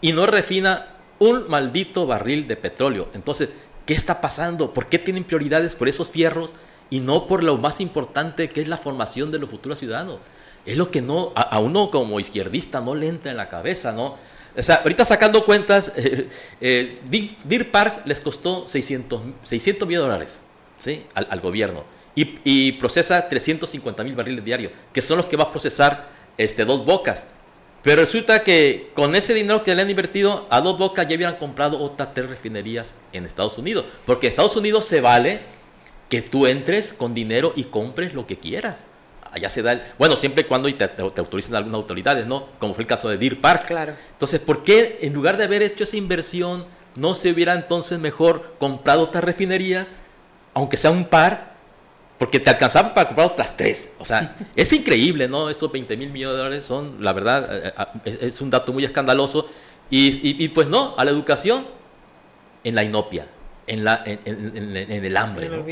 y 0.00 0.12
no 0.12 0.26
refina 0.26 0.96
un 1.18 1.48
maldito 1.48 2.06
barril 2.06 2.46
de 2.46 2.56
petróleo. 2.56 3.08
Entonces, 3.12 3.50
¿qué 3.84 3.92
está 3.92 4.20
pasando? 4.20 4.72
¿Por 4.72 4.86
qué 4.86 4.98
tienen 4.98 5.24
prioridades 5.24 5.74
por 5.74 5.88
esos 5.88 6.08
fierros 6.08 6.54
y 6.88 7.00
no 7.00 7.26
por 7.26 7.42
lo 7.42 7.58
más 7.58 7.80
importante 7.80 8.48
que 8.48 8.62
es 8.62 8.68
la 8.68 8.78
formación 8.78 9.30
de 9.30 9.38
los 9.38 9.50
futuros 9.50 9.78
ciudadanos? 9.78 10.20
Es 10.64 10.76
lo 10.76 10.90
que 10.90 11.02
no, 11.02 11.32
a, 11.34 11.42
a 11.42 11.58
uno 11.58 11.90
como 11.90 12.18
izquierdista 12.18 12.80
no 12.80 12.94
le 12.94 13.08
entra 13.08 13.30
en 13.30 13.36
la 13.36 13.48
cabeza, 13.48 13.92
¿no? 13.92 14.16
O 14.56 14.62
sea, 14.62 14.76
ahorita 14.76 15.04
sacando 15.04 15.44
cuentas, 15.44 15.92
eh, 15.96 16.28
eh, 16.60 16.98
Deer 17.44 17.70
Park 17.70 18.02
les 18.04 18.20
costó 18.20 18.66
600, 18.66 19.22
600 19.44 19.88
mil 19.88 19.98
dólares 19.98 20.42
¿sí? 20.78 21.04
al, 21.14 21.40
gobierno 21.40 21.84
y, 22.14 22.72
procesa 22.72 23.28
350 23.28 24.04
mil 24.04 24.14
barriles 24.14 24.44
diarios, 24.44 24.72
que 24.92 25.00
son 25.00 25.16
los 25.16 25.26
que 25.26 25.36
va 25.36 25.44
a 25.44 25.50
procesar 25.50 26.10
este, 26.36 26.64
dos 26.64 26.84
bocas. 26.84 27.26
Pero 27.82 28.02
resulta 28.02 28.44
que 28.44 28.90
con 28.94 29.16
ese 29.16 29.34
dinero 29.34 29.64
que 29.64 29.74
le 29.74 29.82
han 29.82 29.90
invertido, 29.90 30.46
a 30.50 30.60
dos 30.60 30.78
bocas 30.78 31.08
ya 31.08 31.16
hubieran 31.16 31.36
comprado 31.36 31.80
otras 31.80 32.14
tres 32.14 32.28
refinerías 32.28 32.94
en 33.12 33.26
Estados 33.26 33.58
Unidos. 33.58 33.86
Porque 34.04 34.28
Estados 34.28 34.54
Unidos 34.54 34.84
se 34.84 35.00
vale 35.00 35.40
que 36.08 36.22
tú 36.22 36.46
entres 36.46 36.92
con 36.92 37.14
dinero 37.14 37.52
y 37.56 37.64
compres 37.64 38.14
lo 38.14 38.26
que 38.26 38.38
quieras 38.38 38.86
allá 39.32 39.48
se 39.48 39.62
da 39.62 39.72
el, 39.72 39.82
bueno, 39.98 40.14
siempre 40.14 40.42
y 40.42 40.44
cuando 40.44 40.72
te, 40.72 40.86
te, 40.86 41.02
autoricen 41.02 41.54
algunas 41.54 41.78
autoridades, 41.78 42.26
¿no? 42.26 42.46
Como 42.58 42.74
fue 42.74 42.82
el 42.82 42.88
caso 42.88 43.08
de 43.08 43.16
Deer 43.16 43.40
Park. 43.40 43.66
Claro. 43.66 43.94
Entonces, 44.12 44.40
¿por 44.40 44.62
qué 44.62 44.98
en 45.00 45.12
lugar 45.12 45.36
de 45.36 45.44
haber 45.44 45.62
hecho 45.62 45.84
esa 45.84 45.96
inversión, 45.96 46.66
no 46.94 47.14
se 47.14 47.30
hubiera 47.30 47.54
entonces 47.54 47.98
mejor 47.98 48.54
comprado 48.58 49.04
estas 49.04 49.24
refinerías, 49.24 49.88
aunque 50.54 50.76
sea 50.76 50.90
un 50.90 51.06
par, 51.06 51.52
porque 52.18 52.38
te 52.38 52.50
alcanzaba 52.50 52.94
para 52.94 53.08
comprar 53.08 53.28
otras 53.28 53.56
tres. 53.56 53.94
O 53.98 54.04
sea, 54.04 54.36
es 54.56 54.72
increíble, 54.72 55.28
¿no? 55.28 55.48
Estos 55.48 55.72
20 55.72 55.96
mil 55.96 56.10
millones 56.10 56.36
de 56.36 56.42
dólares 56.42 56.66
son, 56.66 57.02
la 57.02 57.12
verdad, 57.12 57.66
eh, 57.66 57.72
eh, 58.04 58.18
es 58.20 58.40
un 58.40 58.50
dato 58.50 58.72
muy 58.72 58.84
escandaloso. 58.84 59.48
Y, 59.94 60.48
pues 60.48 60.68
no, 60.68 60.94
a 60.96 61.04
la 61.04 61.10
educación 61.10 61.66
en 62.64 62.74
la 62.74 62.82
inopia, 62.82 63.26
en, 63.66 63.84
la, 63.84 64.02
en, 64.06 65.04
el 65.04 65.16
hambre. 65.18 65.50
¿no? 65.50 65.62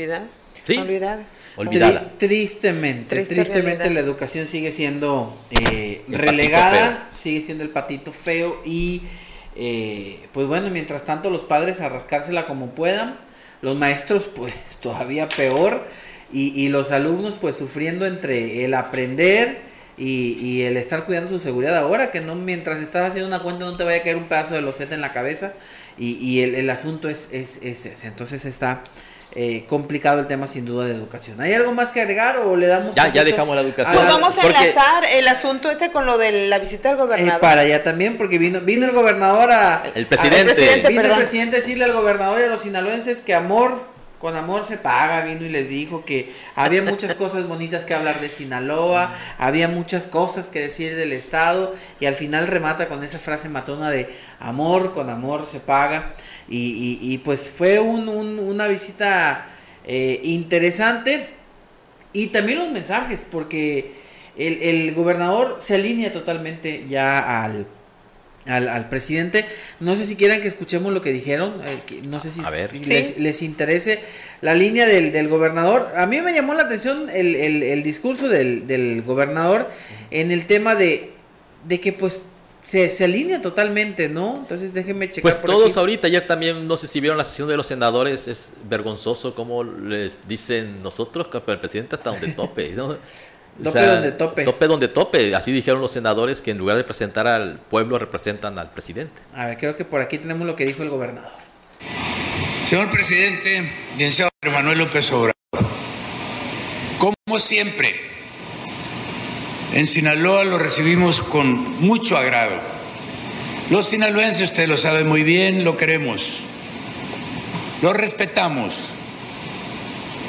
¿Sí? 0.65 0.77
Olvidada. 0.77 1.25
Olvidada. 1.57 2.11
tristemente, 2.17 3.23
tristemente 3.25 3.89
la 3.89 3.99
educación 3.99 4.47
sigue 4.47 4.71
siendo 4.71 5.37
eh, 5.51 6.03
relegada, 6.07 7.09
sigue 7.11 7.41
siendo 7.41 7.63
el 7.63 7.69
patito 7.69 8.13
feo 8.13 8.61
y 8.63 9.01
pues 10.31 10.47
bueno, 10.47 10.69
mientras 10.69 11.03
tanto 11.03 11.29
los 11.29 11.43
padres 11.43 11.81
a 11.81 11.89
rascársela 11.89 12.45
como 12.45 12.69
puedan, 12.69 13.17
los 13.61 13.77
maestros 13.77 14.29
pues 14.35 14.53
todavía 14.81 15.29
peor 15.29 15.85
y, 16.33 16.69
los 16.69 16.91
alumnos 16.91 17.35
pues 17.35 17.57
sufriendo 17.57 18.05
entre 18.05 18.63
el 18.63 18.73
aprender 18.73 19.59
y, 19.97 20.61
el 20.61 20.77
estar 20.77 21.05
cuidando 21.05 21.29
su 21.29 21.39
seguridad 21.39 21.77
ahora, 21.77 22.09
que 22.11 22.21
no 22.21 22.35
mientras 22.35 22.79
estás 22.79 23.09
haciendo 23.09 23.27
una 23.27 23.43
cuenta 23.43 23.65
no 23.65 23.75
te 23.75 23.83
vaya 23.83 23.97
a 23.97 24.01
caer 24.01 24.15
un 24.15 24.23
pedazo 24.23 24.53
de 24.53 24.61
loseta 24.61 24.95
en 24.95 25.01
la 25.01 25.11
cabeza 25.11 25.53
y, 25.97 26.41
el, 26.41 26.69
asunto 26.69 27.09
es, 27.09 27.27
es, 27.31 27.59
ese. 27.61 28.07
Entonces 28.07 28.45
está 28.45 28.83
eh, 29.33 29.65
complicado 29.67 30.19
el 30.19 30.27
tema 30.27 30.45
sin 30.45 30.65
duda 30.65 30.85
de 30.85 30.91
educación. 30.91 31.39
¿Hay 31.39 31.53
algo 31.53 31.71
más 31.73 31.91
que 31.91 32.01
agregar 32.01 32.37
o 32.39 32.55
le 32.55 32.67
damos... 32.67 32.95
Ya, 32.95 33.13
ya 33.13 33.23
dejamos 33.23 33.55
la 33.55 33.61
educación. 33.61 33.95
Pues 33.95 34.07
vamos 34.07 34.37
a 34.37 34.45
enlazar 34.45 35.05
el 35.05 35.27
asunto 35.27 35.71
este 35.71 35.91
con 35.91 36.05
lo 36.05 36.17
de 36.17 36.49
la 36.49 36.59
visita 36.59 36.89
del 36.89 36.97
gobernador. 36.97 37.35
Eh, 37.35 37.39
para 37.39 37.61
allá 37.61 37.81
también, 37.81 38.17
porque 38.17 38.37
vino, 38.37 38.59
vino 38.61 38.85
el 38.85 38.91
gobernador 38.91 39.51
a... 39.51 39.83
El 39.95 40.05
presidente. 40.05 40.53
vino 40.89 41.01
el 41.01 41.15
presidente 41.15 41.55
a 41.55 41.59
decirle 41.59 41.85
al 41.85 41.93
gobernador 41.93 42.41
y 42.41 42.43
a 42.43 42.47
los 42.47 42.61
sinaloenses 42.61 43.21
que 43.21 43.33
amor 43.33 43.89
con 44.21 44.35
amor 44.35 44.63
se 44.67 44.77
paga, 44.77 45.25
vino 45.25 45.45
y 45.45 45.49
les 45.49 45.69
dijo 45.69 46.05
que 46.05 46.31
había 46.55 46.83
muchas 46.83 47.15
cosas 47.15 47.47
bonitas 47.47 47.85
que 47.85 47.95
hablar 47.95 48.21
de 48.21 48.29
Sinaloa, 48.29 49.15
había 49.39 49.67
muchas 49.67 50.05
cosas 50.05 50.47
que 50.47 50.61
decir 50.61 50.95
del 50.95 51.11
Estado 51.11 51.73
y 51.99 52.05
al 52.05 52.13
final 52.13 52.45
remata 52.45 52.87
con 52.87 53.03
esa 53.03 53.17
frase 53.17 53.49
matona 53.49 53.89
de 53.89 54.15
amor, 54.39 54.93
con 54.93 55.09
amor 55.09 55.47
se 55.47 55.59
paga 55.59 56.13
y, 56.51 56.99
y, 57.01 57.17
pues 57.19 57.49
fue 57.49 57.79
un, 57.79 58.09
una 58.09 58.67
visita 58.67 59.47
eh, 59.85 60.19
interesante 60.23 61.27
y 62.13 62.27
también 62.27 62.59
los 62.59 62.69
mensajes 62.71 63.25
porque 63.29 63.93
el, 64.37 64.61
el 64.61 64.93
gobernador 64.93 65.57
se 65.59 65.75
alinea 65.75 66.11
totalmente 66.11 66.85
ya 66.89 67.43
al 67.43 67.65
al, 68.45 68.89
presidente. 68.89 69.45
No 69.79 69.95
sé 69.95 70.05
si 70.05 70.15
quieran 70.15 70.41
que 70.41 70.47
escuchemos 70.47 70.93
lo 70.93 71.01
que 71.01 71.11
dijeron, 71.11 71.61
eh, 71.65 72.01
no 72.03 72.19
sé 72.19 72.31
si 72.31 72.41
Les, 73.17 73.41
interese 73.41 73.99
la 74.41 74.55
línea 74.55 74.85
del, 74.85 75.27
gobernador. 75.27 75.91
A 75.95 76.07
mí 76.07 76.21
me 76.21 76.33
llamó 76.33 76.53
la 76.53 76.63
atención 76.63 77.09
el, 77.11 77.83
discurso 77.83 78.27
del, 78.27 79.03
gobernador 79.05 79.69
en 80.09 80.31
el 80.31 80.45
tema 80.45 80.75
de, 80.75 81.11
de 81.67 81.79
que 81.79 81.93
pues 81.93 82.21
se, 82.63 82.89
se, 82.89 83.03
alinea 83.03 83.41
totalmente, 83.41 84.09
¿no? 84.09 84.37
Entonces 84.37 84.73
déjenme 84.73 85.09
checar. 85.09 85.39
Pues 85.39 85.41
todos 85.43 85.75
ahorita 85.77 86.07
ya 86.07 86.25
también, 86.25 86.67
no 86.67 86.77
sé 86.77 86.87
si 86.87 86.99
vieron 86.99 87.17
la 87.17 87.25
sesión 87.25 87.47
de 87.47 87.57
los 87.57 87.67
senadores, 87.67 88.27
es 88.27 88.51
vergonzoso 88.69 89.35
como 89.35 89.63
les 89.63 90.17
dicen 90.27 90.81
nosotros, 90.83 91.27
que 91.27 91.37
el 91.51 91.59
presidente 91.59 91.95
hasta 91.95 92.11
donde 92.11 92.33
tope, 92.33 92.69
¿no? 92.69 92.97
Tope 93.63 93.85
donde 93.85 94.11
tope. 94.13 94.43
Tope 94.43 94.67
donde 94.67 94.87
tope. 94.87 95.35
Así 95.35 95.51
dijeron 95.51 95.81
los 95.81 95.91
senadores 95.91 96.41
que 96.41 96.51
en 96.51 96.57
lugar 96.57 96.77
de 96.77 96.83
presentar 96.83 97.27
al 97.27 97.59
pueblo 97.59 97.99
representan 97.99 98.57
al 98.57 98.71
presidente. 98.71 99.13
A 99.35 99.47
ver, 99.47 99.57
creo 99.57 99.75
que 99.75 99.85
por 99.85 100.01
aquí 100.01 100.17
tenemos 100.17 100.47
lo 100.47 100.55
que 100.55 100.65
dijo 100.65 100.83
el 100.83 100.89
gobernador. 100.89 101.31
Señor 102.63 102.89
presidente, 102.89 103.69
licenciado 103.97 104.31
Manuel 104.45 104.79
López 104.79 105.11
Obrador, 105.11 105.35
como 106.97 107.39
siempre, 107.39 108.10
en 109.73 109.87
Sinaloa 109.87 110.43
lo 110.43 110.57
recibimos 110.57 111.21
con 111.21 111.79
mucho 111.81 112.17
agrado. 112.17 112.55
Los 113.69 113.87
sinaloenses, 113.87 114.49
usted 114.49 114.67
lo 114.67 114.77
sabe 114.77 115.03
muy 115.03 115.23
bien, 115.23 115.63
lo 115.63 115.77
queremos, 115.77 116.21
lo 117.81 117.93
respetamos, 117.93 118.75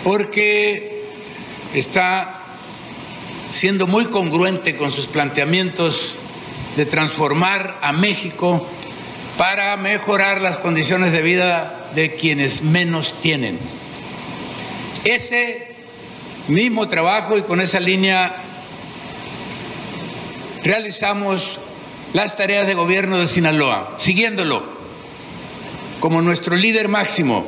porque 0.04 1.02
está 1.74 2.40
siendo 3.52 3.86
muy 3.86 4.06
congruente 4.06 4.76
con 4.76 4.92
sus 4.92 5.06
planteamientos 5.06 6.14
de 6.76 6.86
transformar 6.86 7.78
a 7.82 7.92
México 7.92 8.66
para 9.36 9.76
mejorar 9.76 10.40
las 10.40 10.58
condiciones 10.58 11.12
de 11.12 11.22
vida 11.22 11.90
de 11.96 12.14
quienes 12.14 12.62
menos 12.62 13.12
tienen. 13.20 13.58
Ese 15.04 15.74
mismo 16.46 16.88
trabajo 16.88 17.36
y 17.36 17.42
con 17.42 17.60
esa 17.60 17.80
línea 17.80 18.36
realizamos 20.64 21.58
las 22.12 22.36
tareas 22.36 22.66
de 22.66 22.74
gobierno 22.74 23.18
de 23.18 23.28
Sinaloa, 23.28 23.94
siguiéndolo 23.98 24.62
como 26.00 26.20
nuestro 26.20 26.56
líder 26.56 26.88
máximo, 26.88 27.46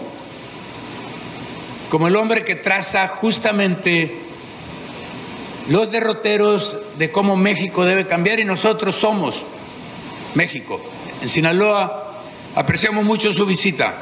como 1.91 2.09
el 2.09 2.17
hombre 2.17 2.45
que 2.45 2.55
traza 2.55 3.09
justamente 3.09 4.21
los 5.69 5.91
derroteros 5.91 6.79
de 6.99 7.11
cómo 7.11 7.37
México 7.37 7.85
debe 7.85 8.07
cambiar 8.07 8.41
y 8.41 8.45
nosotros 8.45 8.97
somos 8.97 9.43
México. 10.35 10.81
En 11.23 11.29
Sinaloa 11.29 12.23
apreciamos 12.55 13.05
mucho 13.05 13.33
su 13.33 13.47
visita. 13.47 13.95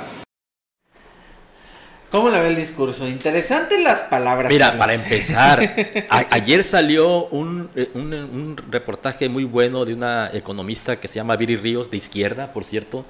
¿Cómo 2.13 2.29
la 2.29 2.41
ve 2.41 2.49
el 2.49 2.57
discurso? 2.57 3.09
Interesante 3.09 3.81
las 3.81 4.03
palabras. 4.03 4.53
Mira, 4.53 4.77
para 4.77 4.93
empezar, 4.93 6.07
ayer 6.31 6.63
salió 6.63 7.25
un, 7.29 7.71
un, 7.95 8.57
reportaje 8.71 9.31
muy 9.31 9.45
bueno 9.45 9.87
de 9.87 9.95
una 9.95 10.31
economista 10.31 11.01
que 11.01 11.09
se 11.09 11.15
llama 11.15 11.37
Viri 11.37 11.57
Ríos, 11.57 11.91
de 11.91 11.97
izquierda, 11.97 12.53
por 12.53 12.65
cierto, 12.65 13.07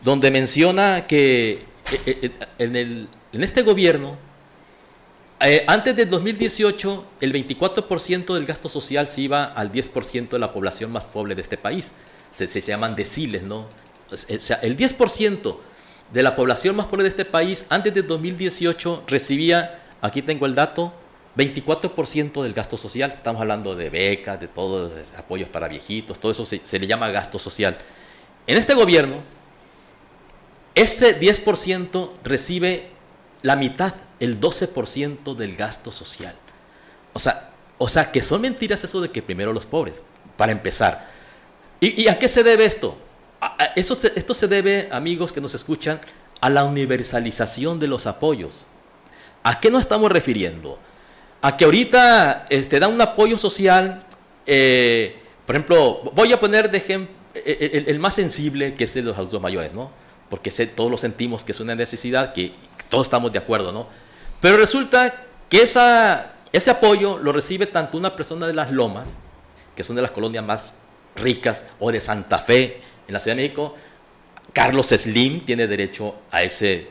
donde 0.00 0.30
menciona 0.30 1.08
que 1.08 1.54
eh, 1.90 2.00
eh, 2.06 2.30
en, 2.58 2.76
el, 2.76 3.08
en 3.32 3.42
este 3.42 3.62
gobierno 3.62 4.16
eh, 5.40 5.64
antes 5.66 5.96
del 5.96 6.08
2018, 6.08 7.04
el 7.20 7.32
24% 7.32 8.32
del 8.32 8.46
gasto 8.46 8.68
social 8.68 9.08
se 9.08 9.22
iba 9.22 9.44
al 9.44 9.72
10% 9.72 10.28
de 10.28 10.38
la 10.38 10.52
población 10.52 10.92
más 10.92 11.06
pobre 11.06 11.34
de 11.34 11.42
este 11.42 11.58
país. 11.58 11.92
Se, 12.30 12.46
llaman 12.60 12.94
deciles, 12.94 13.42
¿no? 13.42 13.66
O 14.10 14.16
sea, 14.16 14.56
el 14.62 14.76
10% 14.76 15.56
de 16.12 16.22
la 16.22 16.36
población 16.36 16.76
más 16.76 16.86
pobre 16.86 17.04
de 17.04 17.10
este 17.10 17.24
país 17.24 17.66
antes 17.68 17.92
del 17.92 18.06
2018 18.06 19.04
recibía, 19.06 19.82
aquí 20.00 20.22
tengo 20.22 20.46
el 20.46 20.54
dato, 20.54 20.92
24% 21.36 22.42
del 22.42 22.52
gasto 22.54 22.76
social. 22.76 23.10
Estamos 23.10 23.40
hablando 23.42 23.76
de 23.76 23.90
becas, 23.90 24.40
de 24.40 24.48
todos 24.48 24.92
apoyos 25.16 25.48
para 25.48 25.68
viejitos, 25.68 26.18
todo 26.18 26.32
eso 26.32 26.46
se, 26.46 26.78
le 26.78 26.86
llama 26.86 27.08
gasto 27.10 27.38
social. 27.38 27.76
En 28.46 28.56
este 28.56 28.74
gobierno, 28.74 29.16
ese 30.74 31.18
10% 31.18 32.10
recibe 32.24 32.90
la 33.42 33.56
mitad 33.56 33.94
el 34.20 34.40
12% 34.40 35.34
del 35.34 35.56
gasto 35.56 35.92
social. 35.92 36.34
O 37.12 37.18
sea, 37.18 37.50
o 37.78 37.88
sea, 37.88 38.10
que 38.10 38.22
son 38.22 38.40
mentiras 38.40 38.82
eso 38.84 39.00
de 39.00 39.10
que 39.10 39.22
primero 39.22 39.52
los 39.52 39.66
pobres, 39.66 40.02
para 40.36 40.52
empezar. 40.52 41.08
¿Y, 41.80 42.08
a 42.08 42.18
qué 42.18 42.28
se 42.28 42.42
debe 42.42 42.64
esto? 42.64 42.96
Eso 43.74 43.96
esto 44.14 44.34
se 44.34 44.48
debe, 44.48 44.88
amigos 44.90 45.32
que 45.32 45.40
nos 45.40 45.54
escuchan, 45.54 46.00
a 46.40 46.50
la 46.50 46.64
universalización 46.64 47.80
de 47.80 47.88
los 47.88 48.06
apoyos. 48.06 48.66
¿A 49.42 49.60
qué 49.60 49.70
nos 49.70 49.82
estamos 49.82 50.10
refiriendo? 50.10 50.78
A 51.42 51.56
que 51.56 51.64
ahorita 51.64 52.46
te 52.48 52.56
este, 52.56 52.80
dan 52.80 52.92
un 52.92 53.00
apoyo 53.00 53.38
social, 53.38 54.00
eh, 54.46 55.20
por 55.44 55.54
ejemplo, 55.54 56.12
voy 56.14 56.32
a 56.32 56.40
poner 56.40 56.70
de 56.70 56.78
ejemplo 56.78 57.14
el, 57.44 57.84
el, 57.88 57.98
más 57.98 58.14
sensible, 58.14 58.74
que 58.74 58.84
es 58.84 58.96
el 58.96 59.04
de 59.04 59.08
los 59.10 59.18
adultos 59.18 59.40
mayores, 59.40 59.72
¿no? 59.72 59.90
Porque 60.30 60.50
todos 60.50 60.90
lo 60.90 60.96
sentimos 60.96 61.44
que 61.44 61.52
es 61.52 61.60
una 61.60 61.74
necesidad, 61.74 62.32
que 62.32 62.52
todos 62.88 63.06
estamos 63.06 63.32
de 63.32 63.38
acuerdo, 63.38 63.72
¿no? 63.72 63.86
Pero 64.40 64.56
resulta 64.56 65.24
que 65.48 65.62
esa, 65.62 66.32
ese 66.52 66.70
apoyo 66.70 67.18
lo 67.18 67.32
recibe 67.32 67.66
tanto 67.66 67.98
una 67.98 68.16
persona 68.16 68.46
de 68.46 68.54
las 68.54 68.70
Lomas, 68.70 69.18
que 69.74 69.84
son 69.84 69.96
de 69.96 70.02
las 70.02 70.10
colonias 70.10 70.44
más 70.44 70.72
ricas, 71.14 71.64
o 71.78 71.92
de 71.92 72.00
Santa 72.00 72.38
Fe, 72.38 72.80
en 73.06 73.14
la 73.14 73.20
Ciudad 73.20 73.36
de 73.36 73.42
México. 73.42 73.74
Carlos 74.52 74.88
Slim 74.88 75.44
tiene 75.44 75.66
derecho 75.66 76.14
a 76.30 76.42
ese, 76.42 76.88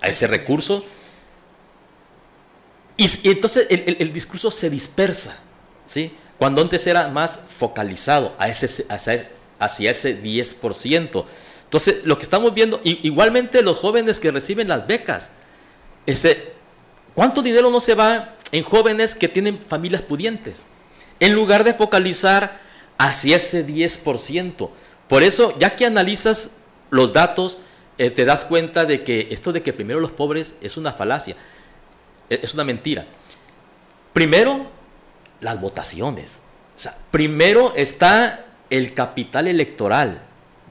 a 0.00 0.08
ese 0.08 0.26
recurso. 0.26 0.84
Y, 2.96 3.08
entonces 3.28 3.66
el, 3.68 4.12
discurso 4.12 4.50
se 4.50 4.70
dispersa, 4.70 5.38
¿sí? 5.86 6.12
Cuando 6.38 6.62
antes 6.62 6.86
era 6.86 7.08
más 7.08 7.38
focalizado 7.48 8.34
a 8.38 8.48
ese, 8.48 8.86
hacia, 8.88 9.30
hacia 9.58 9.90
ese 9.90 10.22
10%. 10.22 11.24
Entonces, 11.64 12.04
lo 12.04 12.16
que 12.16 12.22
estamos 12.22 12.54
viendo, 12.54 12.80
igualmente 12.84 13.62
los 13.62 13.78
jóvenes 13.78 14.18
que 14.18 14.30
reciben 14.30 14.68
las 14.68 14.86
becas, 14.86 15.30
este, 16.06 16.56
¿Cuánto 17.16 17.40
dinero 17.40 17.70
no 17.70 17.80
se 17.80 17.94
va 17.94 18.34
en 18.52 18.62
jóvenes 18.62 19.14
que 19.14 19.26
tienen 19.26 19.58
familias 19.58 20.02
pudientes? 20.02 20.66
En 21.18 21.32
lugar 21.32 21.64
de 21.64 21.72
focalizar 21.72 22.60
hacia 22.98 23.36
ese 23.36 23.66
10%. 23.66 24.68
Por 25.08 25.22
eso, 25.22 25.56
ya 25.58 25.76
que 25.76 25.86
analizas 25.86 26.50
los 26.90 27.12
datos, 27.12 27.58
eh, 27.98 28.10
te 28.10 28.24
das 28.24 28.44
cuenta 28.44 28.84
de 28.84 29.04
que 29.04 29.28
esto 29.30 29.52
de 29.52 29.62
que 29.62 29.72
primero 29.72 30.00
los 30.00 30.10
pobres 30.10 30.54
es 30.60 30.76
una 30.76 30.92
falacia, 30.92 31.36
e, 32.28 32.40
es 32.42 32.54
una 32.54 32.64
mentira. 32.64 33.06
primero, 34.12 34.66
las 35.40 35.60
votaciones. 35.60 36.40
Primero 37.10 37.74
está 37.76 38.46
el 38.70 38.94
capital 38.94 39.46
electoral. 39.46 40.22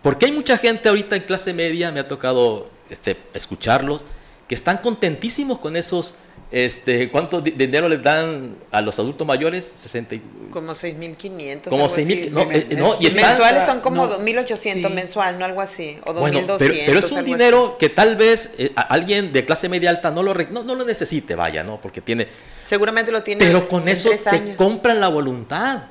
Porque 0.02 0.26
hay 0.26 0.32
mucha 0.32 0.58
gente 0.58 0.90
ahorita 0.90 1.16
en 1.16 1.24
clase 1.24 1.54
media, 1.54 1.92
me 1.92 2.00
ha 2.00 2.08
tocado 2.08 2.70
este, 2.90 3.18
escucharlos, 3.34 4.04
que 4.48 4.56
están 4.56 4.80
contentísimos 4.80 5.60
con 5.60 5.76
esos 5.76 6.16
este, 6.52 7.10
¿Cuánto 7.10 7.42
dinero 7.42 7.90
les 7.90 8.02
dan 8.02 8.56
a 8.72 8.82
los 8.82 8.98
adultos 9.00 9.26
mayores? 9.26 9.66
60 9.76 10.16
como 10.52 10.74
6.500. 10.74 11.70
Como 11.70 11.90
6.000. 11.90 12.30
No, 12.30 12.50
eh, 12.50 12.68
no, 12.78 12.96
y 13.00 13.12
mensuales 13.12 13.66
son 13.66 13.82
como 13.82 14.08
1.800 14.08 14.90
mensual, 14.90 15.38
no 15.38 15.44
algo 15.44 15.60
así. 15.60 15.98
O 16.06 16.14
2.200. 16.14 16.20
Bueno, 16.20 16.56
pero, 16.58 16.74
pero, 16.86 17.00
es 17.00 17.12
un 17.12 17.26
dinero 17.26 17.78
que 17.78 17.90
tal 17.90 18.16
vez 18.16 18.54
eh, 18.58 18.72
alguien 18.76 19.34
de 19.34 19.44
clase 19.46 19.68
media 19.68 19.90
alta 19.90 20.12
no 20.12 20.24
lo, 20.24 20.34
no, 20.34 20.64
no, 20.64 20.76
lo 20.76 20.86
necesite, 20.86 21.36
vaya, 21.36 21.64
¿no? 21.64 21.82
Porque 21.82 22.00
tiene. 22.00 22.28
Seguramente 22.62 23.12
lo 23.12 23.22
tiene. 23.22 23.44
Pero 23.44 23.68
con 23.68 23.88
eso 23.90 24.10
te 24.30 24.56
compran 24.56 25.02
la 25.02 25.10
voluntad. 25.10 25.88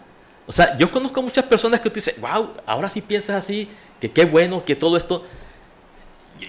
O 0.46 0.52
sea, 0.52 0.78
yo 0.78 0.90
conozco 0.90 1.20
muchas 1.20 1.44
personas 1.44 1.80
que 1.80 1.90
te 1.90 1.96
dicen, 1.96 2.14
wow, 2.20 2.52
ahora 2.64 2.88
sí 2.88 3.00
piensas 3.00 3.36
así, 3.36 3.68
que 4.00 4.11
qué 4.11 4.24
bueno, 4.24 4.64
que 4.64 4.76
todo 4.76 4.96
esto 4.96 5.24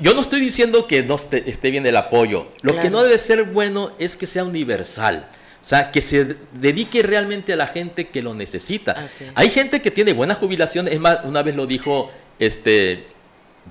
yo 0.02 0.14
no 0.14 0.22
estoy 0.22 0.40
diciendo 0.40 0.88
que 0.88 1.04
no 1.04 1.16
esté, 1.16 1.72
bien 1.72 1.86
el 1.86 1.96
apoyo. 1.96 2.48
Lo 2.62 2.80
que 2.80 2.90
no 2.90 3.04
debe 3.04 3.18
ser 3.20 3.44
bueno 3.44 3.92
es 4.00 4.16
que 4.16 4.26
sea 4.26 4.44
universal. 4.44 5.28
O 5.62 5.68
sea, 5.68 5.92
que 5.92 6.02
se 6.02 6.38
dedique 6.54 7.02
realmente 7.02 7.54
a 7.54 7.56
la 7.56 7.68
gente 7.68 8.08
que 8.08 8.22
lo 8.22 8.36
necesita. 8.36 9.08
Hay 9.34 9.50
gente 9.50 9.82
que 9.82 9.92
tiene 9.92 10.14
buena 10.14 10.36
jubilación. 10.36 10.88
Es 10.88 11.00
más, 11.00 11.20
una 11.24 11.42
vez 11.42 11.56
lo 11.56 11.66
dijo 11.66 12.12
este 12.38 13.08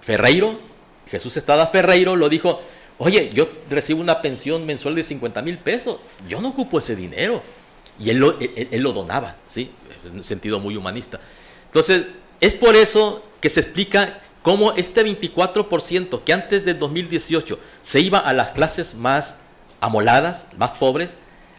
Ferreiro, 0.01 0.59
Jesús 1.09 1.37
Estada 1.37 1.67
Ferreiro, 1.67 2.17
lo 2.17 2.29
dijo, 2.29 2.61
oye, 2.99 3.31
yo 3.33 3.49
recibo 3.71 4.01
una 4.01 4.23
pensión 4.23 4.67
mensual 4.67 4.95
de 4.95 5.05
50 5.05 5.43
mil 5.43 5.59
pesos. 5.59 6.01
Yo 6.29 6.41
no 6.41 6.49
ocupo 6.49 6.79
ese 6.79 6.97
dinero. 6.97 7.43
Y 7.99 8.11
él 8.11 8.19
lo, 8.19 8.39
él 8.41 8.83
lo 8.83 8.93
donaba, 8.93 9.37
¿sí? 9.47 9.71
En 10.05 10.17
un 10.17 10.25
sentido 10.25 10.59
muy 10.59 10.77
humanista. 10.77 11.21
Entonces, 11.67 12.07
es 12.41 12.55
por 12.55 12.75
eso 12.75 13.25
que 13.41 13.49
se 13.49 13.61
explica 13.61 14.21
cómo 14.45 14.73
este 14.73 15.03
24% 15.03 16.23
que 16.23 16.33
antes 16.35 16.67
del 16.67 16.79
2018 16.79 17.59
se 17.81 18.01
iba 18.01 18.19
a 18.19 18.35
las 18.35 18.51
clases 18.51 18.95
más 18.95 19.37
amoladas, 19.81 20.45
más 20.59 20.73
pobres, 20.73 21.17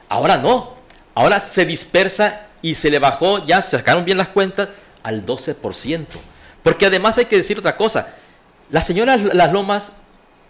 ahora 0.08 0.38
no. 0.38 0.76
Ahora 1.16 1.40
se 1.40 1.66
dispersa 1.66 2.46
y 2.62 2.76
se 2.76 2.92
le 2.92 3.00
bajó, 3.00 3.44
ya 3.44 3.64
sacaron 3.64 4.06
bien 4.06 4.20
las 4.20 4.28
cuentas, 4.28 4.70
al 5.02 5.26
12%. 5.26 6.06
Porque 6.62 6.86
además 6.86 7.18
hay 7.18 7.26
que 7.26 7.38
decir 7.38 7.58
otra 7.58 7.76
cosa. 7.76 8.14
La 8.70 8.82
señora 8.82 9.18
Las 9.18 9.52
Lomas 9.52 9.92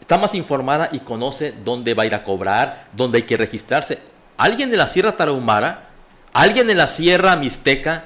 está 0.01 0.17
más 0.17 0.35
informada 0.35 0.89
y 0.91 0.99
conoce 0.99 1.53
dónde 1.63 1.93
va 1.93 2.03
a 2.03 2.05
ir 2.05 2.15
a 2.15 2.25
cobrar, 2.25 2.87
dónde 2.91 3.19
hay 3.19 3.23
que 3.23 3.37
registrarse. 3.37 3.99
Alguien 4.35 4.69
de 4.69 4.77
la 4.77 4.87
Sierra 4.87 5.15
Tarahumara, 5.15 5.87
alguien 6.33 6.69
en 6.69 6.77
la 6.77 6.87
Sierra 6.87 7.37
Mixteca, 7.37 8.05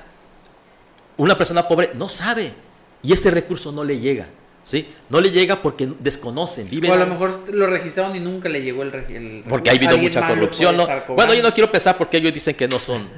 una 1.18 1.36
persona 1.36 1.68
pobre, 1.68 1.92
no 1.96 2.10
sabe 2.10 2.68
y 3.02 3.14
ese 3.14 3.32
recurso 3.32 3.72
no 3.72 3.84
le 3.84 4.00
llega. 4.00 4.28
¿Sí? 4.70 4.88
No 5.10 5.20
le 5.20 5.32
llega 5.32 5.64
porque 5.64 5.89
desconocen, 6.00 6.70
viven. 6.70 6.91
O 6.91 6.93
a 6.93 6.97
lo 6.97 7.08
mejor 7.08 7.41
lo 7.52 7.66
registraron 7.66 8.16
y 8.16 8.20
nunca 8.20 8.50
le 8.50 8.62
llegó 8.62 8.84
el, 8.84 9.43
Porque 9.50 9.72
ha 9.72 9.74
habido 9.74 9.97
mucha 9.97 10.28
corrupción. 10.28 10.78
¿no? 10.78 10.88
Bueno, 11.16 11.34
yo 11.34 11.41
no 11.41 11.52
quiero 11.56 11.72
pensar 11.72 11.97
porque 11.97 12.18
ellos 12.18 12.32
dicen 12.32 12.54
que 12.54 12.68
no 12.68 12.78
son, 12.78 13.10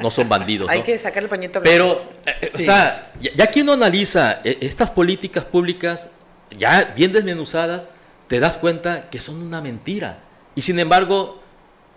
no, 0.00 0.10
son 0.10 0.26
bandidos. 0.26 0.70
Hay 0.70 0.80
que 0.82 0.96
sacar 0.96 1.22
el 1.22 1.28
pañito. 1.28 1.60
Pero, 1.62 2.02
eh, 2.24 2.50
o 2.54 2.58
sea, 2.58 3.12
ya, 3.20 3.46
que 3.48 3.60
uno 3.60 3.74
analiza 3.74 4.40
eh, 4.42 4.56
estas 4.62 4.90
políticas 4.90 5.44
públicas 5.44 6.08
ya 6.56 6.94
bien 6.96 7.12
desmenuzadas, 7.12 7.82
te 8.26 8.40
das 8.40 8.56
cuenta 8.56 9.10
que 9.10 9.20
son 9.20 9.42
una 9.42 9.60
mentira. 9.60 10.20
Y 10.54 10.62
sin 10.62 10.78
embargo, 10.78 11.42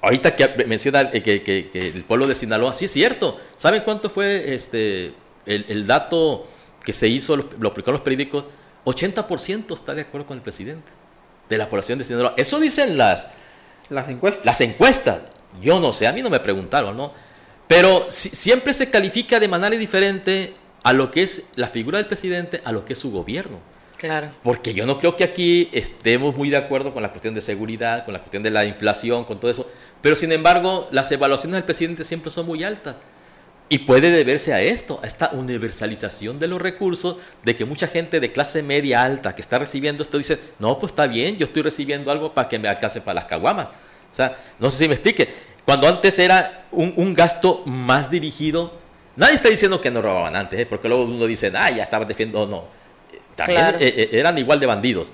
ahorita 0.02 0.36
que 0.36 0.66
menciona 0.66 1.10
que, 1.10 1.41
que, 1.41 1.70
el 1.74 2.04
pueblo 2.04 2.28
de 2.28 2.36
Sinaloa, 2.36 2.74
sí 2.74 2.84
es 2.84 2.91
cierto. 2.91 3.39
¿Saben 3.56 3.84
cuánto 3.84 4.10
fue 4.10 4.56
este 4.56 5.14
el, 5.45 5.66
el 5.70 5.88
dato? 5.88 6.48
Que 6.88 6.94
se 6.94 7.10
hizo, 7.10 7.36
lo, 7.36 7.50
lo 7.60 7.68
aplicaron 7.68 7.96
los 7.96 8.02
periódicos, 8.02 8.46
80% 8.86 9.74
está 9.74 9.94
de 9.94 10.04
acuerdo 10.04 10.26
con 10.26 10.38
el 10.38 10.42
presidente 10.42 10.90
de 11.50 11.58
la 11.58 11.70
población 11.70 12.00
de 12.00 12.06
Sinaloa. 12.06 12.34
Eso 12.38 12.62
dicen 12.62 12.98
las, 12.98 13.28
las 13.90 14.08
encuestas. 14.08 14.46
Las 14.46 14.62
encuestas. 14.62 15.20
Yo 15.62 15.82
no 15.82 15.92
sé, 15.92 16.08
a 16.08 16.14
mí 16.14 16.22
no 16.22 16.30
me 16.30 16.40
preguntaron, 16.40 16.96
¿no? 16.96 17.12
Pero 17.68 18.08
siempre 18.10 18.74
se 18.74 18.90
califica 18.90 19.38
de 19.38 19.50
manera 19.50 19.76
diferente 19.76 20.54
a 20.82 20.94
lo 20.94 21.12
que 21.12 21.24
es 21.24 21.44
la 21.56 21.68
figura 21.68 21.98
del 21.98 22.08
presidente, 22.08 22.62
a 22.64 22.72
lo 22.72 22.86
que 22.86 22.94
es 22.94 23.00
su 23.00 23.12
gobierno. 23.12 23.60
Claro. 23.98 24.32
Porque 24.42 24.74
yo 24.74 24.86
no 24.86 24.98
creo 24.98 25.18
que 25.18 25.26
aquí 25.26 25.68
estemos 25.74 26.38
muy 26.38 26.50
de 26.50 26.56
acuerdo 26.56 26.94
con 26.94 27.04
la 27.04 27.10
cuestión 27.10 27.34
de 27.34 27.42
seguridad, 27.42 28.06
con 28.06 28.14
la 28.14 28.20
cuestión 28.20 28.44
de 28.44 28.52
la 28.52 28.64
inflación, 28.64 29.26
con 29.26 29.42
todo 29.42 29.52
eso. 29.52 29.70
Pero 30.02 30.16
sin 30.16 30.32
embargo, 30.32 30.88
las 30.92 31.12
evaluaciones 31.12 31.56
del 31.56 31.66
presidente 31.66 32.06
siempre 32.06 32.32
son 32.32 32.46
muy 32.46 32.64
altas. 32.64 32.96
Y 33.70 33.80
puede 33.80 34.11
deberse 34.11 34.53
a 34.53 34.61
esto, 34.61 34.99
a 35.03 35.07
esta 35.07 35.32
universalización 35.34 36.39
de 36.39 36.47
los 36.47 36.61
recursos, 36.61 37.18
de 37.43 37.55
que 37.55 37.65
mucha 37.65 37.88
gente 37.88 38.20
de 38.22 38.32
clase 38.32 38.63
media 38.63 39.03
alta 39.03 39.36
que 39.36 39.41
está 39.41 39.59
recibiendo 39.59 40.03
esto 40.03 40.18
dice, 40.18 40.39
no, 40.59 40.80
pues 40.80 40.93
está 40.93 41.05
bien, 41.07 41.38
yo 41.38 41.45
estoy 41.45 41.63
recibiendo 41.63 42.09
algo 42.09 42.34
para 42.34 42.47
que 42.47 42.59
me 42.59 42.70
alcance 42.70 43.01
para 43.01 43.15
las 43.15 43.26
caguamas. 43.26 43.68
O 44.11 44.15
sea, 44.15 44.38
no 44.59 44.72
sé 44.72 44.78
si 44.78 44.88
me 44.88 44.93
explique. 44.93 45.28
Cuando 45.65 45.88
antes 45.88 46.18
era 46.18 46.65
un, 46.72 47.13
gasto 47.13 47.63
más 47.65 48.09
dirigido, 48.09 48.72
nadie 49.18 49.36
está 49.36 49.49
diciendo 49.49 49.82
que 49.82 49.91
no 49.91 50.01
robaban 50.01 50.38
antes, 50.38 50.61
¿eh? 50.61 50.65
porque 50.65 50.88
luego 50.88 51.03
uno 51.03 51.26
dice, 51.26 51.51
ah, 51.53 51.70
ya 51.70 51.84
estaba 51.84 52.05
defendiendo, 52.05 52.47
no. 52.47 52.68
También 53.36 53.76
eh, 53.80 53.93
eh, 53.97 54.09
eran 54.13 54.38
igual 54.38 54.61
de 54.61 54.65
bandidos. 54.65 55.11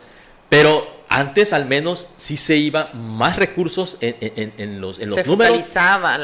Pero 0.54 0.88
antes 1.10 1.52
al 1.52 1.66
menos 1.66 2.10
sí 2.18 2.38
se 2.38 2.56
iba 2.56 2.90
más 2.94 3.38
recursos 3.38 3.98
en, 4.02 4.80
los, 4.80 5.00
en 5.00 5.10
los 5.10 5.26
números. 5.26 5.66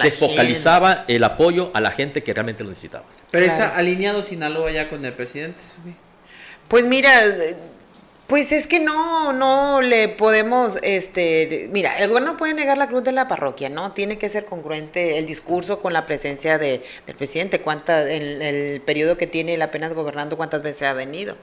se 0.01 0.11
focalizaba 0.11 1.05
el 1.07 1.23
apoyo 1.23 1.71
a 1.73 1.81
la 1.81 1.89
gente 1.91 2.21
que 2.21 2.33
realmente 2.33 2.63
lo 2.63 2.69
necesitaba. 2.69 3.05
Pero 3.31 3.45
está 3.45 3.75
alineado 3.75 4.21
Sinaloa 4.21 4.71
ya 4.71 4.87
con 4.87 5.03
el 5.03 5.13
presidente. 5.13 5.63
Pues 6.67 6.85
mira, 6.85 7.11
pues 8.27 8.51
es 8.51 8.67
que 8.67 8.79
no, 8.79 9.33
no 9.33 9.81
le 9.81 10.09
podemos, 10.09 10.77
este, 10.83 11.67
mira, 11.71 11.97
el 11.97 12.09
gobierno 12.09 12.37
puede 12.37 12.53
negar 12.53 12.77
la 12.77 12.87
cruz 12.87 13.03
de 13.03 13.11
la 13.11 13.27
parroquia, 13.27 13.69
¿no? 13.69 13.93
Tiene 13.93 14.19
que 14.19 14.29
ser 14.29 14.45
congruente 14.45 15.17
el 15.17 15.25
discurso 15.25 15.79
con 15.79 15.93
la 15.93 16.05
presencia 16.05 16.59
de, 16.59 16.83
del 17.07 17.15
presidente, 17.15 17.61
cuántas, 17.61 18.05
en 18.07 18.43
el 18.43 18.81
periodo 18.81 19.17
que 19.17 19.25
tiene 19.25 19.55
él 19.55 19.63
apenas 19.63 19.93
gobernando, 19.95 20.37
cuántas 20.37 20.61
veces 20.61 20.83
ha 20.83 20.93
venido. 20.93 21.35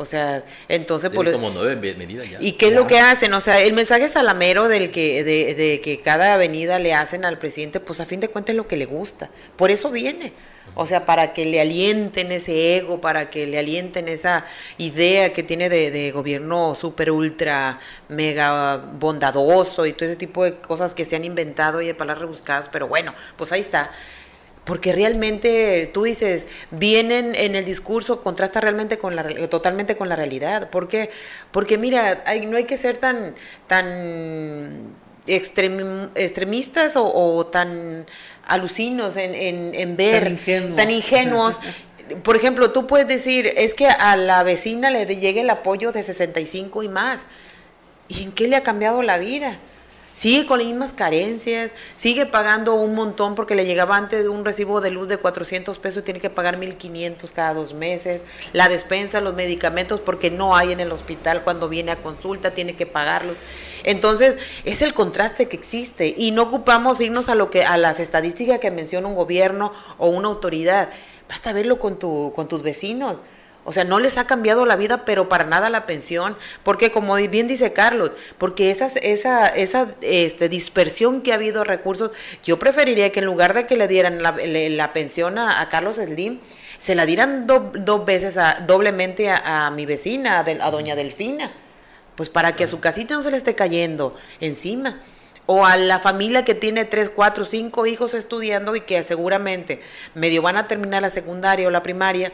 O 0.00 0.06
sea, 0.06 0.42
entonces 0.66 1.10
por 1.10 1.30
como 1.30 1.50
nueve 1.50 1.94
medidas 1.94 2.26
ya. 2.26 2.38
¿Y 2.40 2.52
qué 2.52 2.68
es 2.68 2.72
lo 2.72 2.86
que 2.86 2.98
hacen? 2.98 3.34
O 3.34 3.40
sea, 3.42 3.60
el 3.60 3.74
mensaje 3.74 4.08
salamero 4.08 4.66
del 4.66 4.90
que 4.90 5.22
de, 5.24 5.54
de, 5.54 5.82
que 5.82 6.00
cada 6.00 6.32
avenida 6.32 6.78
le 6.78 6.94
hacen 6.94 7.26
al 7.26 7.38
presidente, 7.38 7.80
pues 7.80 8.00
a 8.00 8.06
fin 8.06 8.18
de 8.18 8.28
cuentas 8.28 8.54
es 8.54 8.56
lo 8.56 8.66
que 8.66 8.76
le 8.76 8.86
gusta. 8.86 9.28
Por 9.56 9.70
eso 9.70 9.90
viene. 9.90 10.32
O 10.74 10.86
sea, 10.86 11.04
para 11.04 11.34
que 11.34 11.44
le 11.44 11.60
alienten 11.60 12.32
ese 12.32 12.78
ego, 12.78 13.02
para 13.02 13.28
que 13.28 13.46
le 13.46 13.58
alienten 13.58 14.08
esa 14.08 14.46
idea 14.78 15.34
que 15.34 15.42
tiene 15.42 15.68
de, 15.68 15.90
de 15.90 16.12
gobierno 16.12 16.74
súper, 16.74 17.10
ultra, 17.10 17.78
mega 18.08 18.76
bondadoso 18.76 19.84
y 19.84 19.92
todo 19.92 20.08
ese 20.08 20.16
tipo 20.16 20.44
de 20.44 20.54
cosas 20.60 20.94
que 20.94 21.04
se 21.04 21.16
han 21.16 21.24
inventado 21.24 21.82
y 21.82 21.88
de 21.88 21.94
palabras 21.94 22.22
rebuscadas. 22.22 22.70
Pero 22.70 22.88
bueno, 22.88 23.14
pues 23.36 23.52
ahí 23.52 23.60
está 23.60 23.90
porque 24.70 24.92
realmente 24.92 25.90
tú 25.92 26.04
dices, 26.04 26.46
vienen 26.70 27.34
en 27.34 27.56
el 27.56 27.64
discurso, 27.64 28.20
contrasta 28.20 28.60
realmente 28.60 28.98
con 28.98 29.16
la, 29.16 29.24
totalmente 29.48 29.96
con 29.96 30.08
la 30.08 30.14
realidad. 30.14 30.70
¿Por 30.70 30.86
qué? 30.86 31.10
Porque 31.50 31.76
mira, 31.76 32.22
no 32.46 32.56
hay 32.56 32.62
que 32.62 32.76
ser 32.76 32.96
tan, 32.96 33.34
tan 33.66 34.94
extremistas 35.26 36.92
o, 36.94 37.48
tan 37.48 38.06
alucinos 38.46 39.16
en, 39.16 39.34
en, 39.74 39.96
ver, 39.96 40.38
tan 40.76 40.88
ingenuos. 40.88 41.58
Por 42.22 42.36
ejemplo, 42.36 42.70
tú 42.70 42.86
puedes 42.86 43.08
decir, 43.08 43.52
es 43.56 43.74
que 43.74 43.88
a 43.88 44.14
la 44.14 44.44
vecina 44.44 44.92
le 44.92 45.04
llegue 45.04 45.40
el 45.40 45.50
apoyo 45.50 45.90
de 45.90 46.04
65 46.04 46.84
y 46.84 46.88
más. 46.88 47.22
¿Y 48.06 48.22
en 48.22 48.30
qué 48.30 48.46
le 48.46 48.54
ha 48.54 48.62
cambiado 48.62 49.02
la 49.02 49.18
vida? 49.18 49.58
Sigue 50.14 50.46
con 50.46 50.58
las 50.58 50.68
mismas 50.68 50.92
carencias, 50.92 51.70
sigue 51.96 52.26
pagando 52.26 52.74
un 52.74 52.94
montón 52.94 53.34
porque 53.34 53.54
le 53.54 53.64
llegaba 53.64 53.96
antes 53.96 54.26
un 54.26 54.44
recibo 54.44 54.80
de 54.80 54.90
luz 54.90 55.08
de 55.08 55.16
400 55.16 55.78
pesos 55.78 56.02
y 56.02 56.04
tiene 56.04 56.20
que 56.20 56.30
pagar 56.30 56.58
1.500 56.58 57.30
cada 57.32 57.54
dos 57.54 57.74
meses, 57.74 58.20
la 58.52 58.68
despensa, 58.68 59.20
los 59.20 59.34
medicamentos 59.34 60.00
porque 60.00 60.30
no 60.30 60.56
hay 60.56 60.72
en 60.72 60.80
el 60.80 60.92
hospital 60.92 61.42
cuando 61.42 61.68
viene 61.68 61.92
a 61.92 61.96
consulta, 61.96 62.52
tiene 62.52 62.76
que 62.76 62.86
pagarlos. 62.86 63.36
Entonces, 63.82 64.36
es 64.64 64.82
el 64.82 64.94
contraste 64.94 65.48
que 65.48 65.56
existe 65.56 66.14
y 66.16 66.32
no 66.32 66.42
ocupamos 66.42 67.00
irnos 67.00 67.28
a 67.28 67.34
lo 67.34 67.50
que 67.50 67.64
a 67.64 67.78
las 67.78 68.00
estadísticas 68.00 68.58
que 68.58 68.70
menciona 68.70 69.08
un 69.08 69.14
gobierno 69.14 69.72
o 69.98 70.08
una 70.08 70.28
autoridad. 70.28 70.90
Basta 71.28 71.52
verlo 71.52 71.78
con 71.78 71.98
tu 71.98 72.32
con 72.34 72.48
tus 72.48 72.62
vecinos. 72.62 73.16
O 73.70 73.72
sea, 73.72 73.84
no 73.84 74.00
les 74.00 74.18
ha 74.18 74.26
cambiado 74.26 74.66
la 74.66 74.74
vida, 74.74 75.04
pero 75.04 75.28
para 75.28 75.44
nada 75.44 75.70
la 75.70 75.84
pensión, 75.84 76.36
porque 76.64 76.90
como 76.90 77.14
bien 77.14 77.46
dice 77.46 77.72
Carlos, 77.72 78.10
porque 78.36 78.72
esa, 78.72 78.86
esa, 79.00 79.46
esa 79.46 79.94
este, 80.00 80.48
dispersión 80.48 81.20
que 81.20 81.30
ha 81.30 81.36
habido 81.36 81.62
recursos, 81.62 82.10
yo 82.42 82.58
preferiría 82.58 83.12
que 83.12 83.20
en 83.20 83.26
lugar 83.26 83.54
de 83.54 83.68
que 83.68 83.76
le 83.76 83.86
dieran 83.86 84.24
la, 84.24 84.92
pensión 84.92 85.38
a, 85.38 85.68
Carlos 85.68 85.98
Slim, 86.04 86.40
se 86.80 86.96
la 86.96 87.06
dieran 87.06 87.46
dos 87.46 88.04
veces, 88.04 88.38
a, 88.38 88.54
doblemente 88.66 89.30
a, 89.30 89.70
mi 89.70 89.86
vecina, 89.86 90.40
a, 90.40 90.70
doña 90.72 90.96
Delfina, 90.96 91.52
pues 92.16 92.28
para 92.28 92.56
que 92.56 92.64
a 92.64 92.68
su 92.68 92.80
casita 92.80 93.14
no 93.14 93.22
se 93.22 93.30
le 93.30 93.36
esté 93.36 93.54
cayendo 93.54 94.16
encima. 94.40 95.00
o 95.46 95.64
a 95.64 95.76
la 95.76 96.00
familia 96.00 96.44
que 96.44 96.56
tiene 96.56 96.86
tres, 96.86 97.08
cuatro, 97.08 97.44
cinco 97.44 97.86
hijos 97.86 98.14
estudiando 98.14 98.74
y 98.74 98.80
que 98.80 99.04
seguramente 99.04 99.80
medio 100.14 100.42
van 100.42 100.56
a 100.56 100.66
terminar 100.66 101.02
la 101.02 101.10
secundaria 101.10 101.68
o 101.68 101.70
la 101.70 101.84
primaria 101.84 102.32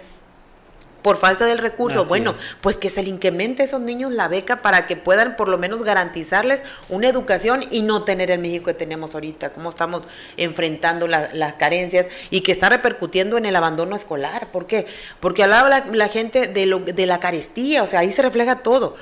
por 1.03 1.17
falta 1.17 1.47
del 1.47 1.59
recurso, 1.59 2.05
bueno, 2.05 2.35
pues 2.61 2.77
que 2.77 2.91
se 2.91 3.03
le 3.03 3.11
incremente 3.11 3.63
a 3.63 3.67
esos 3.67 3.81
niños 3.81 4.13
la 4.13 4.29
beca 4.29 4.63
para 4.63 4.87
que 4.87 4.97
puedan 4.97 5.37
por 5.37 5.49
lo 5.49 5.57
menos 5.57 5.85
garantizarles 5.85 6.63
una 6.89 7.09
educación 7.09 7.65
y 7.71 7.83
no 7.83 8.03
tener 8.03 8.31
el 8.31 8.41
México 8.41 8.67
que 8.67 8.75
tenemos 8.75 9.15
ahorita, 9.15 9.53
cómo 9.53 9.71
estamos 9.71 10.03
enfrentando 10.37 11.07
las 11.07 11.55
carencias 11.55 12.07
y 12.31 12.41
que 12.41 12.53
está 12.53 12.69
repercutiendo 12.69 13.39
en 13.39 13.47
el 13.47 13.55
abandono 13.55 13.95
escolar. 13.95 14.49
¿Por 14.51 14.67
qué? 14.67 14.87
Porque 15.21 15.45
hablaba 15.45 15.69
la, 15.69 15.87
la 15.93 16.09
gente 16.09 16.49
de, 16.49 16.67
lo, 16.67 16.81
de 16.81 17.07
la 17.07 17.21
carestía, 17.21 17.83
o 17.83 17.87
sea, 17.87 18.01
ahí 18.01 18.11
se 18.11 18.23
refleja 18.23 18.57
todo. 18.57 18.97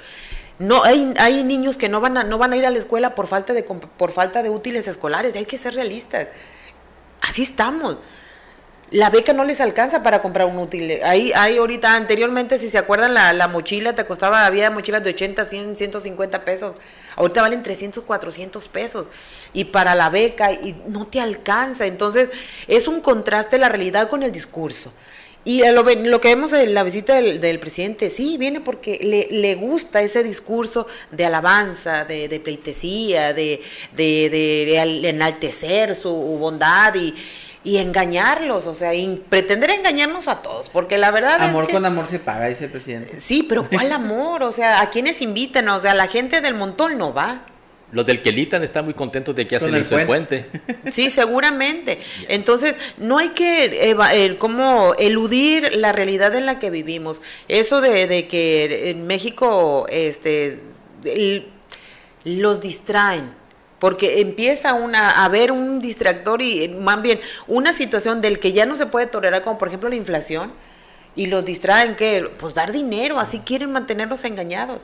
No, 0.58 0.84
hay, 0.84 1.12
hay 1.18 1.42
niños 1.42 1.76
que 1.76 1.88
no 1.88 2.00
van, 2.00 2.16
a, 2.16 2.24
no 2.24 2.38
van 2.38 2.52
a 2.52 2.56
ir 2.56 2.64
a 2.64 2.70
la 2.70 2.78
escuela 2.78 3.14
por 3.14 3.26
falta, 3.26 3.52
de, 3.52 3.62
por 3.62 4.12
falta 4.12 4.42
de 4.42 4.50
útiles 4.50 4.86
escolares, 4.86 5.34
hay 5.34 5.46
que 5.46 5.56
ser 5.56 5.74
realistas. 5.74 6.28
Así 7.20 7.42
estamos. 7.42 7.96
La 8.94 9.10
beca 9.10 9.32
no 9.32 9.42
les 9.42 9.60
alcanza 9.60 10.04
para 10.04 10.22
comprar 10.22 10.46
un 10.46 10.56
útil. 10.56 11.00
Ahí, 11.02 11.32
ahí 11.34 11.56
ahorita, 11.56 11.96
anteriormente, 11.96 12.58
si 12.58 12.70
se 12.70 12.78
acuerdan, 12.78 13.12
la, 13.12 13.32
la 13.32 13.48
mochila 13.48 13.96
te 13.96 14.04
costaba, 14.04 14.46
había 14.46 14.70
mochilas 14.70 15.02
de 15.02 15.10
80, 15.10 15.44
100, 15.44 15.74
150 15.74 16.44
pesos. 16.44 16.76
Ahorita 17.16 17.42
valen 17.42 17.64
300, 17.64 18.04
400 18.04 18.68
pesos. 18.68 19.06
Y 19.52 19.64
para 19.64 19.96
la 19.96 20.10
beca, 20.10 20.52
y 20.52 20.80
no 20.86 21.08
te 21.08 21.20
alcanza. 21.20 21.86
Entonces, 21.86 22.30
es 22.68 22.86
un 22.86 23.00
contraste 23.00 23.58
la 23.58 23.68
realidad 23.68 24.08
con 24.08 24.22
el 24.22 24.30
discurso. 24.30 24.92
Y 25.44 25.68
lo, 25.72 25.82
lo, 25.82 26.20
que 26.20 26.28
vemos 26.28 26.52
en 26.52 26.72
la 26.72 26.84
visita 26.84 27.20
del, 27.20 27.58
presidente, 27.58 28.10
sí, 28.10 28.38
viene 28.38 28.60
porque 28.60 29.00
le, 29.02 29.26
le, 29.28 29.56
gusta 29.56 30.02
ese 30.02 30.22
discurso 30.22 30.86
de 31.10 31.26
alabanza, 31.26 32.04
de, 32.04 32.28
de 32.28 32.38
pleitesía, 32.38 33.34
de, 33.34 33.60
de, 33.92 34.30
de, 34.30 35.08
enaltecer 35.08 35.96
su 35.96 36.12
bondad 36.12 36.94
y, 36.94 37.12
y 37.64 37.78
engañarlos, 37.78 38.66
o 38.66 38.74
sea, 38.74 38.94
y 38.94 39.16
pretender 39.28 39.70
engañarnos 39.70 40.28
a 40.28 40.42
todos, 40.42 40.68
porque 40.68 40.98
la 40.98 41.10
verdad 41.10 41.40
amor 41.40 41.64
es 41.64 41.70
con 41.70 41.84
amor 41.86 42.06
se 42.06 42.18
paga, 42.18 42.46
dice 42.46 42.66
el 42.66 42.70
presidente. 42.70 43.18
Sí, 43.20 43.42
pero 43.42 43.66
¿cuál 43.72 43.90
amor? 43.90 44.42
O 44.42 44.52
sea, 44.52 44.82
¿a 44.82 44.90
quiénes 44.90 45.22
invitan? 45.22 45.68
O 45.70 45.80
sea, 45.80 45.94
la 45.94 46.06
gente 46.06 46.42
del 46.42 46.54
montón 46.54 46.98
no 46.98 47.14
va. 47.14 47.46
Los 47.90 48.04
del 48.06 48.22
Quelitan 48.22 48.62
están 48.64 48.84
muy 48.84 48.94
contentos 48.94 49.36
de 49.36 49.46
que 49.46 49.52
ya 49.52 49.60
se 49.60 49.70
le 49.70 49.80
hizo 49.80 49.96
el 49.96 50.06
puente. 50.06 50.46
Sí, 50.92 51.10
seguramente. 51.10 52.00
Entonces, 52.28 52.74
no 52.98 53.18
hay 53.18 53.28
que 53.30 53.90
eh, 53.90 54.36
como 54.36 54.94
eludir 54.98 55.76
la 55.76 55.92
realidad 55.92 56.34
en 56.34 56.44
la 56.44 56.58
que 56.58 56.70
vivimos. 56.70 57.20
Eso 57.46 57.80
de, 57.80 58.26
que 58.26 58.90
en 58.90 59.06
México 59.06 59.86
este, 59.90 60.58
los 62.24 62.60
distraen 62.60 63.43
porque 63.84 64.22
empieza 64.22 64.72
una, 64.72 65.10
a 65.10 65.26
haber 65.26 65.52
un 65.52 65.78
distractor 65.78 66.40
y 66.40 66.68
más 66.70 67.02
bien 67.02 67.20
una 67.46 67.74
situación 67.74 68.22
del 68.22 68.38
que 68.38 68.52
ya 68.52 68.64
no 68.64 68.76
se 68.76 68.86
puede 68.86 69.06
tolerar, 69.06 69.42
como 69.42 69.58
por 69.58 69.68
ejemplo 69.68 69.90
la 69.90 69.94
inflación, 69.94 70.54
y 71.14 71.26
los 71.26 71.44
distraen 71.44 71.94
que, 71.94 72.30
pues 72.38 72.54
dar 72.54 72.72
dinero, 72.72 73.18
así 73.18 73.40
quieren 73.40 73.72
mantenerlos 73.72 74.24
engañados. 74.24 74.80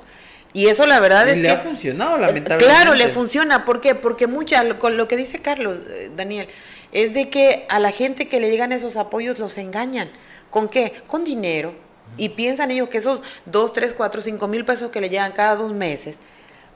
Y 0.53 0.67
eso 0.67 0.85
la 0.87 1.01
verdad 1.01 1.27
es 1.31 1.39
le 1.39 1.45
que... 1.45 1.49
ha 1.49 1.57
funcionado, 1.61 2.19
lamentablemente. 2.19 2.67
Claro, 2.67 2.95
le 2.95 3.09
funciona. 3.09 3.65
¿Por 3.65 3.81
qué? 3.81 3.95
Porque 3.95 4.27
mucha, 4.27 4.79
con 4.79 4.99
lo 4.99 5.09
que 5.09 5.17
dice 5.17 5.41
Carlos, 5.41 5.79
eh, 5.89 6.11
Daniel, 6.15 6.49
es 6.93 7.15
de 7.15 7.31
que 7.31 7.65
a 7.71 7.81
la 7.81 7.93
gente 7.93 8.29
que 8.29 8.39
le 8.39 8.51
llegan 8.51 8.71
esos 8.71 8.97
apoyos 8.97 9.39
los 9.39 9.57
engañan. 9.57 10.11
¿Con 10.51 10.69
qué? 10.69 10.93
Con 11.07 11.25
dinero. 11.25 11.73
Y 12.19 12.29
piensan 12.29 12.71
ellos 12.71 12.91
que 12.91 12.99
esos 12.99 13.23
2, 13.47 13.73
3, 13.73 13.95
4, 13.97 14.21
5 14.21 14.47
mil 14.47 14.67
pesos 14.67 14.91
que 14.91 15.01
le 15.01 15.09
llegan 15.09 15.33
cada 15.33 15.57
dos 15.57 15.73
meses, 15.73 16.17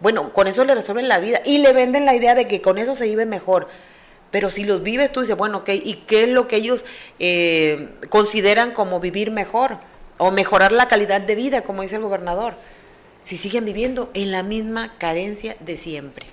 bueno, 0.00 0.32
con 0.32 0.46
eso 0.46 0.64
le 0.64 0.74
resuelven 0.74 1.08
la 1.08 1.18
vida. 1.18 1.40
Y 1.44 1.58
le 1.58 1.72
venden 1.72 2.04
la 2.04 2.14
idea 2.14 2.34
de 2.34 2.46
que 2.46 2.60
con 2.60 2.78
eso 2.78 2.94
se 2.96 3.06
vive 3.06 3.26
mejor. 3.26 3.68
Pero 4.30 4.50
si 4.50 4.64
los 4.64 4.82
vives 4.82 5.12
tú 5.12 5.20
dices, 5.20 5.36
bueno, 5.36 5.64
¿qué, 5.64 5.74
¿y 5.74 6.04
qué 6.06 6.24
es 6.24 6.28
lo 6.28 6.48
que 6.48 6.56
ellos 6.56 6.84
eh, 7.18 7.88
consideran 8.08 8.72
como 8.72 9.00
vivir 9.00 9.30
mejor? 9.30 9.78
O 10.18 10.30
mejorar 10.30 10.72
la 10.72 10.88
calidad 10.88 11.20
de 11.20 11.34
vida, 11.34 11.62
como 11.62 11.82
dice 11.82 11.96
el 11.96 12.02
gobernador 12.02 12.54
si 13.24 13.38
siguen 13.38 13.64
viviendo 13.64 14.10
en 14.14 14.30
la 14.30 14.42
misma 14.42 14.96
carencia 14.98 15.56
de 15.58 15.76
siempre. 15.76 16.26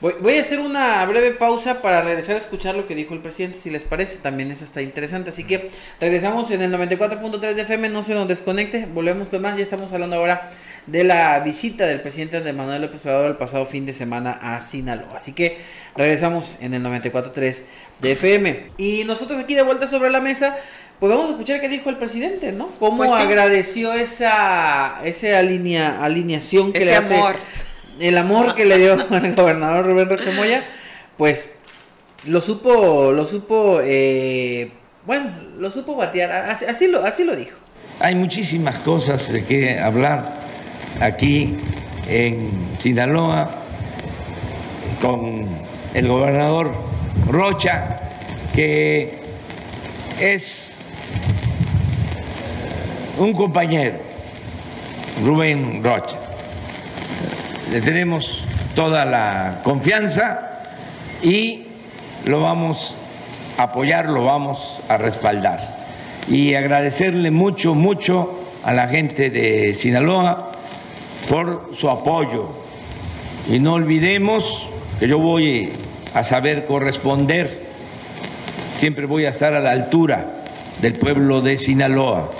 Voy, 0.00 0.38
a 0.38 0.40
hacer 0.40 0.60
una 0.60 1.04
breve 1.04 1.32
pausa 1.32 1.82
para 1.82 2.00
regresar 2.00 2.36
a 2.36 2.38
escuchar 2.38 2.74
lo 2.74 2.86
que 2.86 2.94
dijo 2.94 3.12
el 3.12 3.20
presidente, 3.20 3.58
si 3.58 3.68
les 3.68 3.84
parece, 3.84 4.16
también 4.16 4.50
eso 4.50 4.64
está 4.64 4.80
interesante. 4.80 5.28
Así 5.28 5.44
que 5.44 5.70
regresamos 6.00 6.50
en 6.50 6.62
el 6.62 6.72
94.3 6.72 7.54
de 7.54 7.62
FM, 7.62 7.90
no 7.90 8.02
se 8.02 8.14
nos 8.14 8.26
desconecte, 8.26 8.86
volvemos 8.86 9.28
con 9.28 9.42
más, 9.42 9.58
ya 9.58 9.62
estamos 9.62 9.92
hablando 9.92 10.16
ahora 10.16 10.50
de 10.86 11.04
la 11.04 11.38
visita 11.40 11.86
del 11.86 12.00
presidente 12.00 12.40
de 12.40 12.52
Manuel 12.54 12.80
López 12.80 13.04
Obrador 13.04 13.26
el 13.26 13.36
pasado 13.36 13.66
fin 13.66 13.84
de 13.84 13.92
semana 13.92 14.38
a 14.40 14.62
Sinaloa. 14.62 15.16
Así 15.16 15.34
que 15.34 15.58
regresamos 15.94 16.56
en 16.62 16.72
el 16.72 16.82
94.3 16.82 17.62
de 18.00 18.12
FM. 18.12 18.66
Y 18.78 19.04
nosotros 19.04 19.38
aquí 19.38 19.54
de 19.54 19.62
vuelta 19.62 19.86
sobre 19.86 20.08
la 20.08 20.22
mesa 20.22 20.56
pues 20.98 21.10
vamos 21.10 21.28
a 21.28 21.30
escuchar 21.32 21.62
qué 21.62 21.68
dijo 21.70 21.88
el 21.88 21.96
presidente, 21.96 22.52
¿no? 22.52 22.68
Cómo 22.78 22.98
pues 22.98 23.10
agradeció 23.10 23.94
esa, 23.94 25.00
esa 25.02 25.38
alinea, 25.38 26.04
alineación 26.04 26.74
que 26.74 26.84
le 26.84 26.94
hace. 26.94 27.14
Amor. 27.14 27.36
El 28.00 28.16
amor 28.16 28.54
que 28.54 28.64
le 28.64 28.78
dio 28.78 28.94
al 29.10 29.34
gobernador 29.34 29.86
Rubén 29.86 30.08
Rocha 30.08 30.30
Moya, 30.32 30.64
pues 31.18 31.50
lo 32.24 32.40
supo, 32.40 33.12
lo 33.12 33.26
supo, 33.26 33.80
eh, 33.82 34.70
bueno, 35.04 35.30
lo 35.58 35.70
supo 35.70 35.96
batear, 35.96 36.32
así, 36.32 36.88
lo, 36.88 37.04
así 37.04 37.24
lo 37.24 37.36
dijo. 37.36 37.58
Hay 38.00 38.14
muchísimas 38.14 38.78
cosas 38.78 39.30
de 39.30 39.44
qué 39.44 39.78
hablar 39.78 40.32
aquí 41.00 41.56
en 42.08 42.50
Sinaloa 42.78 43.50
con 45.02 45.46
el 45.92 46.08
gobernador 46.08 46.72
Rocha, 47.28 48.00
que 48.54 49.18
es 50.18 50.74
un 53.18 53.34
compañero, 53.34 53.98
Rubén 55.22 55.84
Rocha. 55.84 56.19
Le 57.70 57.80
tenemos 57.80 58.42
toda 58.74 59.04
la 59.04 59.60
confianza 59.62 60.60
y 61.22 61.66
lo 62.24 62.40
vamos 62.40 62.94
a 63.58 63.64
apoyar, 63.64 64.08
lo 64.08 64.24
vamos 64.24 64.80
a 64.88 64.96
respaldar. 64.96 65.78
Y 66.28 66.54
agradecerle 66.54 67.30
mucho, 67.30 67.74
mucho 67.74 68.40
a 68.64 68.72
la 68.72 68.88
gente 68.88 69.30
de 69.30 69.72
Sinaloa 69.74 70.50
por 71.28 71.70
su 71.74 71.88
apoyo. 71.88 72.48
Y 73.48 73.60
no 73.60 73.74
olvidemos 73.74 74.66
que 74.98 75.06
yo 75.06 75.18
voy 75.18 75.72
a 76.12 76.24
saber 76.24 76.66
corresponder, 76.66 77.68
siempre 78.78 79.06
voy 79.06 79.26
a 79.26 79.30
estar 79.30 79.54
a 79.54 79.60
la 79.60 79.70
altura 79.70 80.26
del 80.82 80.94
pueblo 80.94 81.40
de 81.40 81.56
Sinaloa. 81.56 82.32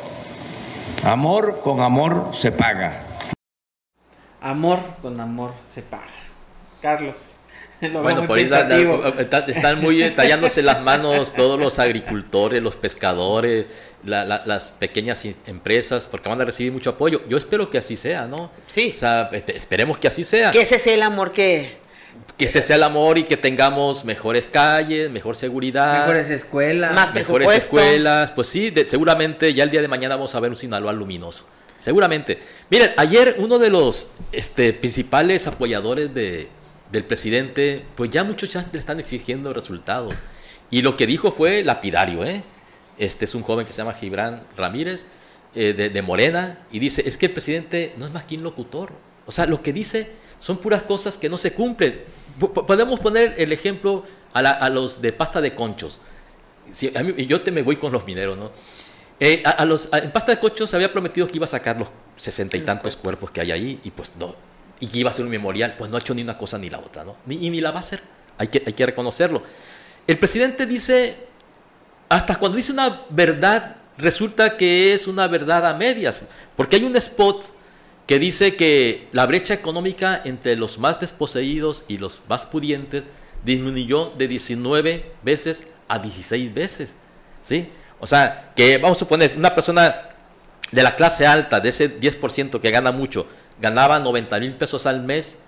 Amor 1.05 1.61
con 1.63 1.81
amor 1.81 2.31
se 2.35 2.51
paga. 2.51 3.10
Amor 4.41 4.81
con 5.03 5.21
amor 5.21 5.53
se 5.69 5.83
paga. 5.83 6.05
Carlos. 6.81 7.37
bueno, 7.93 8.27
por 8.27 8.39
ahí 8.39 8.49
están 9.49 9.81
muy 9.81 10.11
tallándose 10.11 10.63
las 10.63 10.83
manos 10.83 11.33
todos 11.33 11.59
los 11.59 11.79
agricultores, 11.79 12.63
los 12.63 12.77
pescadores, 12.77 13.67
las 14.05 14.73
pequeñas 14.73 15.25
empresas, 15.47 16.07
porque 16.07 16.29
van 16.29 16.41
a 16.41 16.45
recibir 16.45 16.73
mucho 16.73 16.91
apoyo. 16.91 17.23
Yo 17.29 17.39
espero 17.39 17.71
que 17.71 17.79
así 17.79 17.97
sea, 17.97 18.27
¿no? 18.27 18.51
Sí. 18.67 18.93
O 18.95 18.99
sea, 18.99 19.31
este, 19.33 19.57
esperemos 19.57 19.99
que 19.99 20.09
así 20.09 20.25
sea. 20.25 20.51
Que 20.51 20.63
ese 20.63 20.79
sea 20.79 20.95
el 20.95 21.03
amor 21.03 21.33
que 21.33 21.79
que 22.37 22.47
ese 22.47 22.63
sea 22.63 22.77
el 22.77 22.83
amor 22.83 23.19
y 23.19 23.25
que 23.25 23.37
tengamos 23.37 24.05
mejores 24.07 24.47
calles, 24.51 25.11
mejor 25.11 25.37
seguridad. 25.37 26.01
Mejores 26.01 26.31
escuelas. 26.31 26.95
Más 26.95 27.13
mejores 27.13 27.51
escuelas. 27.53 28.31
Pues 28.33 28.49
sí, 28.49 28.73
seguramente 28.87 29.53
ya 29.53 29.65
el 29.65 29.71
día 29.71 29.83
de 29.83 29.89
mañana 29.89 30.17
vamos 30.17 30.35
a 30.35 30.41
ver 30.41 30.51
un 30.51 30.57
Sinaloa 30.57 30.93
luminoso. 30.93 31.47
Seguramente. 31.81 32.39
Miren, 32.71 32.93
ayer 32.99 33.37
uno 33.39 33.59
de 33.59 33.71
los 33.71 34.13
este, 34.33 34.75
principales 34.75 35.47
apoyadores 35.47 36.15
de, 36.15 36.49
del 36.93 37.05
presidente, 37.05 37.85
pues 37.97 38.11
ya 38.11 38.23
muchos 38.23 38.51
ya 38.51 38.69
le 38.71 38.79
están 38.79 39.01
exigiendo 39.01 39.53
resultados. 39.53 40.15
Y 40.71 40.83
lo 40.83 40.97
que 40.97 41.07
dijo 41.07 41.33
fue 41.33 41.65
lapidario, 41.65 42.25
¿eh? 42.25 42.45
Este 42.99 43.25
es 43.25 43.35
un 43.35 43.43
joven 43.43 43.67
que 43.67 43.73
se 43.73 43.79
llama 43.79 43.95
Gibran 43.95 44.43
Ramírez, 44.57 45.07
eh, 45.55 45.73
de, 45.73 46.03
Morena, 46.03 46.59
y 46.71 46.79
dice, 46.79 47.03
es 47.07 47.17
que 47.17 47.27
el 47.27 47.33
presidente 47.33 47.95
no 47.97 48.07
es 48.07 48.13
más 48.13 48.25
que 48.25 48.37
un 48.37 48.43
locutor. 48.43 48.93
O 49.27 49.33
sea, 49.33 49.47
lo 49.47 49.63
que 49.63 49.73
dice 49.73 50.11
son 50.39 50.59
puras 50.59 50.83
cosas 50.83 51.17
que 51.17 51.29
no 51.29 51.39
se 51.39 51.55
cumplen. 51.55 52.03
Podemos 52.39 53.01
poner 53.01 53.35
el 53.39 53.53
ejemplo 53.53 54.05
a, 54.33 54.69
los 54.69 55.01
de 55.03 55.13
pasta 55.13 55.41
de 55.41 55.55
conchos. 55.55 55.99
Si, 56.73 56.93
yo 57.27 57.41
te 57.41 57.51
me 57.51 57.63
voy 57.63 57.77
con 57.77 57.91
los 57.91 58.07
mineros, 58.07 58.37
¿no? 58.37 58.53
Eh, 59.23 59.43
a, 59.45 59.67
los, 59.67 59.91
en 59.93 60.11
pasta 60.13 60.33
de 60.33 60.41
conchos 60.41 60.71
se 60.71 60.77
había 60.77 60.91
prometido 60.91 61.29
que 61.29 61.37
iba 61.37 61.45
a 61.45 61.49
sacar 61.49 61.77
los 61.77 61.89
sesenta 62.17 62.57
y 62.57 62.63
tantos 62.63 62.97
cuerpos 62.97 63.31
que 63.31 63.43
hay 63.43 63.53
ahí 63.53 63.81
y 63.85 63.91
pues 63.91 64.13
no. 64.19 64.35
Y 64.81 64.87
que 64.87 64.99
iba 64.99 65.11
a 65.11 65.13
ser 65.13 65.27
un 65.27 65.31
memorial, 65.31 65.75
pues 65.77 65.91
no 65.91 65.99
ha 65.99 66.01
hecho 66.01 66.15
ni 66.15 66.23
una 66.23 66.39
cosa 66.39 66.57
ni 66.57 66.71
la 66.71 66.79
otra, 66.79 67.05
¿no? 67.05 67.17
Ni, 67.27 67.47
y 67.47 67.51
ni 67.51 67.61
la 67.61 67.71
va 67.71 67.77
a 67.77 67.81
hacer. 67.81 68.01
Hay 68.39 68.49
que, 68.49 68.63
hay 68.67 68.73
que 68.73 68.87
reconocerlo. 68.87 69.43
El 70.07 70.19
presidente 70.19 70.65
dice, 70.65 71.19
hasta 72.09 72.37
cuando 72.37 72.57
dice 72.57 72.73
una 72.73 73.03
verdad, 73.11 73.77
resulta 73.99 74.57
que 74.57 74.95
es 74.95 75.07
una 75.07 75.29
verdad 75.29 75.67
a 75.67 75.75
medias. 75.75 76.23
Porque 76.57 76.77
hay 76.77 76.85
un 76.85 76.97
spot 76.97 77.45
que 78.07 78.19
dice 78.19 78.57
que 78.57 79.07
la 79.13 79.27
brecha 79.27 79.53
económica 79.53 80.23
entre 80.25 80.57
los 80.57 80.79
más 80.79 80.99
desposeídos 80.99 81.85
y 81.87 81.99
los 81.99 82.23
más 82.27 82.47
pudientes 82.47 83.05
disminuyó 83.45 84.13
de 84.17 84.29
19 84.29 85.11
veces 85.23 85.67
a 85.89 85.99
16 85.99 86.53
veces. 86.55 86.97
¿sí? 87.43 87.69
O 88.01 88.07
sea, 88.07 88.53
que 88.57 88.79
vamos 88.79 88.99
a 88.99 89.01
suponer, 89.01 89.33
una 89.37 89.55
persona 89.55 90.09
de 90.73 90.83
la 90.83 90.97
clase 90.97 91.27
alta, 91.27 91.61
de 91.61 91.69
ese 91.69 92.01
10% 92.01 92.61
que 92.61 92.71
gana 92.71 92.93
mucho, 92.93 93.27
ganaba 93.61 93.99
90 93.99 94.41
mil 94.41 94.55
pesos 94.55 94.87
al 94.87 95.03
mes 95.03 95.39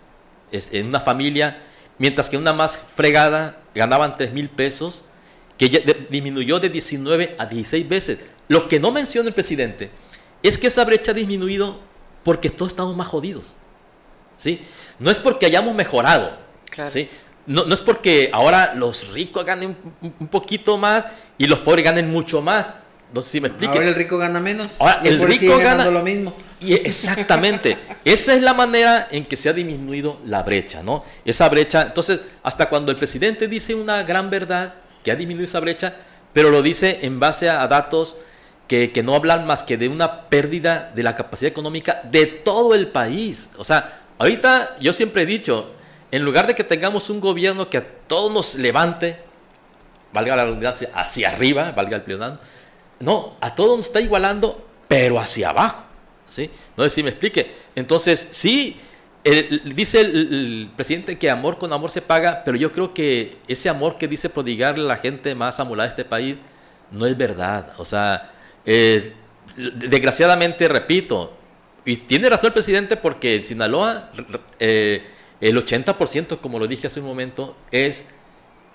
en 0.53 0.86
una 0.86 1.00
familia, 1.00 1.62
mientras 1.98 2.28
que 2.28 2.36
una 2.36 2.53
más 2.53 2.76
fregada 2.76 3.59
ganaban 3.74 4.16
3 4.16 4.32
mil 4.32 4.50
pesos, 4.50 5.05
que 5.57 5.68
disminuyó 6.11 6.61
de 6.61 6.68
19 6.68 7.36
a 7.38 7.46
16 7.46 7.88
veces. 7.88 8.18
Lo 8.48 8.68
que 8.68 8.80
no 8.80 8.92
menciona 8.92 9.28
el 9.28 9.34
presidente 9.34 9.90
es 10.42 10.59
que 10.59 10.66
esa 10.66 10.84
brecha 10.84 11.12
ha 11.12 11.14
disminuido 11.14 11.80
porque 12.24 12.50
todos 12.50 12.72
estamos 12.72 12.96
más 12.96 13.07
jodidos. 13.07 13.55
¿sí? 14.36 14.61
No 14.98 15.11
es 15.11 15.18
porque 15.18 15.46
hayamos 15.46 15.74
mejorado. 15.74 16.36
¿sí? 16.88 17.09
No, 17.47 17.64
no, 17.64 17.74
es 17.74 17.80
porque 17.80 18.30
ahora 18.32 18.74
los 18.74 19.09
ricos 19.09 19.45
ganen 19.45 19.76
un, 20.01 20.28
poquito 20.28 20.78
más 20.78 21.05
y 21.38 21.47
los 21.47 21.61
pobres 21.61 21.84
ganen 21.84 22.11
mucho 22.11 22.40
más. 22.40 22.76
No 23.12 23.20
sé 23.20 23.30
si 23.30 23.40
me 23.40 23.49
explique. 23.49 23.72
Ahora 23.72 23.88
el 23.88 23.95
rico 23.95 24.16
gana 24.16 24.40
menos. 24.40 24.80
Ahora 24.80 25.01
el, 25.05 25.20
rico 25.20 25.59
gana 25.59 25.86
lo 25.86 26.03
mismo. 26.03 26.32
Y 26.61 26.74
exactamente. 26.74 27.76
esa 28.05 28.34
es 28.34 28.43
la 28.43 28.55
manera 28.55 29.09
en 29.11 29.26
que 29.26 29.36
se 29.36 29.49
ha 29.49 29.53
disminuido 29.53 30.20
la 30.24 30.43
brecha, 30.43 30.82
¿no? 30.82 31.05
Esa 31.24 31.49
brecha. 31.49 31.82
Entonces, 31.82 32.20
hasta 32.43 32.68
cuando 32.68 32.90
el 32.93 32.97
presidente 32.97 33.49
dice 33.49 33.74
una 33.74 34.03
gran 34.05 34.30
verdad, 34.30 34.74
que 35.03 35.11
ha 35.11 35.16
disminuido 35.16 35.49
esa 35.49 35.61
brecha, 35.61 35.95
pero 36.32 36.51
lo 36.51 36.62
dice 36.62 37.01
en 37.03 37.20
base 37.20 37.51
a, 37.51 37.66
datos 37.66 38.18
que, 38.68 38.93
que, 38.93 39.03
no 39.03 39.14
hablan 39.14 39.47
más 39.47 39.64
que 39.64 39.76
de 39.76 39.88
una 39.88 40.28
pérdida 40.28 40.93
de 40.95 41.03
la 41.03 41.14
capacidad 41.16 41.51
económica 41.51 42.03
de 42.11 42.26
todo 42.26 42.74
el 42.74 42.88
país. 42.88 43.51
O 43.59 43.64
sea, 43.64 44.05
ahorita 44.18 44.76
yo 44.80 44.93
siempre 44.93 45.22
he 45.22 45.26
dicho, 45.26 45.72
en 46.12 46.22
lugar 46.22 46.46
de 46.46 46.54
que 46.54 46.62
tengamos 46.62 47.10
un 47.10 47.20
gobierno 47.20 47.68
que 47.68 47.78
a 47.78 47.84
todos 48.06 48.30
nos 48.30 48.54
levante, 48.54 49.18
valga 50.12 50.36
la 50.36 50.44
redundancia, 50.44 50.90
hacia 50.94 51.30
arriba, 51.30 51.72
valga 51.72 51.96
el 51.96 52.02
pleonasmo, 52.02 52.38
no, 53.00 53.36
a 53.40 53.54
todos 53.54 53.78
nos 53.78 53.86
está 53.86 54.00
igualando, 54.00 54.64
pero 54.86 55.18
hacia 55.18 55.48
abajo. 55.48 55.82
¿sí? 56.28 56.50
No 56.76 56.84
sé 56.84 56.90
si 56.90 57.02
me 57.02 57.08
explique. 57.08 57.50
Entonces, 57.74 58.28
sí, 58.30 58.76
dice 59.74 60.00
el, 60.00 60.70
presidente 60.76 61.18
que 61.18 61.30
amor 61.30 61.56
con 61.56 61.72
amor 61.72 61.90
se 61.90 62.02
paga, 62.02 62.42
pero 62.44 62.58
yo 62.58 62.72
creo 62.72 62.92
que 62.92 63.38
ese 63.48 63.70
amor 63.70 63.96
que 63.96 64.06
dice 64.06 64.28
prodigarle 64.28 64.84
a 64.84 64.88
la 64.88 64.96
gente 64.98 65.34
más 65.34 65.58
amolada 65.60 65.88
de 65.88 65.90
este 65.90 66.04
país 66.04 66.36
no 66.90 67.06
es 67.06 67.16
verdad. 67.16 67.72
O 67.78 67.86
sea, 67.86 68.32
eh, 68.66 69.14
desgraciadamente, 69.56 70.68
repito, 70.68 71.32
y 71.86 71.96
tiene 71.96 72.28
razón 72.28 72.48
el 72.48 72.52
presidente 72.52 72.98
porque 72.98 73.36
en 73.36 73.46
Sinaloa 73.46 74.10
eh, 74.60 75.02
el 75.43 75.57
80%, 75.57 76.40
como 76.40 76.61
lo 76.61 76.68
dije 76.68 76.86
hace 76.86 77.01
un 77.01 77.07
momento, 77.07 77.57
es, 77.72 78.07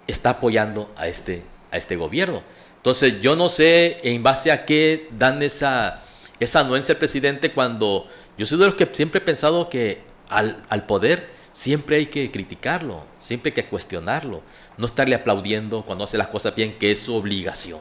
está 0.06 0.32
apoyando 0.32 0.92
a 0.98 1.08
este, 1.08 1.42
a 1.72 1.78
este 1.78 1.96
gobierno. 1.96 2.44
Entonces, 2.76 3.22
yo 3.22 3.38
no 3.38 3.48
sé 3.48 4.00
en 4.04 4.22
base 4.22 4.52
a 4.52 4.66
qué 4.66 5.08
dan 5.18 5.42
esa, 5.42 6.04
esa 6.42 6.60
anuencia 6.60 6.94
al 6.94 7.00
presidente 7.00 7.54
cuando 7.54 8.08
yo 8.38 8.46
soy 8.46 8.60
de 8.60 8.66
los 8.66 8.76
que 8.76 8.88
siempre 8.92 9.20
he 9.20 9.22
pensado 9.22 9.70
que 9.70 10.02
al, 10.28 10.62
al 10.68 10.86
poder 10.86 11.30
siempre 11.54 11.96
hay 11.96 12.08
que 12.08 12.30
criticarlo, 12.32 13.06
siempre 13.18 13.52
hay 13.52 13.56
que 13.56 13.66
cuestionarlo, 13.70 14.44
no 14.78 14.88
estarle 14.88 15.16
aplaudiendo 15.16 15.84
cuando 15.84 16.04
hace 16.04 16.18
las 16.18 16.28
cosas 16.28 16.54
bien, 16.54 16.78
que 16.78 16.92
es 16.92 17.00
su 17.00 17.16
obligación. 17.16 17.80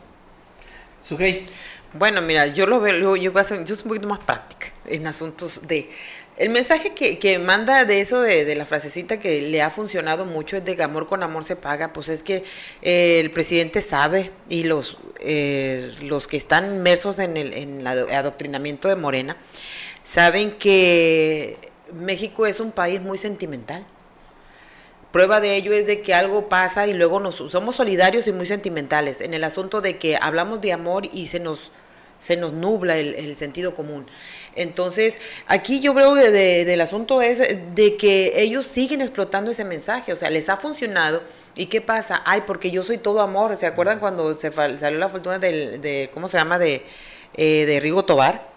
Sugey. 1.02 1.46
Bueno, 1.92 2.20
mira, 2.20 2.46
yo 2.46 2.66
lo 2.66 2.80
veo, 2.80 3.16
yo, 3.16 3.32
yo 3.32 3.44
soy 3.44 3.58
un 3.58 3.88
poquito 3.88 4.08
más 4.08 4.18
práctica 4.18 4.68
en 4.84 5.06
asuntos 5.06 5.66
de 5.66 5.90
el 6.36 6.50
mensaje 6.50 6.92
que, 6.94 7.18
que 7.18 7.38
manda 7.38 7.84
de 7.84 8.00
eso, 8.00 8.20
de, 8.20 8.54
la 8.54 8.66
frasecita 8.66 9.18
que 9.18 9.40
le 9.40 9.62
ha 9.62 9.70
funcionado 9.70 10.26
mucho, 10.26 10.58
es 10.58 10.64
de 10.64 10.76
que 10.76 10.82
amor 10.82 11.06
con 11.06 11.22
amor 11.22 11.44
se 11.44 11.56
paga, 11.56 11.92
pues 11.92 12.08
es 12.08 12.22
que 12.22 12.44
eh, 12.82 13.20
el 13.20 13.30
presidente 13.30 13.80
sabe 13.80 14.30
y 14.48 14.64
los, 14.64 14.98
eh, 15.20 15.94
los 16.02 16.26
que 16.26 16.36
están 16.36 16.74
inmersos 16.74 17.18
en 17.18 17.36
el, 17.36 17.54
en 17.54 17.80
el 17.80 17.86
adoctrinamiento 17.86 18.88
de 18.88 18.96
Morena, 18.96 19.36
saben 20.02 20.52
que 20.52 21.56
México 21.94 22.46
es 22.46 22.60
un 22.60 22.70
país 22.70 23.00
muy 23.00 23.16
sentimental. 23.16 23.86
Prueba 25.12 25.40
de 25.40 25.56
ello 25.56 25.72
es 25.72 25.86
de 25.86 26.02
que 26.02 26.12
algo 26.12 26.50
pasa 26.50 26.86
y 26.86 26.92
luego 26.92 27.20
nos 27.20 27.36
somos 27.36 27.76
solidarios 27.76 28.26
y 28.26 28.32
muy 28.32 28.44
sentimentales 28.44 29.22
en 29.22 29.32
el 29.32 29.44
asunto 29.44 29.80
de 29.80 29.96
que 29.96 30.18
hablamos 30.20 30.60
de 30.60 30.74
amor 30.74 31.08
y 31.10 31.28
se 31.28 31.40
nos 31.40 31.70
se 32.18 32.36
nos 32.36 32.52
nubla 32.52 32.96
el, 32.96 33.36
sentido 33.36 33.74
común. 33.74 34.06
Entonces, 34.56 35.18
aquí 35.46 35.80
yo 35.80 35.94
veo 35.94 36.14
de, 36.14 36.64
del 36.64 36.80
asunto 36.80 37.22
es 37.22 37.38
de 37.74 37.96
que 37.96 38.42
ellos 38.42 38.66
siguen 38.66 39.02
explotando 39.02 39.50
ese 39.50 39.64
mensaje, 39.64 40.12
o 40.12 40.16
sea, 40.16 40.30
les 40.30 40.48
ha 40.48 40.56
funcionado. 40.56 41.22
¿Y 41.56 41.66
qué 41.66 41.80
pasa? 41.80 42.22
Ay, 42.24 42.42
porque 42.46 42.70
yo 42.70 42.82
soy 42.82 42.98
todo 42.98 43.20
amor. 43.20 43.56
¿Se 43.58 43.66
acuerdan 43.66 43.98
cuando 43.98 44.36
se 44.36 44.50
salió 44.52 44.98
la 44.98 45.08
fortuna 45.08 45.38
del, 45.38 45.80
de, 45.80 46.10
¿cómo 46.12 46.28
se 46.28 46.38
llama? 46.38 46.58
De, 46.58 46.82
eh, 47.34 47.64
de 47.66 47.80
Rigo 47.80 48.04
Tobar 48.04 48.56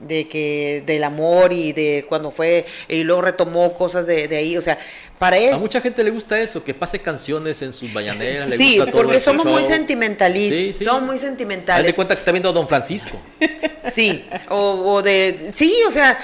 de 0.00 0.28
que 0.28 0.82
del 0.86 1.04
amor 1.04 1.52
y 1.52 1.72
de 1.72 2.06
cuando 2.08 2.30
fue 2.30 2.64
y 2.88 3.04
luego 3.04 3.22
retomó 3.22 3.74
cosas 3.74 4.06
de, 4.06 4.28
de, 4.28 4.36
ahí, 4.38 4.56
o 4.56 4.62
sea, 4.62 4.78
para 5.20 5.36
él 5.36 5.52
a 5.52 5.58
mucha 5.58 5.82
gente 5.82 6.02
le 6.02 6.10
gusta 6.10 6.38
eso, 6.38 6.64
que 6.64 6.72
pase 6.72 6.98
canciones 6.98 7.60
en 7.60 7.74
sus 7.74 7.92
bañaneras, 7.92 8.48
sí, 8.56 8.80
porque 8.90 9.20
somos 9.20 9.44
muy 9.44 9.62
sentimentalistas, 9.64 10.82
somos 10.82 11.02
muy 11.02 11.18
sentimentales. 11.18 11.86
Te 11.86 11.94
cuenta 11.94 12.14
que 12.14 12.20
está 12.20 12.32
viendo 12.32 12.48
a 12.48 12.52
Don 12.52 12.66
Francisco. 12.66 13.20
Sí, 13.94 14.24
o, 14.50 15.02
de 15.02 15.52
sí, 15.54 15.74
o 15.88 15.90
sea, 15.90 16.16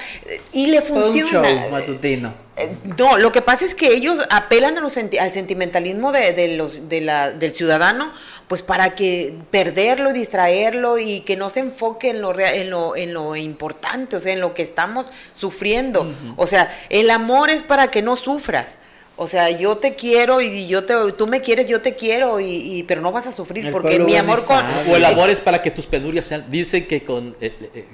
y 0.53 0.67
le 0.67 0.81
funciona. 0.81 1.41
un 1.41 1.59
show 1.59 1.69
matutino. 1.71 2.33
Eh, 2.55 2.69
no, 2.97 3.17
lo 3.17 3.31
que 3.31 3.41
pasa 3.41 3.65
es 3.65 3.75
que 3.75 3.93
ellos 3.93 4.19
apelan 4.29 4.77
a 4.77 4.81
los, 4.81 4.95
al 4.95 5.33
sentimentalismo 5.33 6.11
de, 6.11 6.33
de 6.33 6.55
los, 6.55 6.87
de 6.87 7.01
la, 7.01 7.31
del 7.31 7.53
ciudadano 7.53 8.13
pues 8.47 8.61
para 8.61 8.95
que 8.95 9.35
perderlo 9.51 10.11
y 10.11 10.13
distraerlo 10.13 10.97
y 10.97 11.21
que 11.21 11.35
no 11.35 11.49
se 11.49 11.59
enfoque 11.59 12.11
en 12.11 12.21
lo, 12.21 12.39
en 12.39 12.69
lo, 12.69 12.95
en 12.95 13.13
lo 13.13 13.35
importante, 13.35 14.15
o 14.15 14.19
sea, 14.19 14.31
en 14.33 14.39
lo 14.39 14.53
que 14.53 14.61
estamos 14.61 15.07
sufriendo. 15.33 16.13
O 16.37 16.47
sea, 16.47 16.71
el 16.89 17.09
amor 17.09 17.49
es 17.49 17.63
para 17.63 17.91
que 17.91 18.01
no 18.01 18.15
sufras. 18.15 18.77
O 19.19 19.27
sea, 19.27 19.49
yo 19.49 19.77
te 19.77 19.95
quiero 19.95 20.41
y 20.41 20.67
yo 20.67 20.85
te, 20.85 20.93
tú 21.13 21.25
me 21.25 21.41
quieres, 21.41 21.65
yo 21.65 21.81
te 21.81 21.95
quiero, 21.95 22.39
y, 22.39 22.85
pero 22.87 23.01
no 23.01 23.11
vas 23.11 23.25
a 23.25 23.31
sufrir 23.31 23.71
porque 23.71 23.99
mi 23.99 24.15
amor 24.15 24.45
con... 24.45 24.63
O 24.87 24.95
el 24.95 25.03
amor 25.03 25.31
es 25.31 25.41
para 25.41 25.61
que 25.61 25.71
tus 25.71 25.87
penurias 25.87 26.27
sean... 26.27 26.45
Dicen 26.49 26.87
que 26.87 27.03
con... 27.03 27.35
Eh, 27.41 27.71
eh, 27.73 27.87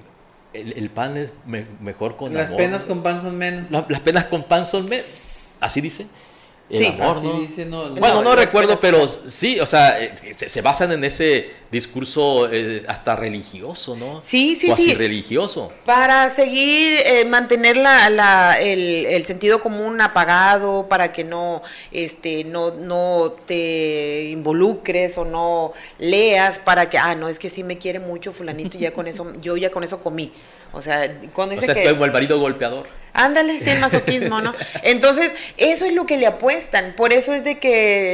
el, 0.54 0.90
pan 0.90 1.18
es 1.18 1.34
mejor 1.80 2.16
con 2.16 2.34
las 2.34 2.52
penas 2.52 2.84
con 2.84 3.02
pan 3.02 3.20
son 3.22 3.38
menos. 3.38 3.72
las 3.72 4.02
penas 4.02 4.26
con 4.26 4.44
pan 4.44 4.68
son 4.68 4.86
menos. 4.86 5.58
Así 5.62 5.82
dice 5.82 6.06
sí, 6.72 6.96
bueno, 8.00 8.22
no, 8.22 8.36
recuerdo, 8.36 8.80
pero 8.80 9.08
sí, 9.08 9.60
o 9.60 9.66
sea, 9.66 10.02
eh, 10.02 10.14
se, 10.36 10.62
basan 10.62 10.92
en 10.92 11.04
ese 11.04 11.50
discurso 11.72 12.50
eh, 12.52 12.84
hasta 12.88 13.16
religioso, 13.16 13.96
¿no? 13.96 14.22
Sí, 14.22 14.56
sí, 14.56 14.72
sí. 14.76 14.94
religioso. 14.94 15.72
Para 15.86 16.34
seguir, 16.34 17.00
eh, 17.06 17.26
mantener 17.26 17.78
la, 17.78 18.60
el, 18.60 19.24
sentido 19.26 19.60
común 19.60 20.00
apagado, 20.02 20.88
para 20.88 21.12
que 21.12 21.24
no, 21.24 21.62
este, 21.92 22.44
no, 22.44 22.72
no 22.72 23.36
te 23.46 24.30
involucres 24.30 25.18
o 25.18 25.26
no 25.26 25.74
leas, 26.00 26.60
para 26.60 26.90
que, 26.90 26.98
ah, 26.98 27.14
no, 27.14 27.28
es 27.28 27.40
que 27.40 27.50
sí 27.50 27.64
me 27.64 27.78
quiere 27.78 28.00
mucho 28.00 28.32
fulanito 28.32 28.78
y 28.78 28.82
ya 28.82 28.94
con 28.94 29.08
eso, 29.08 29.28
yo 29.42 29.58
ya 29.58 29.70
con 29.70 29.84
eso 29.84 30.00
comí. 30.02 30.32
O 30.72 30.82
sea, 30.82 31.20
cuando 31.34 31.54
dice 31.54 31.72
o 31.72 31.74
sea, 31.74 31.84
que... 31.84 31.90
el 31.90 32.12
marido 32.12 32.40
golpeador. 32.40 33.03
Ándale, 33.14 33.60
sí, 33.60 33.70
el 33.70 33.80
masoquismo, 33.80 34.42
¿no? 34.42 34.56
Entonces, 34.82 35.32
eso 35.58 35.86
es 35.86 35.94
lo 35.94 36.08
que 36.08 36.18
le 36.18 36.26
apuestan. 36.26 36.94
Por 36.96 37.14
eso 37.14 37.32
es 37.32 37.44
de 37.44 37.60
que 37.60 38.14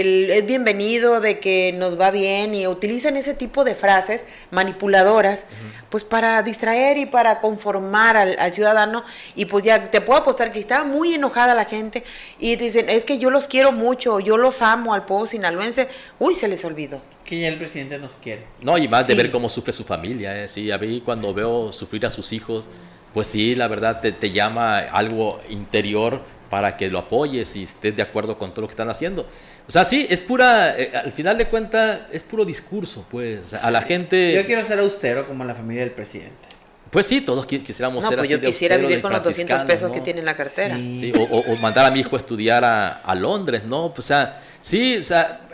él 0.00 0.30
es 0.30 0.46
bienvenido, 0.46 1.20
de 1.20 1.38
que 1.38 1.74
nos 1.74 2.00
va 2.00 2.10
bien 2.10 2.54
y 2.54 2.66
utilizan 2.66 3.16
ese 3.18 3.34
tipo 3.34 3.64
de 3.64 3.74
frases 3.74 4.22
manipuladoras, 4.50 5.44
pues 5.90 6.04
para 6.04 6.42
distraer 6.42 6.96
y 6.96 7.04
para 7.04 7.38
conformar 7.40 8.16
al, 8.16 8.54
ciudadano. 8.54 9.04
Y 9.34 9.44
pues 9.44 9.64
ya 9.64 9.84
te 9.84 10.00
puedo 10.00 10.20
apostar 10.20 10.50
que 10.50 10.60
estaba 10.60 10.84
muy 10.84 11.14
enojada 11.14 11.54
la 11.54 11.66
gente 11.66 12.02
y 12.38 12.56
dicen, 12.56 12.88
es 12.88 13.04
que 13.04 13.18
yo 13.18 13.30
los 13.30 13.48
quiero 13.48 13.72
mucho, 13.72 14.18
yo 14.18 14.38
los 14.38 14.62
amo 14.62 14.94
al 14.94 15.04
pueblo 15.04 15.26
sinaloense. 15.26 15.88
Uy, 16.18 16.34
se 16.34 16.48
les 16.48 16.64
olvidó 16.64 17.02
que 17.28 17.38
ya 17.38 17.48
el 17.48 17.58
presidente 17.58 17.98
nos 17.98 18.14
quiere. 18.14 18.46
No, 18.62 18.78
y 18.78 18.88
más 18.88 19.06
de 19.06 19.14
ver 19.14 19.30
cómo 19.30 19.50
sufre 19.50 19.74
su 19.74 19.84
familia. 19.84 20.42
¿eh? 20.42 20.48
Sí, 20.48 20.70
a 20.70 20.78
mí 20.78 21.02
cuando 21.04 21.34
veo 21.34 21.74
sufrir 21.74 22.06
a 22.06 22.10
sus 22.10 22.32
hijos, 22.32 22.64
pues 23.14 23.28
sí, 23.28 23.54
la 23.54 23.68
verdad 23.68 24.00
te, 24.00 24.12
te 24.12 24.32
llama 24.32 24.78
algo 24.78 25.40
interior 25.48 26.20
para 26.50 26.76
que 26.76 26.90
lo 26.90 26.98
apoyes 26.98 27.56
y 27.56 27.64
estés 27.64 27.94
de 27.94 28.02
acuerdo 28.02 28.38
con 28.38 28.50
todo 28.52 28.62
lo 28.62 28.68
que 28.68 28.72
están 28.72 28.88
haciendo. 28.88 29.26
O 29.66 29.70
sea, 29.70 29.84
sí, 29.84 30.06
es 30.08 30.22
pura, 30.22 30.78
eh, 30.78 30.92
al 30.94 31.12
final 31.12 31.36
de 31.36 31.46
cuentas, 31.46 32.00
es 32.10 32.22
puro 32.22 32.44
discurso, 32.44 33.04
pues, 33.10 33.52
a 33.52 33.70
la 33.70 33.82
gente... 33.82 34.34
Yo 34.34 34.46
quiero 34.46 34.64
ser 34.64 34.78
austero 34.78 35.26
como 35.26 35.44
la 35.44 35.54
familia 35.54 35.82
del 35.82 35.92
presidente. 35.92 36.48
Pues 36.90 37.06
sí, 37.06 37.20
todos 37.20 37.44
quisiéramos 37.44 38.02
no, 38.02 38.08
ser 38.08 38.18
pues 38.18 38.30
yo 38.30 38.40
quisiera 38.40 38.78
vivir 38.78 39.02
con 39.02 39.12
los 39.12 39.22
200 39.22 39.60
pesos 39.62 39.92
que 39.92 40.00
tiene 40.00 40.20
en 40.20 40.24
la 40.24 40.34
cartera. 40.34 40.74
Sí. 40.74 41.12
o, 41.14 41.22
o, 41.22 41.56
mandar 41.56 41.84
a 41.84 41.90
mi 41.90 42.00
hijo 42.00 42.16
a 42.16 42.18
estudiar 42.18 42.64
a, 42.64 42.88
a 42.88 43.14
Londres, 43.14 43.64
¿no? 43.64 43.92
Pues, 43.92 44.06
o 44.06 44.08
sea, 44.08 44.40
sí, 44.62 44.96
o 44.96 45.04
sea, 45.04 45.48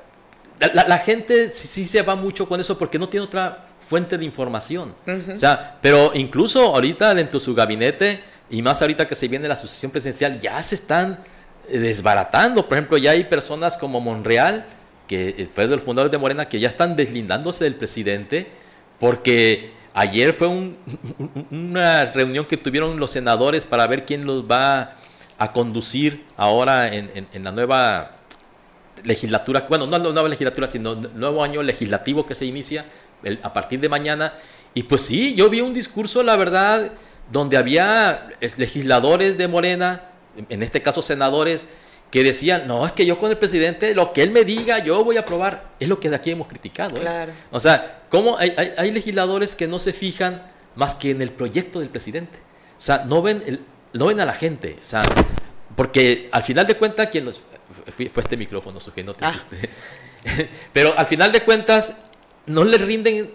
la, 0.61 0.99
gente 0.99 1.51
sí, 1.51 1.87
se 1.87 2.03
va 2.03 2.15
mucho 2.15 2.49
con 2.49 2.61
eso 2.61 2.79
porque 2.79 2.99
no 2.99 3.09
tiene 3.09 3.27
otra 3.27 3.67
fuente 3.87 4.19
de 4.19 4.25
información. 4.25 4.95
O 5.33 5.37
sea, 5.37 5.79
pero 5.81 6.13
incluso 6.15 6.75
ahorita 6.75 7.15
dentro 7.15 7.39
de 7.39 7.45
su 7.45 7.55
gabinete, 7.55 8.23
y 8.51 8.63
más 8.63 8.81
ahorita 8.81 9.09
que 9.09 9.15
se 9.15 9.29
viene 9.29 9.49
la 9.49 9.57
sucesión 9.57 9.91
presidencial, 9.91 10.39
ya 10.39 10.63
se 10.63 10.75
están 10.77 11.19
eh, 11.69 11.79
desbaratando. 11.79 12.67
Por 12.69 12.77
ejemplo, 12.77 12.99
ya 12.99 13.13
hay 13.13 13.25
personas 13.25 13.77
como 13.77 14.01
Monreal, 14.01 14.67
que 15.07 15.31
eh, 15.31 15.49
fue 15.53 15.67
del 15.67 15.81
fundador 15.81 16.11
de 16.11 16.19
Morena, 16.19 16.49
que 16.49 16.61
ya 16.61 16.69
están 16.69 16.97
deslindándose 16.97 17.65
del 17.65 17.75
presidente, 17.75 18.47
porque 19.01 19.73
ayer 19.95 20.33
fue 20.33 20.49
una 21.51 22.07
reunión 22.07 22.45
que 22.47 22.57
tuvieron 22.57 22.99
los 22.99 23.11
senadores 23.11 23.65
para 23.65 23.87
ver 23.87 24.05
quién 24.05 24.25
los 24.25 24.45
va 24.45 24.97
a 25.39 25.53
conducir 25.53 26.25
ahora 26.37 26.93
en, 26.95 27.27
la 27.43 27.51
nueva 27.51 28.13
legislatura, 29.03 29.67
bueno, 29.69 29.87
no 29.87 29.99
la 29.99 30.13
nueva 30.13 30.29
legislatura, 30.29 30.67
sino 30.67 30.93
el 30.93 31.19
nuevo 31.19 31.43
año 31.43 31.63
legislativo 31.63 32.25
que 32.25 32.35
se 32.35 32.47
inicia 32.47 32.87
a 33.43 33.53
partir 33.53 33.81
de 33.81 33.89
mañana. 33.89 34.35
Y 34.75 34.85
pues 34.85 35.03
sí, 35.03 35.35
yo 35.35 35.49
vi 35.51 35.61
un 35.61 35.75
discurso, 35.75 36.23
la 36.23 36.37
verdad, 36.37 36.93
donde 37.31 37.57
había 37.57 38.29
eh, 38.41 38.51
legisladores 38.57 39.39
de 39.39 39.49
Morena, 39.49 40.03
en 40.49 40.63
este 40.63 40.83
caso 40.83 41.03
senadores, 41.03 41.69
que 42.11 42.23
decían, 42.23 42.69
no, 42.69 42.87
es 42.87 42.93
que 42.93 43.07
yo 43.07 43.19
con 43.19 43.31
el 43.33 43.39
presidente, 43.39 43.93
lo 43.93 44.13
que 44.13 44.23
él 44.23 44.31
me 44.31 44.45
diga, 44.45 44.79
yo 44.79 45.03
voy 45.03 45.17
a 45.17 45.21
aprobar. 45.21 45.71
Es 45.81 45.89
lo 45.89 45.99
que 45.99 46.09
de 46.09 46.15
aquí 46.15 46.31
hemos 46.31 46.47
criticado. 46.47 46.97
¿eh? 47.03 47.27
O 47.51 47.59
sea, 47.59 48.03
¿cómo 48.09 48.39
hay, 48.39 48.55
hay, 48.77 48.93
legisladores 48.93 49.57
que 49.57 49.67
no 49.67 49.81
se 49.81 49.93
fijan 49.93 50.47
más 50.77 50.95
que 50.95 51.11
en 51.11 51.23
el 51.23 51.33
proyecto 51.33 51.81
del 51.81 51.89
presidente? 51.89 52.39
O 52.79 52.83
sea, 52.83 53.05
no 53.05 53.21
ven, 53.21 53.43
el, 53.47 53.61
no 53.95 54.07
ven 54.07 54.21
a 54.21 54.27
la 54.27 54.35
gente. 54.35 54.79
O 54.81 54.87
sea, 54.87 55.03
porque 55.75 56.29
al 56.31 56.45
final 56.45 56.69
de 56.69 56.77
cuentas, 56.77 57.09
quien 57.09 57.25
los... 57.25 57.43
Fue, 57.89 58.07
este 58.07 58.37
micrófono, 58.37 58.79
que 58.95 59.03
no 59.03 59.15
te 59.15 59.25
ah. 59.25 59.35
Pero 60.73 60.97
al 60.97 61.07
final 61.07 61.33
de 61.33 61.41
cuentas, 61.41 61.97
no 62.47 62.65
le 62.65 62.79
rinden 62.79 63.31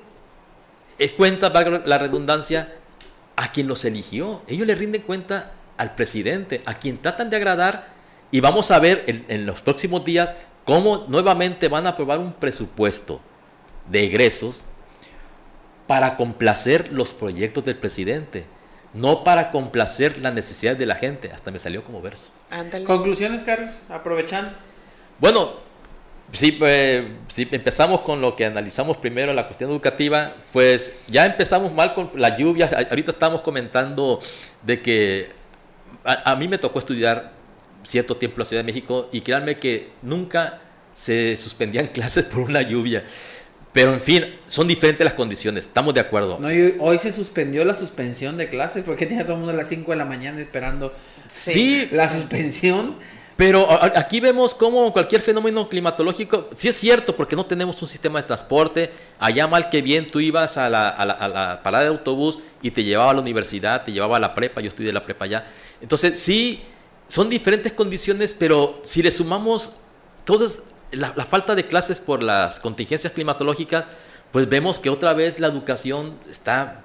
eh, 0.97 1.15
cuenta, 1.15 1.53
para 1.53 1.79
la 1.85 1.97
redundancia, 1.97 2.75
a 3.35 3.51
quien 3.51 3.67
los 3.67 3.85
eligió. 3.85 4.41
Ellos 4.47 4.67
le 4.67 4.75
rinden 4.75 5.01
cuenta 5.01 5.53
al 5.77 5.95
presidente, 5.95 6.61
a 6.65 6.73
quien 6.73 6.97
tratan 6.97 7.29
de 7.29 7.37
agradar 7.37 7.87
y 8.31 8.41
vamos 8.41 8.69
a 8.69 8.79
ver 8.79 9.05
en, 9.07 9.45
los 9.45 9.61
próximos 9.61 10.05
días 10.05 10.35
cómo 10.65 11.05
nuevamente 11.07 11.67
van 11.67 11.87
a 11.87 11.91
aprobar 11.91 12.19
un 12.19 12.33
presupuesto 12.33 13.21
de 13.89 14.03
egresos 14.03 14.65
para 15.87 16.15
complacer 16.17 16.91
los 16.91 17.13
proyectos 17.13 17.65
del 17.65 17.77
presidente, 17.77 18.45
no 18.93 19.23
para 19.23 19.51
complacer 19.51 20.19
las 20.19 20.33
necesidades 20.33 20.77
de 20.77 20.85
la 20.85 20.95
gente. 20.95 21.31
Hasta 21.31 21.49
me 21.49 21.57
salió 21.57 21.83
como 21.83 22.01
verso. 22.01 22.29
Conclusiones, 22.85 23.41
Carlos, 23.43 23.83
aprovechando. 23.89 24.51
Bueno, 25.17 25.53
si, 26.31 26.51
pues, 26.51 27.05
si 27.27 27.47
empezamos 27.51 28.01
con 28.01 28.21
lo 28.21 28.35
que 28.35 28.45
analizamos 28.45 28.97
primero, 28.97 29.33
la 29.33 29.45
cuestión 29.47 29.71
educativa, 29.71 30.33
pues 30.53 30.93
ya 31.07 31.25
empezamos 31.25 31.73
mal 31.73 31.93
con 31.93 32.11
las 32.15 32.37
lluvias. 32.37 32.73
Ahorita 32.73 33.11
estamos 33.11 33.41
comentando 33.41 34.19
de 34.63 34.81
que 34.81 35.29
a 36.03 36.35
mí 36.35 36.47
me 36.47 36.57
tocó 36.57 36.79
estudiar 36.79 37.33
cierto 37.83 38.17
tiempo 38.17 38.35
en 38.35 38.39
la 38.39 38.45
Ciudad 38.45 38.63
de 38.63 38.71
México 38.71 39.09
y 39.11 39.21
créanme 39.21 39.57
que 39.57 39.89
nunca 40.01 40.61
se 40.95 41.37
suspendían 41.37 41.87
clases 41.93 42.25
por 42.25 42.41
una 42.41 42.61
lluvia. 42.61 43.03
Pero 43.71 43.93
en 43.93 44.01
fin, 44.01 44.25
son 44.47 44.67
diferentes 44.67 45.05
las 45.05 45.13
condiciones, 45.13 45.67
estamos 45.67 45.93
de 45.93 45.99
acuerdo. 45.99 46.39
hoy 46.79 46.97
se 46.97 47.11
suspendió 47.11 47.63
la 47.65 47.75
suspensión 47.75 48.35
de 48.35 48.49
clases, 48.49 48.83
porque 48.83 49.05
tenía 49.05 49.23
todo 49.23 49.33
el 49.33 49.39
mundo 49.39 49.53
a 49.53 49.55
las 49.55 49.67
5 49.67 49.91
de 49.91 49.97
la 49.97 50.05
mañana 50.05 50.39
esperando 50.39 50.93
sí, 51.27 51.87
la 51.91 52.09
suspensión. 52.09 52.97
Pero 53.39 53.69
aquí 53.95 54.19
vemos 54.19 54.53
cómo 54.53 54.91
cualquier 54.91 55.21
fenómeno 55.21 55.69
climatológico, 55.69 56.49
sí 56.53 56.67
es 56.67 56.75
cierto, 56.75 57.15
porque 57.15 57.37
no 57.37 57.45
tenemos 57.45 57.81
un 57.81 57.87
sistema 57.87 58.19
de 58.21 58.27
transporte. 58.27 58.91
Allá 59.17 59.47
mal 59.47 59.69
que 59.69 59.81
bien, 59.81 60.07
tú 60.07 60.19
ibas 60.19 60.57
a 60.57 60.69
la, 60.69 60.89
a 60.89 61.05
la 61.05 61.63
parada 61.63 61.85
de 61.85 61.89
autobús 61.89 62.39
y 62.61 62.71
te 62.71 62.83
llevaba 62.83 63.11
a 63.11 63.13
la 63.13 63.21
universidad, 63.21 63.85
te 63.85 63.93
llevaba 63.93 64.17
a 64.17 64.19
la 64.19 64.35
prepa, 64.35 64.59
yo 64.59 64.67
estudié 64.67 64.91
la 64.91 65.05
prepa 65.05 65.23
allá. 65.23 65.45
Entonces 65.79 66.19
sí 66.19 66.61
son 67.07 67.29
diferentes 67.29 67.71
condiciones, 67.71 68.35
pero 68.37 68.81
si 68.83 69.01
le 69.01 69.09
sumamos 69.09 69.77
todas 70.25 70.63
la, 70.91 71.13
falta 71.23 71.55
de 71.55 71.65
clases 71.65 72.01
por 72.01 72.21
las 72.21 72.59
contingencias 72.59 73.13
climatológicas, 73.13 73.85
pues 74.33 74.49
vemos 74.49 74.79
que 74.79 74.89
otra 74.89 75.13
vez 75.13 75.39
la 75.39 75.47
educación 75.47 76.19
está, 76.29 76.81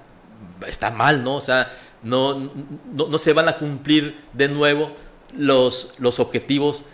está 0.65 0.89
mal, 0.89 1.21
¿no? 1.21 1.35
O 1.35 1.41
sea, 1.41 1.69
no, 2.01 2.49
no, 2.93 3.17
se 3.17 3.33
van 3.33 3.49
a 3.49 3.57
cumplir 3.57 4.21
de 4.31 4.47
nuevo 4.47 4.95
los, 5.37 5.93
los 5.97 6.19
objetivos 6.19 6.85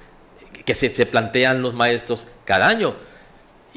que 0.65 0.75
se, 0.75 0.93
se, 0.93 1.05
plantean 1.05 1.61
los 1.61 1.73
maestros 1.73 2.27
cada 2.45 2.67
año. 2.67 2.95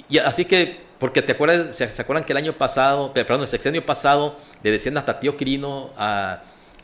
Y 0.09 0.19
así 0.19 0.45
que, 0.45 0.81
porque 0.99 1.23
te 1.23 1.33
acuerdas, 1.33 1.77
se, 1.77 2.03
acuerdan 2.03 2.25
que 2.25 2.33
el 2.33 2.39
año 2.39 2.53
pasado, 2.55 3.13
perdón, 3.13 3.43
el 3.43 3.49
sexenio 3.49 3.85
pasado, 3.85 4.37
le 4.63 4.71
decían 4.71 4.97
hasta 4.97 5.21
tío 5.21 5.37
Quirino 5.37 5.93
a 5.97 6.43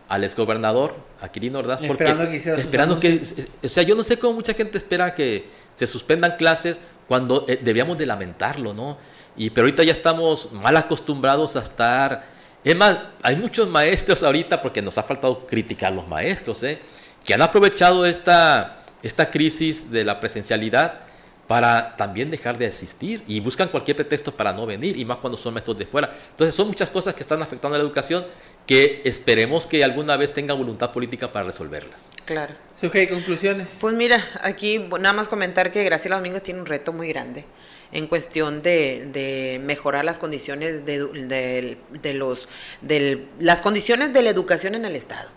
al 0.08 0.24
exgobernador, 0.24 0.96
a 1.20 1.28
Quirino 1.28 1.60
Ordaz, 1.60 1.78
porque 1.86 2.02
esperando 2.02 2.28
que, 2.28 2.36
esperando 2.36 2.98
que 2.98 3.22
o 3.62 3.68
sea, 3.68 3.84
yo 3.84 3.94
no 3.94 4.02
sé 4.02 4.18
cómo 4.18 4.34
mucha 4.34 4.54
gente 4.54 4.76
espera 4.76 5.14
que 5.14 5.46
se 5.76 5.86
suspendan 5.86 6.36
clases 6.36 6.80
cuando 7.06 7.44
eh, 7.48 7.60
debíamos 7.62 7.96
de 7.96 8.06
lamentarlo, 8.06 8.74
¿no? 8.74 8.98
Y 9.36 9.50
pero 9.50 9.66
ahorita 9.66 9.84
ya 9.84 9.92
estamos 9.92 10.50
mal 10.50 10.76
acostumbrados 10.76 11.54
a 11.54 11.60
estar 11.60 12.24
es 12.62 12.76
más, 12.76 12.98
hay 13.22 13.36
muchos 13.36 13.68
maestros 13.68 14.22
ahorita 14.22 14.60
porque 14.60 14.82
nos 14.82 14.98
ha 14.98 15.02
faltado 15.02 15.46
criticar 15.46 15.92
a 15.92 15.96
los 15.96 16.06
maestros, 16.06 16.62
¿eh? 16.62 16.78
Que 17.24 17.34
han 17.34 17.42
aprovechado 17.42 18.06
esta 18.06 18.80
esta 19.02 19.30
crisis 19.30 19.90
de 19.90 20.04
la 20.04 20.20
presencialidad 20.20 21.00
para 21.46 21.96
también 21.96 22.30
dejar 22.30 22.58
de 22.58 22.66
asistir 22.66 23.24
y 23.26 23.40
buscan 23.40 23.68
cualquier 23.68 23.96
pretexto 23.96 24.36
para 24.36 24.52
no 24.52 24.66
venir 24.66 24.96
y 24.96 25.04
más 25.04 25.18
cuando 25.18 25.36
son 25.36 25.52
maestros 25.52 25.76
de 25.76 25.84
fuera. 25.84 26.08
Entonces 26.30 26.54
son 26.54 26.68
muchas 26.68 26.90
cosas 26.90 27.12
que 27.12 27.22
están 27.22 27.42
afectando 27.42 27.74
a 27.74 27.78
la 27.78 27.84
educación 27.84 28.24
que 28.66 29.02
esperemos 29.04 29.66
que 29.66 29.82
alguna 29.82 30.16
vez 30.16 30.32
tenga 30.32 30.54
voluntad 30.54 30.92
política 30.92 31.32
para 31.32 31.46
resolverlas. 31.46 32.10
Claro. 32.24 32.54
Suje, 32.72 33.08
conclusiones. 33.08 33.78
Pues 33.80 33.94
mira, 33.94 34.24
aquí 34.42 34.78
nada 34.78 35.12
más 35.12 35.26
comentar 35.26 35.72
que 35.72 35.82
Graciela 35.82 36.18
Domingos 36.18 36.44
tiene 36.44 36.60
un 36.60 36.66
reto 36.66 36.92
muy 36.92 37.08
grande 37.08 37.44
en 37.90 38.06
cuestión 38.06 38.62
de, 38.62 39.60
mejorar 39.64 40.04
las 40.04 40.20
condiciones 40.20 40.86
de, 40.86 41.76
de 42.00 42.14
los 42.14 42.48
de 42.80 43.26
las 43.40 43.60
condiciones 43.60 44.12
de 44.12 44.22
la 44.22 44.30
educación 44.30 44.76
en 44.76 44.84
el 44.84 44.94
estado 44.94 45.28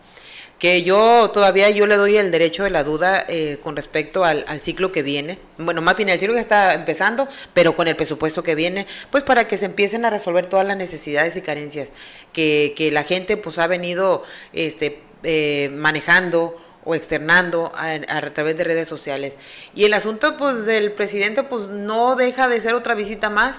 que 0.63 0.81
yo 0.81 1.29
todavía 1.31 1.69
yo 1.71 1.85
le 1.87 1.97
doy 1.97 2.15
el 2.15 2.31
derecho 2.31 2.63
de 2.63 2.69
la 2.69 2.85
duda 2.85 3.25
eh, 3.27 3.57
con 3.61 3.75
respecto 3.75 4.23
al, 4.23 4.45
ciclo 4.61 4.93
que 4.93 5.03
viene, 5.03 5.37
bueno, 5.57 5.81
más 5.81 5.97
bien 5.97 6.07
el 6.07 6.17
ciclo 6.17 6.35
que 6.35 6.39
está 6.39 6.73
empezando, 6.73 7.27
pero 7.53 7.75
con 7.75 7.89
el 7.89 7.97
presupuesto 7.97 8.43
que 8.43 8.55
viene, 8.55 8.87
pues 9.11 9.25
para 9.25 9.45
que 9.45 9.57
se 9.57 9.65
empiecen 9.65 10.05
a 10.05 10.09
resolver 10.09 10.45
todas 10.45 10.65
las 10.65 10.77
necesidades 10.77 11.35
y 11.35 11.41
carencias 11.41 11.89
que, 12.31 12.73
que 12.77 12.91
la 12.91 13.03
gente 13.03 13.35
pues 13.35 13.59
ha 13.59 13.67
venido 13.67 14.23
este, 14.53 15.01
eh, 15.23 15.69
manejando 15.73 16.55
o 16.85 16.95
externando 16.95 17.73
a, 17.75 17.95
a, 17.95 18.33
través 18.33 18.55
de 18.55 18.63
redes 18.63 18.87
sociales. 18.87 19.35
Y 19.75 19.83
el 19.83 19.93
asunto 19.93 20.37
pues 20.37 20.65
del 20.65 20.93
presidente 20.93 21.43
pues 21.43 21.67
no 21.67 22.15
deja 22.15 22.47
de 22.47 22.61
ser 22.61 22.73
otra 22.73 22.95
visita 22.95 23.29
más 23.29 23.57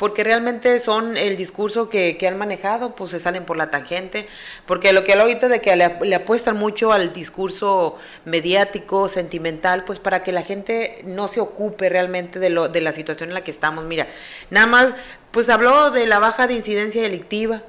porque 0.00 0.24
realmente 0.24 0.80
son 0.80 1.18
el 1.18 1.36
discurso 1.36 1.90
que, 1.90 2.16
han 2.26 2.38
manejado, 2.38 2.96
pues 2.96 3.10
se 3.10 3.18
salen 3.18 3.44
por 3.44 3.58
la 3.58 3.70
tangente, 3.70 4.26
porque 4.64 4.94
lo 4.94 5.04
que 5.04 5.12
hablo 5.12 5.24
ahorita 5.24 5.48
de 5.48 5.60
que 5.60 5.76
le, 5.76 6.14
apuestan 6.14 6.56
mucho 6.56 6.90
al 6.90 7.12
discurso 7.12 7.98
mediático, 8.24 9.10
sentimental, 9.10 9.84
pues 9.84 9.98
para 9.98 10.22
que 10.22 10.32
la 10.32 10.40
gente 10.40 11.02
no 11.04 11.28
se 11.28 11.40
ocupe 11.40 11.90
realmente 11.90 12.38
de, 12.38 12.48
lo, 12.48 12.68
de 12.68 12.80
la 12.80 12.92
situación 12.92 13.28
en 13.28 13.34
la 13.34 13.44
que 13.44 13.50
estamos. 13.50 13.84
Mira, 13.84 14.08
nada 14.48 14.66
más, 14.66 14.94
pues 15.32 15.50
habló 15.50 15.90
de 15.90 16.06
la 16.06 16.18
baja 16.18 16.46
de 16.46 16.54
incidencia 16.54 17.02
delictiva, 17.02 17.62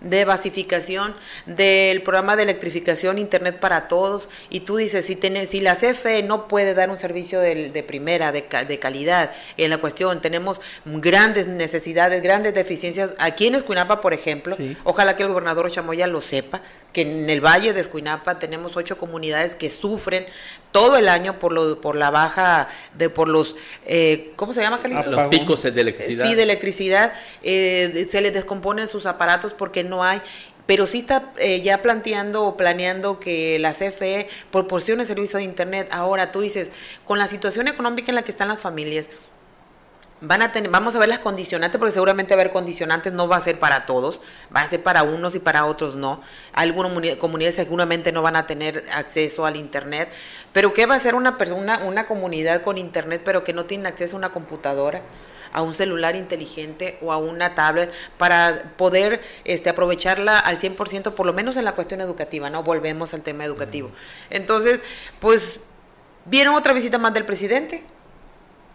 de 0.00 0.24
basificación 0.24 1.14
del 1.46 2.02
programa 2.02 2.36
de 2.36 2.44
electrificación 2.44 3.18
Internet 3.18 3.58
para 3.60 3.88
todos 3.88 4.28
y 4.48 4.60
tú 4.60 4.76
dices, 4.76 5.04
si, 5.06 5.18
si 5.46 5.60
la 5.60 5.74
CFE 5.74 6.22
no 6.22 6.48
puede 6.48 6.74
dar 6.74 6.90
un 6.90 6.98
servicio 6.98 7.40
de, 7.40 7.70
de 7.70 7.82
primera, 7.82 8.32
de, 8.32 8.44
de, 8.66 8.78
calidad 8.78 9.32
en 9.56 9.70
la 9.70 9.78
cuestión, 9.78 10.20
tenemos 10.20 10.60
grandes 10.84 11.46
necesidades, 11.46 12.22
grandes 12.22 12.54
deficiencias, 12.54 13.12
aquí 13.18 13.46
en 13.46 13.54
Escuinapa, 13.54 14.00
por 14.00 14.14
ejemplo, 14.14 14.56
ojalá 14.84 15.16
que 15.16 15.22
el 15.22 15.28
gobernador 15.28 15.70
Chamoya 15.70 16.06
lo 16.06 16.20
sepa, 16.20 16.62
que 16.92 17.02
en 17.02 17.30
el 17.30 17.44
Valle 17.44 17.72
de 17.72 17.80
Escuinapa 17.80 18.38
tenemos 18.38 18.76
ocho 18.76 18.98
comunidades 18.98 19.54
que 19.54 19.70
sufren 19.70 20.26
todo 20.72 20.96
el 20.96 21.08
año 21.08 21.38
por 21.38 21.52
lo, 21.52 21.80
por 21.80 21.96
la 21.96 22.10
baja 22.10 22.68
de 22.94 23.10
por 23.10 23.28
los 23.28 23.56
eh, 23.86 24.32
¿cómo 24.36 24.52
se 24.52 24.60
llama 24.60 24.80
Carlitos? 24.80 25.06
los 25.06 25.28
picos 25.28 25.62
de 25.62 25.80
electricidad. 25.80 26.26
Sí 26.26 26.34
de 26.34 26.42
electricidad. 26.42 27.12
Eh, 27.42 28.06
se 28.10 28.20
les 28.20 28.32
descomponen 28.32 28.88
sus 28.88 29.06
aparatos 29.06 29.52
porque 29.52 29.84
no 29.90 30.02
hay 30.04 30.22
pero 30.66 30.86
sí 30.86 30.98
está 30.98 31.32
eh, 31.38 31.60
ya 31.62 31.82
planteando 31.82 32.44
o 32.44 32.56
planeando 32.56 33.18
que 33.18 33.58
la 33.58 33.72
CFE 33.72 34.28
proporcione 34.50 35.04
servicio 35.04 35.38
de 35.38 35.44
internet 35.44 35.88
ahora 35.90 36.32
tú 36.32 36.40
dices 36.40 36.70
con 37.04 37.18
la 37.18 37.28
situación 37.28 37.68
económica 37.68 38.10
en 38.10 38.14
la 38.14 38.22
que 38.22 38.30
están 38.30 38.48
las 38.48 38.60
familias 38.60 39.08
van 40.20 40.42
a 40.42 40.52
tener, 40.52 40.70
vamos 40.70 40.94
a 40.94 40.98
ver 40.98 41.08
las 41.08 41.20
condicionantes, 41.20 41.78
porque 41.78 41.92
seguramente 41.92 42.34
haber 42.34 42.50
condicionantes, 42.50 43.12
no 43.12 43.28
va 43.28 43.36
a 43.36 43.40
ser 43.40 43.58
para 43.58 43.86
todos, 43.86 44.20
va 44.54 44.60
a 44.62 44.68
ser 44.68 44.82
para 44.82 45.02
unos 45.02 45.34
y 45.34 45.38
para 45.38 45.64
otros 45.64 45.94
no. 45.94 46.20
Algunas 46.52 47.16
comunidades 47.16 47.56
seguramente 47.56 48.12
no 48.12 48.22
van 48.22 48.36
a 48.36 48.46
tener 48.46 48.84
acceso 48.92 49.46
al 49.46 49.56
internet, 49.56 50.10
pero 50.52 50.72
¿qué 50.72 50.86
va 50.86 50.94
a 50.94 51.00
ser 51.00 51.14
una 51.14 51.38
persona, 51.38 51.80
una 51.84 52.06
comunidad 52.06 52.62
con 52.62 52.78
internet, 52.78 53.22
pero 53.24 53.44
que 53.44 53.52
no 53.52 53.64
tiene 53.64 53.88
acceso 53.88 54.16
a 54.16 54.18
una 54.18 54.30
computadora? 54.30 55.02
A 55.52 55.62
un 55.62 55.74
celular 55.74 56.16
inteligente 56.16 56.98
o 57.00 57.12
a 57.12 57.18
una 57.18 57.54
tablet 57.54 57.92
para 58.18 58.72
poder 58.76 59.20
este, 59.44 59.70
aprovecharla 59.70 60.38
al 60.38 60.58
100%, 60.58 61.14
por 61.14 61.26
lo 61.26 61.32
menos 61.32 61.56
en 61.56 61.64
la 61.64 61.74
cuestión 61.74 62.00
educativa, 62.00 62.50
¿no? 62.50 62.62
Volvemos 62.62 63.14
al 63.14 63.22
tema 63.22 63.44
educativo. 63.44 63.90
Entonces, 64.30 64.80
pues, 65.20 65.60
vieron 66.24 66.54
otra 66.54 66.72
visita 66.72 66.98
más 66.98 67.14
del 67.14 67.24
presidente, 67.24 67.84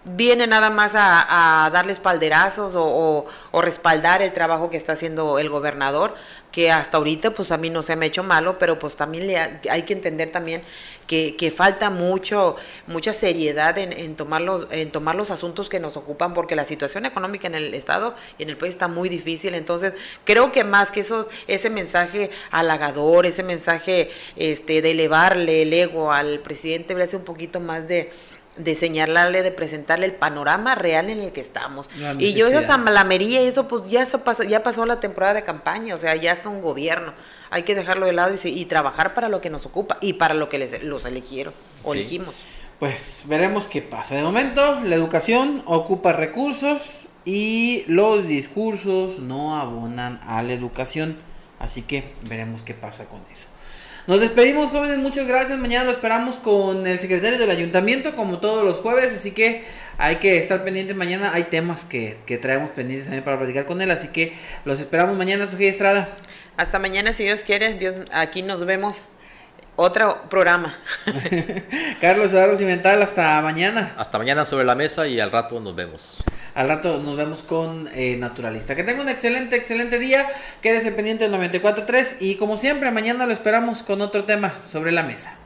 viene 0.06 0.46
nada 0.46 0.70
más 0.70 0.94
a, 0.96 1.70
darle 1.74 1.92
espalderazos 1.92 2.74
o, 2.76 3.26
respaldar 3.62 4.22
el 4.22 4.32
trabajo 4.34 4.70
que 4.70 4.78
está 4.78 4.94
haciendo 4.94 5.40
el 5.40 5.50
gobernador, 5.50 6.16
que 6.52 6.72
hasta 6.72 6.98
ahorita 6.98 7.32
pues 7.32 7.52
a 7.52 7.58
mí 7.58 7.70
no 7.70 7.82
se 7.82 7.96
me 7.96 8.06
ha 8.06 8.08
hecho 8.08 8.24
malo, 8.24 8.58
pero 8.60 8.80
pues 8.80 8.96
también 8.96 9.28
le 9.28 9.38
hay 9.38 9.82
que 9.84 9.94
entender 9.94 10.32
también 10.32 10.64
que, 11.08 11.54
falta 11.56 11.90
mucho, 11.90 12.56
mucha 12.88 13.14
seriedad 13.14 13.78
en, 13.78 14.16
tomar 14.16 14.42
los, 14.42 14.68
en 14.72 14.92
tomar 14.92 15.16
los 15.16 15.32
asuntos 15.32 15.70
que 15.70 15.80
nos 15.80 15.98
ocupan, 15.98 16.34
porque 16.34 16.56
la 16.56 16.66
situación 16.66 17.06
económica 17.06 17.48
en 17.48 17.56
el 17.56 17.74
Estado 17.74 18.16
y 18.38 18.44
en 18.44 18.50
el 18.50 18.58
país 18.58 18.74
está 18.74 18.88
muy 18.88 19.10
difícil. 19.10 19.54
Entonces, 19.54 19.94
creo 20.24 20.52
que 20.52 20.64
más 20.64 20.92
que 20.92 21.02
eso, 21.02 21.28
ese 21.48 21.70
mensaje 21.70 22.32
halagador, 22.52 23.26
ese 23.26 23.44
mensaje 23.44 24.10
este, 24.36 24.82
de 24.82 24.92
elevarle 24.92 25.62
el 25.62 25.74
ego 25.74 26.12
al 26.12 26.40
presidente, 26.40 26.94
debe 26.94 27.08
ser 27.08 27.20
un 27.20 27.26
poquito 27.26 27.60
más 27.60 27.88
de 27.88 28.12
de 28.58 28.76
señalarle, 28.76 29.44
de 29.44 29.52
presentarle 29.52 30.06
el 30.06 30.14
panorama 30.14 30.76
real 30.76 31.10
en 31.10 31.22
el 31.22 31.32
que 31.32 31.42
estamos. 31.42 31.88
Y 32.20 32.34
yo 32.34 32.48
esa 32.48 32.62
zamalamería 32.62 33.44
y 33.44 33.48
eso 33.48 33.68
pues 33.68 33.90
ya 33.90 34.04
eso 34.04 34.24
pasó, 34.24 34.44
ya 34.44 34.64
pasó 34.64 34.86
la 34.86 35.00
temporada 35.00 35.34
de 35.34 35.44
campaña, 35.44 35.96
o 35.96 35.98
sea, 35.98 36.16
ya 36.16 36.34
está 36.34 36.50
un 36.50 36.62
gobierno. 36.62 37.14
Hay 37.50 37.64
que 37.64 37.76
dejarlo 37.76 38.06
de 38.06 38.14
lado 38.14 38.34
y, 38.34 38.48
y 38.48 38.66
trabajar 38.66 39.14
para 39.14 39.30
lo 39.30 39.42
que 39.42 39.50
nos 39.50 39.66
ocupa 39.66 39.98
y 40.02 40.14
para 40.14 40.34
lo 40.34 40.50
que 40.50 40.58
les, 40.58 40.84
los 40.84 41.06
eligieron 41.06 41.54
o 41.84 41.94
elegimos. 41.94 42.36
Pues 42.80 43.24
veremos 43.26 43.68
qué 43.68 43.82
pasa. 43.82 44.16
De 44.16 44.24
momento, 44.24 44.82
la 44.82 44.96
educación 44.96 45.64
ocupa 45.66 46.12
recursos 46.12 47.10
y 47.24 47.86
los 47.88 48.28
discursos 48.28 49.20
no 49.20 49.58
abonan 49.58 50.20
a 50.24 50.42
la 50.44 50.54
educación. 50.54 51.18
Así 51.58 51.82
que 51.82 52.04
veremos 52.24 52.64
qué 52.64 52.74
pasa 52.74 53.06
con 53.06 53.22
eso. 53.32 53.48
Nos 54.08 54.20
despedimos, 54.20 54.70
jóvenes. 54.70 55.00
Muchas 55.00 55.26
gracias. 55.28 55.58
Mañana 55.58 55.86
lo 55.86 55.92
esperamos 55.92 56.36
con 56.36 56.86
el 56.86 57.00
secretario 57.00 57.40
del 57.40 57.50
ayuntamiento, 57.50 58.16
como 58.16 58.40
todos 58.40 58.64
los 58.64 58.78
jueves. 58.78 59.12
Así 59.12 59.32
que 59.32 59.66
hay 59.98 60.18
que 60.18 60.38
estar 60.38 60.64
pendientes 60.64 60.96
mañana. 60.96 61.32
Hay 61.34 61.46
temas 61.46 61.86
que, 61.86 62.20
traemos 62.40 62.70
pendientes 62.70 63.06
también 63.06 63.24
para 63.24 63.40
platicar 63.40 63.66
con 63.66 63.82
él. 63.82 63.90
Así 63.90 64.10
que 64.10 64.38
los 64.64 64.80
esperamos 64.80 65.18
mañana, 65.18 65.48
Sofía 65.48 65.72
Estrada. 65.72 66.10
Hasta 66.56 66.78
mañana, 66.78 67.14
si 67.14 67.24
Dios 67.24 67.42
quiere. 67.42 67.74
Dios, 67.74 67.96
aquí 68.14 68.44
nos 68.44 68.64
vemos. 68.64 69.02
Otro 69.76 70.22
programa. 70.30 70.78
Carlos 72.00 72.32
Eduardo 72.32 72.56
Cimental, 72.56 73.02
hasta 73.02 73.42
mañana. 73.42 73.96
Hasta 73.98 74.20
mañana 74.20 74.46
sobre 74.46 74.66
la 74.66 74.76
mesa 74.76 75.08
y 75.08 75.20
al 75.20 75.32
rato 75.32 75.60
nos 75.60 75.76
vemos. 75.76 76.24
Al 76.56 76.70
rato 76.70 77.00
nos 77.00 77.18
vemos 77.18 77.44
con 77.44 77.90
eh, 77.94 78.16
Naturalista. 78.18 78.76
Que 78.76 78.84
tenga 78.84 79.02
un 79.02 79.10
excelente, 79.10 79.58
excelente 79.58 80.00
día. 80.00 80.28
Quédese 80.62 80.92
pendiente 80.92 81.30
del 81.30 81.40
94.3 81.40 82.16
y 82.22 82.36
como 82.36 82.58
siempre, 82.58 82.90
mañana 82.92 83.26
lo 83.28 83.34
esperamos 83.34 83.84
con 83.84 84.02
otro 84.02 84.24
tema 84.24 84.54
sobre 84.64 84.94
la 84.94 85.04
mesa. 85.04 85.38